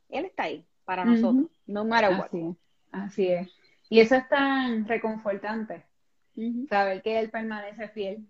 Él 0.09 0.25
está 0.25 0.43
ahí 0.43 0.65
para 0.85 1.03
nosotros, 1.03 1.49
no 1.65 1.83
matter 1.85 2.11
what. 2.11 2.27
Así 2.27 2.37
es. 2.37 2.55
Así 2.91 3.27
es. 3.27 3.49
Y 3.89 3.99
eso 3.99 4.15
es 4.15 4.29
tan 4.29 4.87
reconfortante, 4.87 5.83
saber 6.69 7.01
que 7.01 7.19
Él 7.19 7.29
permanece 7.29 7.89
fiel 7.89 8.27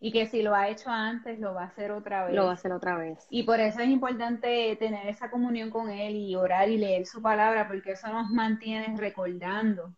y 0.00 0.12
que 0.12 0.26
si 0.26 0.42
lo 0.42 0.54
ha 0.54 0.68
hecho 0.68 0.90
antes, 0.90 1.38
lo 1.40 1.54
va 1.54 1.62
a 1.62 1.66
hacer 1.66 1.90
otra 1.90 2.26
vez. 2.26 2.34
Lo 2.34 2.44
va 2.44 2.50
a 2.50 2.54
hacer 2.54 2.72
otra 2.72 2.96
vez. 2.96 3.26
Y 3.30 3.42
por 3.42 3.60
eso 3.60 3.80
es 3.80 3.88
importante 3.88 4.76
tener 4.76 5.08
esa 5.08 5.30
comunión 5.30 5.70
con 5.70 5.90
Él 5.90 6.16
y 6.16 6.36
orar 6.36 6.68
y 6.68 6.78
leer 6.78 7.06
su 7.06 7.20
palabra, 7.20 7.66
porque 7.66 7.92
eso 7.92 8.08
nos 8.08 8.30
mantiene 8.30 8.94
recordando 8.96 9.92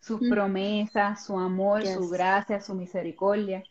sus 0.00 0.20
promesas, 0.28 1.24
su 1.24 1.38
amor, 1.38 1.86
su 1.86 2.08
gracia, 2.08 2.60
su 2.60 2.74
misericordia. 2.74 3.62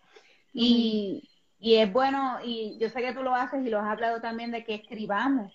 Y 0.53 1.27
y 1.63 1.75
es 1.75 1.93
bueno, 1.93 2.39
y 2.43 2.75
yo 2.79 2.89
sé 2.89 3.01
que 3.01 3.13
tú 3.13 3.21
lo 3.21 3.36
haces 3.36 3.63
y 3.63 3.69
lo 3.69 3.79
has 3.79 3.86
hablado 3.86 4.19
también 4.19 4.49
de 4.49 4.63
que 4.63 4.73
escribamos, 4.73 5.53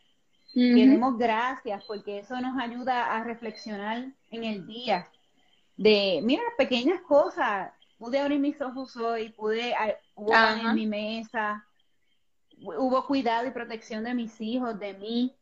que 0.55 0.87
demos 0.87 1.19
gracias, 1.19 1.85
porque 1.85 2.21
eso 2.21 2.41
nos 2.41 2.57
ayuda 2.63 3.17
a 3.17 3.25
reflexionar 3.25 4.13
en 4.31 4.45
el 4.45 4.65
día. 4.69 5.09
De, 5.77 6.21
mira, 6.23 6.43
pequeñas 6.57 7.01
cosas. 7.03 7.73
Pude 7.99 8.19
abrir 8.19 8.39
mis 8.39 8.61
ojos 8.61 8.97
hoy, 8.97 9.31
pude, 9.31 9.75
hubo 10.15 10.35
en 10.35 10.75
mi 10.75 10.87
mesa, 10.87 11.67
hubo 12.59 13.07
cuidado 13.07 13.47
y 13.47 13.51
protección 13.51 14.05
de 14.05 14.15
mis 14.15 14.41
hijos, 14.41 14.79
de 14.79 14.95
mí. 14.95 15.35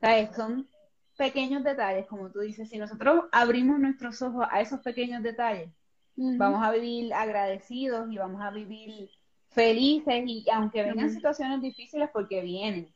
¿Sabes? 0.00 0.34
Son 0.34 0.68
pequeños 1.16 1.62
detalles, 1.62 2.06
como 2.06 2.30
tú 2.30 2.40
dices. 2.40 2.68
Si 2.68 2.78
nosotros 2.78 3.24
abrimos 3.32 3.78
nuestros 3.78 4.20
ojos 4.22 4.46
a 4.50 4.60
esos 4.60 4.80
pequeños 4.80 5.22
detalles, 5.22 5.70
vamos 6.16 6.62
a 6.62 6.72
vivir 6.72 7.14
agradecidos 7.14 8.10
y 8.10 8.18
vamos 8.18 8.42
a 8.42 8.50
vivir 8.50 9.08
felices 9.50 10.24
y 10.26 10.44
aunque 10.52 10.82
vengan 10.82 11.10
situaciones 11.10 11.60
difíciles 11.60 12.08
porque 12.12 12.40
vienen, 12.40 12.92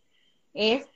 es 0.55 0.89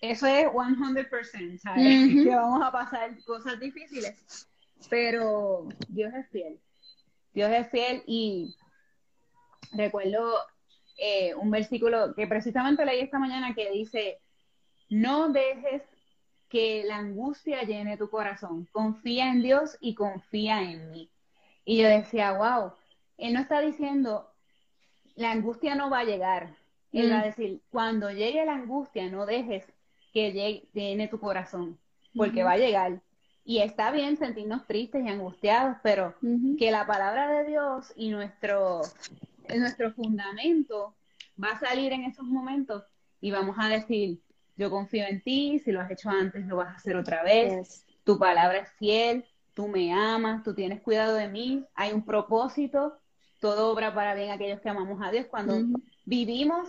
eso 0.00 0.26
es 0.26 0.46
100%, 0.48 1.58
¿sabes? 1.58 1.84
Que 2.24 2.34
vamos 2.34 2.60
a 2.62 2.72
pasar 2.72 3.16
cosas 3.24 3.58
difíciles, 3.60 4.48
pero 4.90 5.68
Dios 5.88 6.12
es 6.12 6.28
fiel. 6.30 6.58
Dios 7.32 7.50
es 7.50 7.70
fiel 7.70 8.02
y 8.06 8.56
recuerdo 9.72 10.34
eh, 10.98 11.34
un 11.34 11.50
versículo 11.50 12.14
que 12.14 12.26
precisamente 12.26 12.84
leí 12.84 13.00
esta 13.00 13.18
mañana 13.18 13.54
que 13.54 13.70
dice, 13.70 14.18
no 14.88 15.30
dejes 15.30 15.82
que 16.48 16.84
la 16.84 16.98
angustia 16.98 17.62
llene 17.62 17.96
tu 17.96 18.10
corazón, 18.10 18.68
confía 18.72 19.30
en 19.30 19.42
Dios 19.42 19.78
y 19.80 19.94
confía 19.94 20.62
en 20.62 20.90
mí. 20.90 21.10
Y 21.64 21.78
yo 21.78 21.88
decía, 21.88 22.32
wow, 22.32 22.72
Él 23.16 23.32
no 23.32 23.40
está 23.40 23.60
diciendo, 23.60 24.30
la 25.14 25.30
angustia 25.30 25.74
no 25.74 25.88
va 25.88 26.00
a 26.00 26.04
llegar. 26.04 26.54
Él 26.92 27.10
va 27.10 27.20
a 27.20 27.20
mm. 27.20 27.24
decir, 27.24 27.62
cuando 27.70 28.10
llegue 28.10 28.44
la 28.44 28.54
angustia, 28.54 29.10
no 29.10 29.24
dejes 29.24 29.64
que 30.12 30.32
llegue 30.32 31.08
tu 31.08 31.18
corazón, 31.18 31.78
porque 32.14 32.42
va 32.42 32.52
a 32.52 32.58
llegar. 32.58 33.00
Y 33.44 33.58
está 33.58 33.90
bien 33.90 34.16
sentirnos 34.16 34.66
tristes 34.66 35.04
y 35.04 35.08
angustiados, 35.08 35.76
pero 35.82 36.14
que 36.58 36.70
la 36.70 36.86
palabra 36.86 37.28
de 37.28 37.48
Dios 37.48 37.92
y 37.96 38.10
nuestro, 38.10 38.82
nuestro 39.48 39.92
fundamento 39.92 40.94
va 41.42 41.50
a 41.50 41.58
salir 41.58 41.92
en 41.92 42.04
esos 42.04 42.24
momentos 42.24 42.84
y 43.20 43.30
vamos 43.30 43.56
a 43.58 43.68
decir, 43.68 44.20
yo 44.56 44.70
confío 44.70 45.04
en 45.06 45.22
ti, 45.22 45.58
si 45.58 45.72
lo 45.72 45.80
has 45.80 45.90
hecho 45.90 46.10
antes, 46.10 46.46
lo 46.46 46.56
vas 46.56 46.68
a 46.68 46.76
hacer 46.76 46.96
otra 46.96 47.22
vez, 47.24 47.84
tu 48.04 48.18
palabra 48.18 48.58
es 48.58 48.70
fiel, 48.74 49.24
tú 49.54 49.66
me 49.66 49.92
amas, 49.92 50.42
tú 50.42 50.54
tienes 50.54 50.80
cuidado 50.80 51.14
de 51.14 51.28
mí, 51.28 51.64
hay 51.74 51.92
un 51.92 52.04
propósito 52.04 52.98
todo 53.40 53.72
obra 53.72 53.92
para 53.92 54.14
bien 54.14 54.30
aquellos 54.30 54.60
que 54.60 54.68
amamos 54.68 55.02
a 55.02 55.10
Dios. 55.10 55.26
Cuando 55.26 55.56
vivimos 56.04 56.68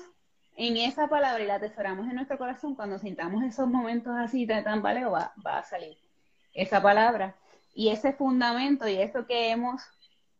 en 0.56 0.78
esa 0.78 1.08
palabra 1.08 1.44
y 1.44 1.46
la 1.46 1.56
atesoramos 1.56 2.08
en 2.08 2.16
nuestro 2.16 2.40
corazón, 2.40 2.74
cuando 2.74 2.98
sintamos 2.98 3.44
esos 3.44 3.68
momentos 3.68 4.14
así 4.18 4.48
de 4.48 4.64
tambaleo, 4.64 5.12
va, 5.12 5.34
va 5.46 5.60
a 5.60 5.64
salir 5.64 6.03
esa 6.54 6.82
palabra. 6.82 7.36
Y 7.74 7.90
ese 7.90 8.14
fundamento 8.14 8.88
y 8.88 8.96
eso 8.96 9.26
que 9.26 9.50
hemos 9.50 9.82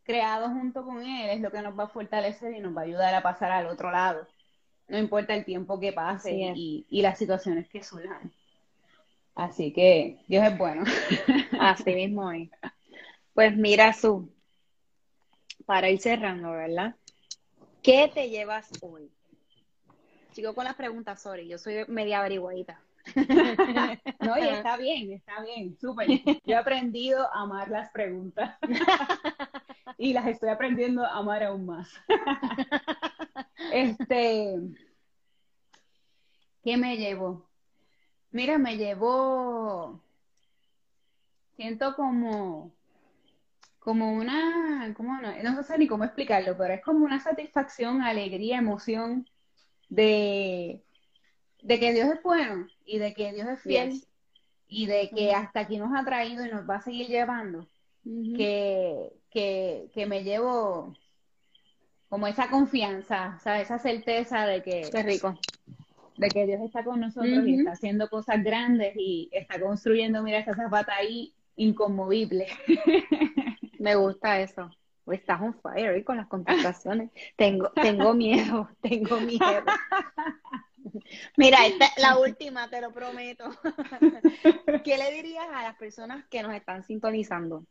creado 0.04 0.48
junto 0.48 0.84
con 0.84 1.02
Él 1.02 1.30
es 1.30 1.40
lo 1.40 1.50
que 1.50 1.62
nos 1.62 1.78
va 1.78 1.84
a 1.84 1.88
fortalecer 1.88 2.54
y 2.54 2.60
nos 2.60 2.76
va 2.76 2.82
a 2.82 2.84
ayudar 2.84 3.14
a 3.14 3.22
pasar 3.22 3.50
al 3.50 3.66
otro 3.66 3.90
lado. 3.90 4.26
No 4.86 4.98
importa 4.98 5.34
el 5.34 5.44
tiempo 5.44 5.80
que 5.80 5.92
pase 5.92 6.32
y, 6.32 6.86
y, 6.88 7.02
las 7.02 7.18
situaciones 7.18 7.68
que 7.68 7.82
surjan. 7.82 8.32
Así 9.34 9.72
que 9.72 10.18
Dios 10.28 10.46
es 10.46 10.58
bueno. 10.58 10.84
Así 11.58 11.94
mismo 11.94 12.30
es. 12.30 12.50
Pues 13.32 13.56
mira, 13.56 13.92
Su, 13.94 14.30
para 15.64 15.90
ir 15.90 16.00
cerrando, 16.00 16.52
¿verdad? 16.52 16.94
¿Qué 17.82 18.10
te 18.12 18.28
llevas 18.28 18.70
hoy? 18.80 19.10
Sigo 20.32 20.54
con 20.54 20.64
las 20.64 20.74
preguntas, 20.74 21.22
sorry, 21.22 21.48
yo 21.48 21.58
soy 21.58 21.84
media 21.88 22.20
averiguadita. 22.20 22.80
no, 24.20 24.38
y 24.38 24.48
está 24.48 24.76
bien, 24.76 25.12
está 25.12 25.42
bien, 25.42 25.76
súper. 25.78 26.08
Yo 26.24 26.40
he 26.46 26.54
aprendido 26.54 27.26
a 27.32 27.42
amar 27.42 27.68
las 27.68 27.90
preguntas 27.90 28.58
y 29.98 30.12
las 30.12 30.26
estoy 30.26 30.48
aprendiendo 30.48 31.04
a 31.04 31.18
amar 31.18 31.42
aún 31.42 31.66
más. 31.66 31.92
este, 33.72 34.58
¿qué 36.62 36.76
me 36.76 36.96
llevo? 36.96 37.46
Mira, 38.30 38.58
me 38.58 38.76
llevo, 38.76 40.00
siento 41.56 41.94
como 41.94 42.72
como 43.78 44.14
una, 44.14 44.94
¿cómo 44.96 45.20
no? 45.20 45.42
no 45.42 45.62
sé 45.62 45.76
ni 45.76 45.86
cómo 45.86 46.04
explicarlo, 46.04 46.56
pero 46.56 46.72
es 46.72 46.82
como 46.82 47.04
una 47.04 47.20
satisfacción, 47.20 48.00
alegría, 48.00 48.56
emoción 48.56 49.28
de, 49.90 50.82
de 51.64 51.80
que 51.80 51.92
Dios 51.94 52.08
es 52.08 52.22
bueno 52.22 52.68
y 52.84 52.98
de 52.98 53.14
que 53.14 53.32
Dios 53.32 53.48
es 53.48 53.60
fiel 53.62 54.04
y 54.68 54.86
de 54.86 55.10
que 55.10 55.32
hasta 55.32 55.60
aquí 55.60 55.78
nos 55.78 55.92
ha 55.94 56.04
traído 56.04 56.44
y 56.44 56.50
nos 56.50 56.68
va 56.68 56.76
a 56.76 56.80
seguir 56.82 57.08
llevando, 57.08 57.66
que, 58.04 59.12
que, 59.30 59.90
que, 59.94 60.06
me 60.06 60.24
llevo 60.24 60.94
como 62.08 62.26
esa 62.26 62.50
confianza, 62.50 63.40
o 63.44 63.50
esa 63.50 63.78
certeza 63.78 64.46
de 64.46 64.62
que... 64.62 64.88
Qué 64.92 65.02
rico. 65.02 65.38
De 66.18 66.28
que 66.28 66.46
Dios 66.46 66.60
está 66.60 66.84
con 66.84 67.00
nosotros 67.00 67.46
y 67.46 67.58
está 67.58 67.72
haciendo 67.72 68.08
cosas 68.10 68.44
grandes 68.44 68.94
y 68.96 69.30
está 69.32 69.58
construyendo, 69.58 70.22
mira, 70.22 70.38
esa 70.38 70.54
zapata 70.54 70.94
ahí 70.94 71.32
inconmovible. 71.56 72.46
Me 73.78 73.94
gusta 73.94 74.38
eso. 74.40 74.70
Estás 75.06 75.40
on 75.40 75.54
fire 75.54 76.04
con 76.04 76.18
las 76.18 76.26
contestaciones. 76.26 77.10
Tengo, 77.36 77.70
tengo 77.70 78.14
miedo, 78.14 78.68
tengo 78.82 79.18
miedo. 79.20 79.40
Mira, 81.36 81.58
esta, 81.66 81.90
la 81.98 82.18
última, 82.18 82.68
te 82.68 82.80
lo 82.80 82.92
prometo. 82.92 83.50
¿Qué 84.84 84.98
le 84.98 85.12
dirías 85.12 85.46
a 85.52 85.62
las 85.62 85.76
personas 85.76 86.24
que 86.26 86.42
nos 86.42 86.54
están 86.54 86.84
sintonizando? 86.84 87.64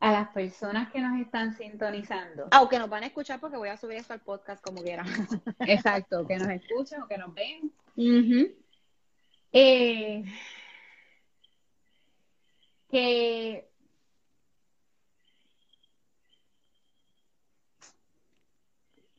A 0.00 0.12
las 0.12 0.28
personas 0.28 0.92
que 0.92 1.00
nos 1.00 1.18
están 1.20 1.56
sintonizando. 1.56 2.48
Aunque 2.50 2.78
nos 2.78 2.90
van 2.90 3.04
a 3.04 3.06
escuchar 3.06 3.40
porque 3.40 3.56
voy 3.56 3.70
a 3.70 3.76
subir 3.76 3.96
esto 3.96 4.12
al 4.12 4.20
podcast 4.20 4.62
como 4.62 4.82
quieran. 4.82 5.06
Exacto, 5.60 6.26
que 6.26 6.36
nos 6.36 6.48
escuchen 6.48 7.02
o 7.02 7.08
que 7.08 7.18
nos 7.18 7.34
ven. 7.34 7.72
eh, 9.52 10.24
que 12.90 13.66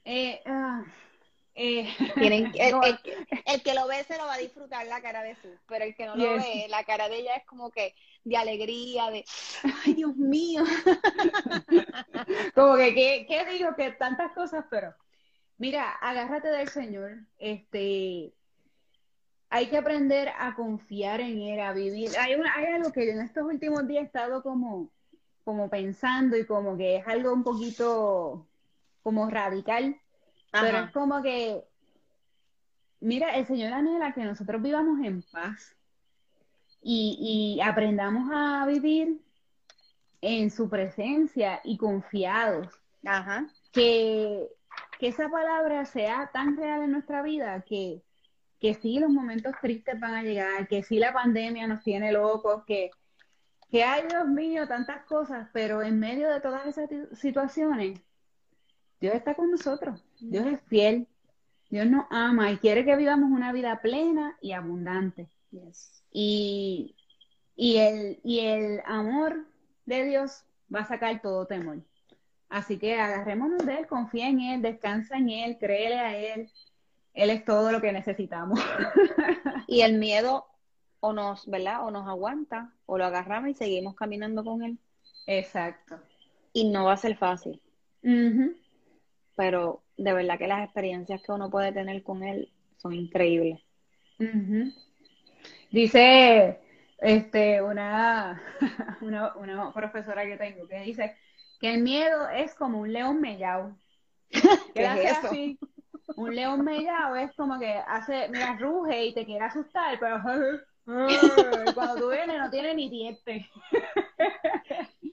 Eh, 0.09 0.41
ah, 0.45 0.85
eh, 1.59 1.89
el, 2.17 3.63
que 3.63 3.73
lo 3.73 3.87
ve 3.87 4.03
se 4.03 4.15
lo 4.15 4.27
va 4.27 4.35
a 4.35 4.37
disfrutar 4.37 4.85
la 4.85 5.01
cara 5.01 5.23
de 5.23 5.33
su, 5.37 5.49
pero 5.67 5.85
el 5.85 5.95
que 5.95 6.05
no 6.05 6.15
lo 6.15 6.35
ve, 6.35 6.67
la 6.69 6.83
cara 6.83 7.09
de 7.09 7.17
ella 7.17 7.35
es 7.35 7.45
como 7.45 7.71
que 7.71 7.95
de 8.23 8.37
alegría, 8.37 9.09
de 9.09 9.25
ay 9.83 9.95
Dios 9.95 10.15
mío. 10.15 10.63
como 12.53 12.75
que, 12.75 13.25
¿qué, 13.27 13.45
digo? 13.51 13.75
Que 13.75 13.91
tantas 13.91 14.33
cosas, 14.33 14.65
pero 14.69 14.93
mira, 15.57 15.89
agárrate 15.93 16.49
del 16.49 16.69
Señor, 16.69 17.17
este 17.39 18.33
hay 19.49 19.67
que 19.67 19.77
aprender 19.77 20.29
a 20.37 20.53
confiar 20.53 21.21
en 21.21 21.41
Él, 21.41 21.59
a 21.59 21.73
vivir. 21.73 22.11
Hay, 22.19 22.33
hay 22.33 22.65
algo 22.65 22.91
que 22.91 23.09
en 23.09 23.21
estos 23.21 23.45
últimos 23.45 23.87
días 23.87 24.03
he 24.03 24.05
estado 24.05 24.43
como, 24.43 24.91
como 25.43 25.71
pensando 25.71 26.37
y 26.37 26.45
como 26.45 26.77
que 26.77 26.97
es 26.97 27.07
algo 27.07 27.33
un 27.33 27.43
poquito 27.43 28.45
como 29.01 29.27
radical, 29.27 29.99
pero 30.51 30.77
es 30.79 30.91
como 30.91 31.21
que 31.21 31.63
mira, 32.99 33.35
el 33.35 33.45
Señor 33.45 33.73
anhela 33.73 34.13
que 34.13 34.23
nosotros 34.23 34.61
vivamos 34.61 34.99
en 35.05 35.21
paz 35.21 35.75
y, 36.81 37.57
y 37.57 37.61
aprendamos 37.61 38.29
a 38.33 38.65
vivir 38.65 39.21
en 40.21 40.49
su 40.51 40.69
presencia 40.69 41.61
y 41.63 41.77
confiados. 41.77 42.67
Ajá. 43.05 43.47
Que, 43.71 44.47
que 44.99 45.07
esa 45.07 45.29
palabra 45.29 45.85
sea 45.85 46.29
tan 46.33 46.57
real 46.57 46.83
en 46.83 46.91
nuestra 46.91 47.21
vida 47.21 47.61
que, 47.61 48.01
que 48.59 48.73
sí 48.73 48.99
los 48.99 49.09
momentos 49.09 49.53
tristes 49.61 49.99
van 49.99 50.15
a 50.15 50.23
llegar, 50.23 50.67
que 50.67 50.83
sí 50.83 50.97
la 50.99 51.13
pandemia 51.13 51.67
nos 51.67 51.83
tiene 51.83 52.11
locos, 52.11 52.63
que, 52.65 52.89
que 53.69 53.83
hay, 53.83 54.07
Dios 54.07 54.27
mío, 54.27 54.67
tantas 54.67 55.05
cosas, 55.05 55.49
pero 55.53 55.83
en 55.83 55.99
medio 55.99 56.29
de 56.29 56.41
todas 56.41 56.65
esas 56.65 56.89
situaciones, 57.19 57.99
Dios 58.99 59.15
está 59.15 59.35
con 59.35 59.51
nosotros, 59.51 60.03
Dios 60.19 60.45
es 60.47 60.61
fiel, 60.63 61.07
Dios 61.69 61.85
nos 61.87 62.05
ama 62.09 62.51
y 62.51 62.57
quiere 62.57 62.85
que 62.85 62.95
vivamos 62.95 63.29
una 63.31 63.51
vida 63.51 63.81
plena 63.81 64.37
y 64.41 64.53
abundante. 64.53 65.27
Y, 66.11 66.95
y, 67.55 67.77
el, 67.77 68.19
y 68.23 68.39
el 68.39 68.81
amor 68.85 69.45
de 69.85 70.05
Dios 70.05 70.43
va 70.73 70.81
a 70.81 70.87
sacar 70.87 71.21
todo 71.21 71.45
temor. 71.45 71.79
Así 72.49 72.77
que 72.77 72.99
agarrémonos 72.99 73.65
de 73.65 73.79
Él, 73.79 73.87
confía 73.87 74.29
en 74.29 74.39
Él, 74.39 74.61
descansa 74.61 75.17
en 75.17 75.29
Él, 75.29 75.57
créele 75.59 75.99
a 75.99 76.17
Él. 76.17 76.49
Él 77.13 77.29
es 77.29 77.43
todo 77.43 77.71
lo 77.71 77.81
que 77.81 77.91
necesitamos. 77.91 78.59
y 79.67 79.81
el 79.81 79.97
miedo 79.97 80.45
o 80.99 81.13
nos, 81.13 81.47
¿verdad? 81.47 81.85
O 81.85 81.91
nos 81.91 82.07
aguanta, 82.07 82.73
o 82.85 82.97
lo 82.97 83.05
agarramos 83.05 83.49
y 83.49 83.53
seguimos 83.53 83.95
caminando 83.95 84.43
con 84.43 84.63
Él. 84.63 84.77
Exacto. 85.25 85.99
Y 86.53 86.69
no 86.69 86.85
va 86.85 86.93
a 86.93 86.97
ser 86.97 87.17
fácil. 87.17 87.61
Pero 89.37 89.83
de 89.95 90.13
verdad 90.13 90.37
que 90.37 90.47
las 90.47 90.65
experiencias 90.65 91.21
que 91.21 91.31
uno 91.31 91.49
puede 91.49 91.71
tener 91.71 92.03
con 92.03 92.23
Él 92.23 92.51
son 92.77 92.91
increíbles. 92.93 93.61
Dice 95.71 96.59
este, 96.97 97.61
una, 97.61 98.41
una, 99.01 99.35
una 99.35 99.73
profesora 99.73 100.25
que 100.25 100.37
tengo 100.37 100.67
que 100.67 100.79
dice 100.79 101.15
que 101.59 101.75
el 101.75 101.83
miedo 101.83 102.29
es 102.29 102.55
como 102.55 102.79
un 102.79 102.91
león 102.91 103.21
mellao. 103.21 103.77
¿Qué 104.73 104.83
es 104.83 105.23
eso? 105.23 105.29
Un 106.15 106.35
león 106.35 106.63
mellao 106.63 107.15
es 107.15 107.31
como 107.35 107.59
que 107.59 107.71
hace, 107.87 108.29
mira, 108.29 108.57
ruge 108.59 109.05
y 109.05 109.13
te 109.13 109.25
quiere 109.25 109.45
asustar, 109.45 109.99
pero 109.99 110.19
cuando 111.75 111.95
tú 111.95 112.09
vienes 112.09 112.39
no 112.39 112.49
tiene 112.49 112.73
ni 112.73 112.89
dientes. 112.89 113.45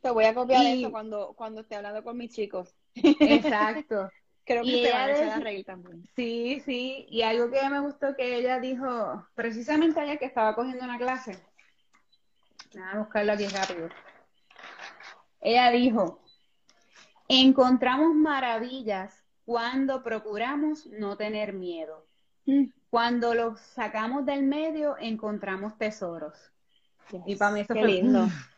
Te 0.05 0.11
voy 0.11 0.27
a 0.27 0.35
copiar 0.35 0.67
eso 0.67 0.91
cuando, 0.91 1.33
cuando 1.33 1.63
esté 1.63 1.77
hablando 1.77 2.05
con 2.05 2.19
mis 2.19 2.31
chicos. 2.31 2.75
Exacto. 2.95 4.11
Creo 4.45 4.63
que 4.63 4.69
y 4.69 4.85
se 4.85 4.93
van 4.93 5.09
a 5.09 5.13
echar 5.13 5.29
a 5.31 5.41
reír 5.41 5.65
también. 5.65 6.05
Sí, 6.15 6.61
sí. 6.67 7.07
Y 7.09 7.23
algo 7.23 7.51
que 7.51 7.67
me 7.71 7.81
gustó 7.81 8.15
que 8.15 8.37
ella 8.37 8.61
dijo, 8.61 9.27
precisamente 9.35 9.99
ayer 9.99 10.19
que 10.19 10.27
estaba 10.27 10.55
cogiendo 10.55 10.85
una 10.85 10.99
clase. 10.99 11.43
Voy 12.75 12.83
a 12.83 12.99
buscarlo 12.99 13.33
aquí 13.33 13.47
rápido. 13.47 13.89
Ella 15.41 15.71
dijo, 15.71 16.21
encontramos 17.27 18.15
maravillas 18.15 19.25
cuando 19.47 20.03
procuramos 20.03 20.85
no 20.85 21.17
tener 21.17 21.55
miedo. 21.55 22.07
Mm. 22.45 22.65
Cuando 22.91 23.33
los 23.33 23.59
sacamos 23.59 24.27
del 24.27 24.43
medio, 24.43 24.99
encontramos 24.99 25.79
tesoros. 25.79 26.37
Y 27.25 27.37
para 27.37 27.53
mí 27.53 27.61
eso 27.61 27.73
Qué 27.73 27.87
lindo. 27.87 28.29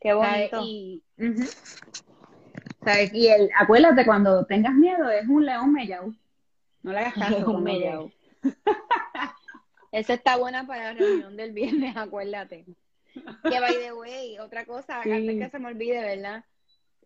Qué 0.00 0.14
bonito. 0.14 0.62
Y, 0.64 1.02
¿sabes? 2.82 3.12
y 3.12 3.28
el, 3.28 3.50
acuérdate, 3.56 4.04
cuando 4.04 4.44
tengas 4.46 4.74
miedo, 4.74 5.10
es 5.10 5.28
un 5.28 5.44
león 5.44 5.72
mellau. 5.72 6.14
No 6.82 6.92
le 6.92 6.98
hagas 6.98 7.14
caso. 7.14 7.50
un 7.50 7.62
mellau. 7.62 8.10
Esa 9.92 10.14
está 10.14 10.36
buena 10.36 10.66
para 10.66 10.84
la 10.84 10.98
reunión 10.98 11.36
del 11.36 11.52
viernes, 11.52 11.96
acuérdate. 11.96 12.64
Que 13.12 13.60
by 13.60 13.74
the 13.78 13.92
way, 13.92 14.38
otra 14.38 14.64
cosa, 14.64 15.02
antes 15.02 15.38
que 15.38 15.50
se 15.50 15.58
me 15.58 15.68
olvide, 15.68 16.00
¿verdad? 16.00 16.44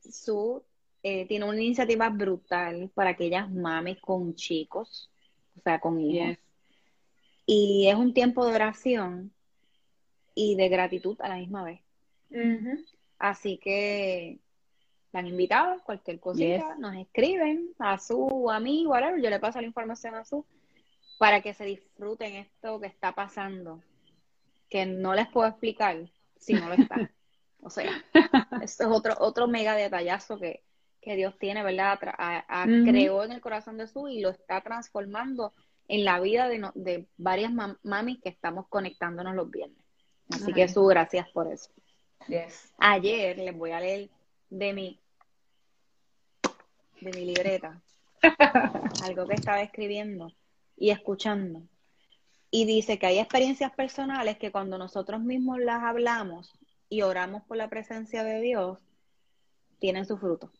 Su 0.00 0.62
eh, 1.02 1.26
tiene 1.26 1.46
una 1.46 1.62
iniciativa 1.62 2.10
brutal 2.10 2.90
para 2.94 3.10
aquellas 3.10 3.50
mames 3.50 3.98
con 4.00 4.34
chicos, 4.34 5.10
o 5.58 5.60
sea, 5.62 5.80
con 5.80 5.98
hijos. 5.98 6.36
Y 7.46 7.88
es 7.88 7.94
un 7.94 8.12
tiempo 8.14 8.46
de 8.46 8.54
oración 8.54 9.32
y 10.34 10.56
de 10.56 10.68
gratitud 10.68 11.16
a 11.20 11.28
la 11.28 11.36
misma 11.36 11.64
vez. 11.64 11.83
Así 13.18 13.58
que 13.58 14.40
han 15.18 15.26
invitado, 15.26 15.80
cualquier 15.84 16.18
cosita, 16.20 16.74
nos 16.78 16.96
escriben 16.96 17.70
a 17.78 17.98
su, 17.98 18.50
a 18.50 18.58
mí, 18.60 18.84
whatever, 18.86 19.20
yo 19.22 19.30
le 19.30 19.38
paso 19.38 19.60
la 19.60 19.66
información 19.66 20.14
a 20.14 20.24
su, 20.24 20.44
para 21.18 21.40
que 21.40 21.54
se 21.54 21.64
disfruten 21.64 22.34
esto 22.34 22.80
que 22.80 22.88
está 22.88 23.12
pasando, 23.12 23.80
que 24.68 24.86
no 24.86 25.14
les 25.14 25.28
puedo 25.28 25.48
explicar 25.48 26.10
si 26.36 26.54
no 26.54 26.68
lo 26.68 26.74
está. 26.74 27.10
o 27.62 27.70
sea, 27.70 28.04
esto 28.62 28.84
es 28.84 28.90
otro, 28.90 29.14
otro 29.20 29.46
mega 29.46 29.74
detallazo 29.74 30.38
que, 30.38 30.64
que 31.00 31.16
Dios 31.16 31.38
tiene, 31.38 31.62
¿verdad? 31.62 31.98
Creó 32.84 33.24
en 33.24 33.32
el 33.32 33.40
corazón 33.40 33.78
de 33.78 33.86
su 33.86 34.08
y 34.08 34.20
lo 34.20 34.30
está 34.30 34.60
transformando 34.62 35.54
en 35.86 36.04
la 36.04 36.18
vida 36.18 36.48
de, 36.48 36.70
de 36.74 37.06
varias 37.16 37.52
mamis 37.82 38.20
que 38.20 38.30
estamos 38.30 38.66
conectándonos 38.68 39.34
los 39.34 39.50
viernes. 39.50 39.78
Así 40.30 40.52
que 40.52 40.66
su 40.66 40.84
gracias 40.86 41.28
por 41.28 41.52
eso. 41.52 41.70
Ayer 42.78 43.38
les 43.38 43.56
voy 43.56 43.72
a 43.72 43.80
leer 43.80 44.10
de 44.50 44.72
mi 44.72 45.00
de 47.00 47.10
mi 47.12 47.24
libreta 47.26 47.82
algo 49.04 49.26
que 49.26 49.34
estaba 49.34 49.60
escribiendo 49.60 50.32
y 50.76 50.90
escuchando. 50.90 51.62
Y 52.50 52.66
dice 52.66 52.98
que 52.98 53.06
hay 53.06 53.18
experiencias 53.18 53.72
personales 53.72 54.38
que 54.38 54.52
cuando 54.52 54.78
nosotros 54.78 55.20
mismos 55.20 55.58
las 55.58 55.82
hablamos 55.82 56.52
y 56.88 57.02
oramos 57.02 57.42
por 57.42 57.56
la 57.56 57.68
presencia 57.68 58.22
de 58.22 58.40
Dios, 58.40 58.78
tienen 59.80 60.06
su 60.06 60.16
fruto. 60.16 60.50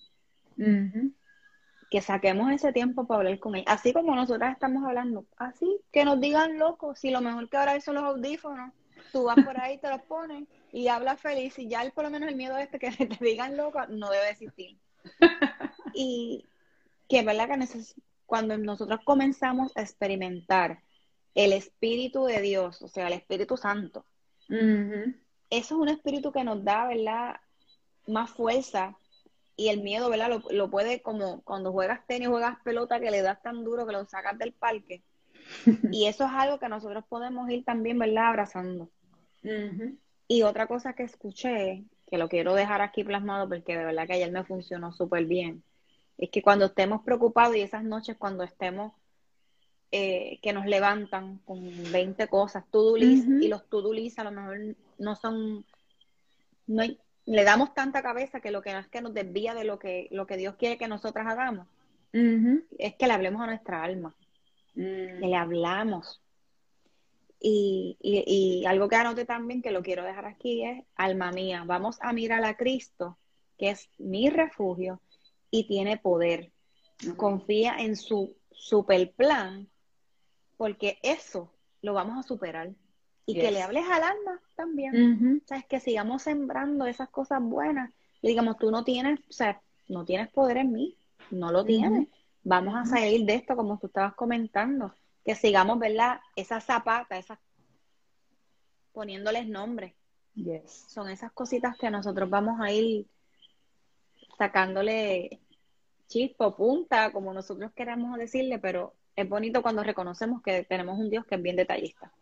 Que 1.91 2.01
saquemos 2.01 2.51
ese 2.51 2.73
tiempo 2.73 3.07
para 3.07 3.19
hablar 3.19 3.39
con 3.39 3.55
él. 3.55 3.65
Así 3.67 3.93
como 3.93 4.15
nosotras 4.15 4.53
estamos 4.53 4.85
hablando. 4.85 5.25
Así 5.37 5.81
que 5.93 6.05
nos 6.05 6.21
digan 6.21 6.59
locos. 6.59 6.99
Si 6.99 7.11
lo 7.11 7.21
mejor 7.21 7.49
que 7.49 7.57
ahora 7.57 7.81
son 7.81 7.95
los 7.95 8.05
audífonos. 8.05 8.73
Tú 9.13 9.25
vas 9.25 9.37
por 9.45 9.61
ahí, 9.61 9.79
te 9.79 9.89
los 9.89 10.03
pones 10.03 10.45
y 10.73 10.89
hablas 10.89 11.21
feliz. 11.21 11.59
Y 11.59 11.69
ya 11.69 11.89
por 11.95 12.05
lo 12.05 12.11
menos 12.11 12.29
el 12.29 12.37
miedo 12.37 12.57
este 12.57 12.79
que 12.79 12.91
te 13.19 13.25
digan 13.25 13.57
loco 13.57 13.87
no 13.89 14.11
debe 14.11 14.31
existir. 14.31 14.77
y 15.95 16.45
que 17.09 17.21
es 17.21 17.25
verdad 17.25 17.49
que 17.49 17.69
cuando 18.27 18.57
nosotros 18.59 19.01
comenzamos 19.05 19.77
a 19.77 19.83
experimentar 19.83 20.81
el 21.35 21.53
Espíritu 21.53 22.25
de 22.25 22.41
Dios, 22.41 22.81
o 22.83 22.89
sea, 22.89 23.09
el 23.09 23.13
Espíritu 23.15 23.57
Santo, 23.57 24.05
eso 24.49 25.75
es 25.75 25.81
un 25.81 25.89
espíritu 25.89 26.33
que 26.33 26.45
nos 26.45 26.65
da, 26.65 26.87
¿verdad? 26.87 27.37
Más 28.07 28.31
fuerza 28.31 28.97
y 29.57 29.69
el 29.69 29.83
miedo, 29.83 30.11
¿verdad? 30.11 30.29
Lo, 30.29 30.43
lo, 30.51 30.71
puede 30.71 31.03
como 31.03 31.43
cuando 31.43 31.73
juegas 31.73 32.07
tenis, 32.07 32.29
juegas 32.29 32.59
pelota 32.65 33.01
que 33.01 33.11
le 33.11 33.23
das 33.23 33.41
tan 33.43 33.65
duro 33.65 33.87
que 33.87 33.93
lo 33.93 34.05
sacas 34.05 34.39
del 34.39 34.53
parque. 34.53 35.03
y 35.93 36.07
eso 36.07 36.25
es 36.25 36.31
algo 36.33 36.59
que 36.59 36.69
nosotros 36.69 37.05
podemos 37.09 37.49
ir 37.51 37.65
también, 37.65 37.99
¿verdad? 37.99 38.29
Abrazando. 38.29 38.91
Y 40.29 40.43
otra 40.43 40.67
cosa 40.67 40.95
que 40.95 41.03
escuché, 41.03 41.85
que 42.07 42.19
lo 42.19 42.29
quiero 42.29 42.55
dejar 42.55 42.81
aquí 42.81 43.05
plasmado 43.05 43.49
porque 43.49 43.77
de 43.77 43.85
verdad 43.85 44.07
que 44.07 44.15
ayer 44.15 44.31
me 44.31 44.45
funcionó 44.45 44.93
súper 44.93 45.27
bien, 45.27 45.63
es 46.19 46.31
que 46.31 46.43
cuando 46.43 46.67
estemos 46.67 47.03
preocupados 47.03 47.57
y 47.57 47.61
esas 47.61 47.85
noches 47.85 48.17
cuando 48.17 48.45
estemos, 48.45 48.93
eh, 49.91 50.39
que 50.43 50.53
nos 50.53 50.67
levantan 50.67 51.39
con 51.45 51.61
20 51.93 52.27
cosas, 52.29 52.65
to-do 52.71 52.97
list, 52.97 53.29
y 53.29 53.49
los 53.49 53.69
to-do 53.69 53.93
list 53.93 54.19
a 54.19 54.25
lo 54.25 54.33
mejor 54.33 54.59
no 54.99 55.15
son, 55.15 55.65
no 56.67 56.83
hay, 56.83 56.99
le 57.27 57.45
damos 57.45 57.75
tanta 57.75 58.03
cabeza 58.03 58.41
que 58.41 58.51
lo 58.51 58.61
que 58.61 58.73
no 58.73 58.81
es 58.81 58.89
que 58.89 59.01
nos 59.01 59.15
desvía 59.15 59.55
de 59.55 59.65
lo 59.65 59.79
que, 59.79 60.09
lo 60.11 60.27
que 60.27 60.37
Dios 60.37 60.57
quiere 60.57 60.79
que 60.79 60.89
nosotras 60.89 61.27
hagamos, 61.27 61.69
es 62.79 62.95
que 62.95 63.07
le 63.07 63.13
hablemos 63.13 63.43
a 63.43 63.47
nuestra 63.47 63.83
alma, 63.83 64.15
que 64.75 65.27
le 65.27 65.37
hablamos. 65.37 66.21
Y, 67.47 67.99
y, 68.01 68.65
algo 68.65 68.89
que 68.89 68.97
anote 68.97 69.27
también, 69.27 69.61
que 69.61 69.71
lo 69.71 69.83
quiero 69.83 70.03
dejar 70.03 70.25
aquí, 70.25 70.65
es, 70.65 70.83
alma 70.97 71.31
mía, 71.31 71.65
vamos 71.67 71.99
a 72.01 72.15
mirar 72.15 72.43
a 72.43 72.57
Cristo, 72.57 73.19
que 73.59 73.69
es 73.69 73.91
mi 73.99 74.31
refugio 74.31 75.03
y 75.51 75.67
tiene 75.67 75.99
poder. 75.99 76.53
Confía 77.19 77.77
en 77.77 77.97
su 77.97 78.35
super 78.51 79.13
plan, 79.13 79.69
porque 80.57 80.99
eso 81.03 81.53
lo 81.83 81.93
vamos 81.93 82.25
a 82.25 82.27
superar 82.27 82.71
y 83.27 83.35
que 83.35 83.51
le 83.51 83.63
hables 83.63 83.85
al 83.91 84.05
alma 84.05 84.41
también. 84.55 85.43
O 85.45 85.47
sea, 85.47 85.59
es 85.59 85.67
que 85.67 85.81
sigamos 85.81 86.23
sembrando 86.23 86.87
esas 86.87 87.11
cosas 87.11 87.43
buenas. 87.43 87.93
Y 88.23 88.29
digamos, 88.29 88.57
tú 88.57 88.71
no 88.71 88.85
tienes, 88.85 89.21
o 89.29 89.33
sea, 89.33 89.61
no 89.89 90.07
tienes 90.07 90.29
poder 90.29 90.57
en 90.57 90.73
mí, 90.73 90.97
no 91.31 91.53
lo 91.53 91.63
tienes. 91.63 92.09
Vamos 92.43 92.75
a 92.75 92.87
salir 92.87 93.27
de 93.27 93.35
esto, 93.35 93.55
como 93.55 93.79
tú 93.79 93.89
estabas 93.89 94.15
comentando, 94.15 94.95
que 95.25 95.35
sigamos, 95.35 95.79
¿verdad? 95.79 96.21
Esas 96.37 96.65
zapatas, 96.65 97.19
esas 97.19 97.39
poniéndoles 98.93 99.49
nombre. 99.49 99.95
Son 100.89 101.09
esas 101.09 101.33
cositas 101.33 101.77
que 101.79 101.91
nosotros 101.91 102.29
vamos 102.29 102.61
a 102.61 102.71
ir 102.71 103.07
sacándole 104.37 105.41
chispo, 106.09 106.55
punta, 106.57 107.13
como 107.13 107.33
nosotros 107.33 107.73
queramos 107.75 108.19
decirle, 108.19 108.59
pero 108.59 108.95
es 109.17 109.29
bonito 109.29 109.63
cuando 109.63 109.83
reconocemos 109.83 110.43
que 110.43 110.65
tenemos 110.65 110.99
un 110.99 111.11
Dios 111.11 111.25
que 111.25 111.37
es 111.37 111.43
bien 111.43 111.57
detallista. 111.57 112.13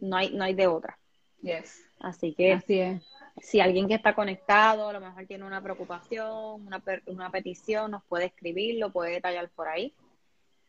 No 0.00 0.16
hay, 0.16 0.34
no 0.34 0.44
hay 0.44 0.54
de 0.54 0.66
otra. 0.66 0.98
Yes. 1.40 1.84
Así 1.98 2.34
que 2.34 2.52
Así 2.52 2.78
es. 2.78 3.02
si 3.40 3.60
alguien 3.60 3.88
que 3.88 3.94
está 3.94 4.14
conectado, 4.14 4.88
a 4.88 4.92
lo 4.92 5.00
mejor 5.00 5.26
tiene 5.26 5.44
una 5.44 5.62
preocupación, 5.62 6.66
una 7.06 7.30
petición, 7.30 7.90
nos 7.90 8.04
puede 8.04 8.26
escribir, 8.26 8.78
lo 8.78 8.92
puede 8.92 9.12
detallar 9.12 9.48
por 9.50 9.68
ahí, 9.68 9.94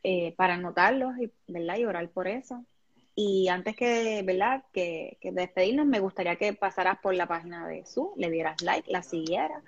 eh, 0.03 0.33
para 0.35 0.55
anotarlos 0.55 1.17
y, 1.17 1.31
¿verdad? 1.47 1.77
y 1.77 1.85
orar 1.85 2.09
por 2.09 2.27
eso. 2.27 2.63
Y 3.15 3.47
antes 3.47 3.75
que, 3.75 4.21
¿verdad? 4.23 4.63
Que, 4.73 5.17
que 5.21 5.31
despedirnos, 5.31 5.85
me 5.85 5.99
gustaría 5.99 6.35
que 6.35 6.53
pasaras 6.53 6.97
por 6.99 7.13
la 7.15 7.27
página 7.27 7.67
de 7.67 7.85
Su, 7.85 8.13
le 8.17 8.29
dieras 8.29 8.61
like, 8.61 8.91
la 8.91 9.03
siguieras. 9.03 9.63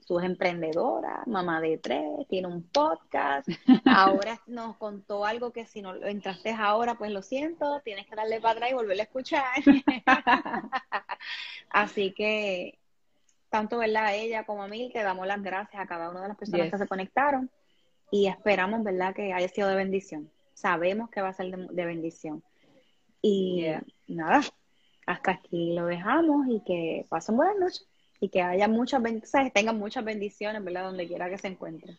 Su 0.00 0.18
es 0.18 0.24
emprendedora, 0.24 1.22
mamá 1.26 1.60
de 1.60 1.76
tres, 1.76 2.02
tiene 2.30 2.48
un 2.48 2.62
podcast. 2.62 3.46
Ahora 3.84 4.40
nos 4.46 4.76
contó 4.78 5.26
algo 5.26 5.52
que 5.52 5.66
si 5.66 5.82
no 5.82 5.92
lo 5.92 6.06
entraste 6.06 6.50
ahora, 6.58 6.94
pues 6.94 7.10
lo 7.10 7.20
siento, 7.20 7.80
tienes 7.84 8.06
que 8.06 8.16
darle 8.16 8.40
para 8.40 8.52
atrás 8.52 8.70
y 8.70 8.74
volverlo 8.74 9.02
a 9.02 9.04
escuchar. 9.04 9.44
Así 11.70 12.12
que, 12.12 12.78
tanto 13.50 13.76
¿verdad? 13.78 14.06
a 14.06 14.14
ella 14.14 14.44
como 14.44 14.62
a 14.62 14.68
mí, 14.68 14.90
te 14.92 15.02
damos 15.02 15.26
las 15.26 15.42
gracias 15.42 15.82
a 15.82 15.86
cada 15.86 16.08
una 16.10 16.22
de 16.22 16.28
las 16.28 16.38
personas 16.38 16.64
Yes. 16.66 16.72
que 16.72 16.78
se 16.78 16.88
conectaron 16.88 17.50
y 18.10 18.26
esperamos 18.26 18.82
¿verdad? 18.84 19.14
que 19.14 19.32
haya 19.32 19.48
sido 19.48 19.68
de 19.68 19.76
bendición. 19.76 20.30
Sabemos 20.54 21.10
que 21.10 21.20
va 21.20 21.28
a 21.28 21.34
ser 21.34 21.54
de, 21.54 21.66
de 21.70 21.86
bendición. 21.86 22.42
Y 23.22 23.60
Yeah. 23.62 23.82
nada, 24.06 24.42
hasta 25.06 25.32
aquí 25.32 25.74
lo 25.74 25.86
dejamos 25.86 26.46
y 26.48 26.60
que 26.64 27.06
pasen 27.08 27.36
buenas 27.36 27.56
noches 27.58 27.86
y 28.20 28.28
que 28.28 28.42
haya 28.42 28.68
muchas 28.68 29.00
bendiciones, 29.02 29.52
tengan 29.52 29.78
muchas 29.78 30.04
bendiciones, 30.04 30.62
¿verdad? 30.64 30.84
Donde 30.84 31.06
quiera 31.06 31.28
que 31.30 31.38
se 31.38 31.48
encuentren. 31.48 31.96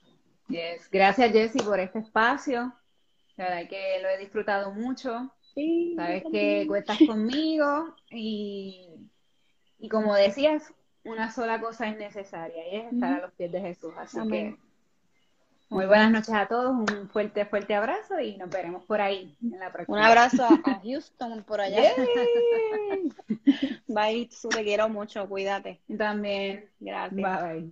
Yes. 0.48 0.90
Gracias, 0.92 1.32
Jessy, 1.32 1.60
por 1.60 1.80
este 1.80 2.00
espacio. 2.00 2.74
La 3.38 3.46
verdad 3.50 3.70
que 3.70 4.00
lo 4.02 4.10
he 4.10 4.18
disfrutado 4.18 4.72
mucho. 4.74 5.32
Sí, 5.56 5.94
Sabes 5.96 6.24
que 6.32 6.66
cuentas 6.68 6.98
conmigo 7.08 7.96
y, 8.12 8.90
y 9.80 9.90
como 9.90 10.14
decías, 10.16 10.74
una 11.04 11.32
sola 11.32 11.60
cosa 11.62 11.88
es 11.88 11.98
necesaria 11.98 12.68
y 12.72 12.76
es 12.78 12.94
estar 12.94 13.14
a 13.14 13.22
los 13.22 13.34
pies 13.34 13.52
de 13.52 13.62
Jesús. 13.62 13.94
Así 13.98 14.20
Amén. 14.20 14.56
que 14.58 14.69
muy 15.70 15.86
buenas 15.86 16.12
noches 16.12 16.34
a 16.34 16.48
todos, 16.48 16.72
un 16.72 17.10
fuerte, 17.10 17.46
fuerte 17.46 17.76
abrazo 17.76 18.20
y 18.20 18.38
nos 18.38 18.50
veremos 18.50 18.84
por 18.86 19.02
ahí 19.02 19.36
en 19.42 19.60
la 19.60 19.72
próxima. 19.72 19.98
Un 19.98 20.04
abrazo 20.04 20.44
a, 20.44 20.82
Houston 20.84 21.44
por 21.44 21.62
allá. 21.62 21.94
Bye, 23.88 24.30
Su, 24.32 24.50
te 24.50 24.64
quiero 24.64 24.90
mucho, 24.90 25.28
cuídate. 25.28 25.80
También. 25.98 26.70
Gracias. 26.80 27.16
Bye 27.16 27.72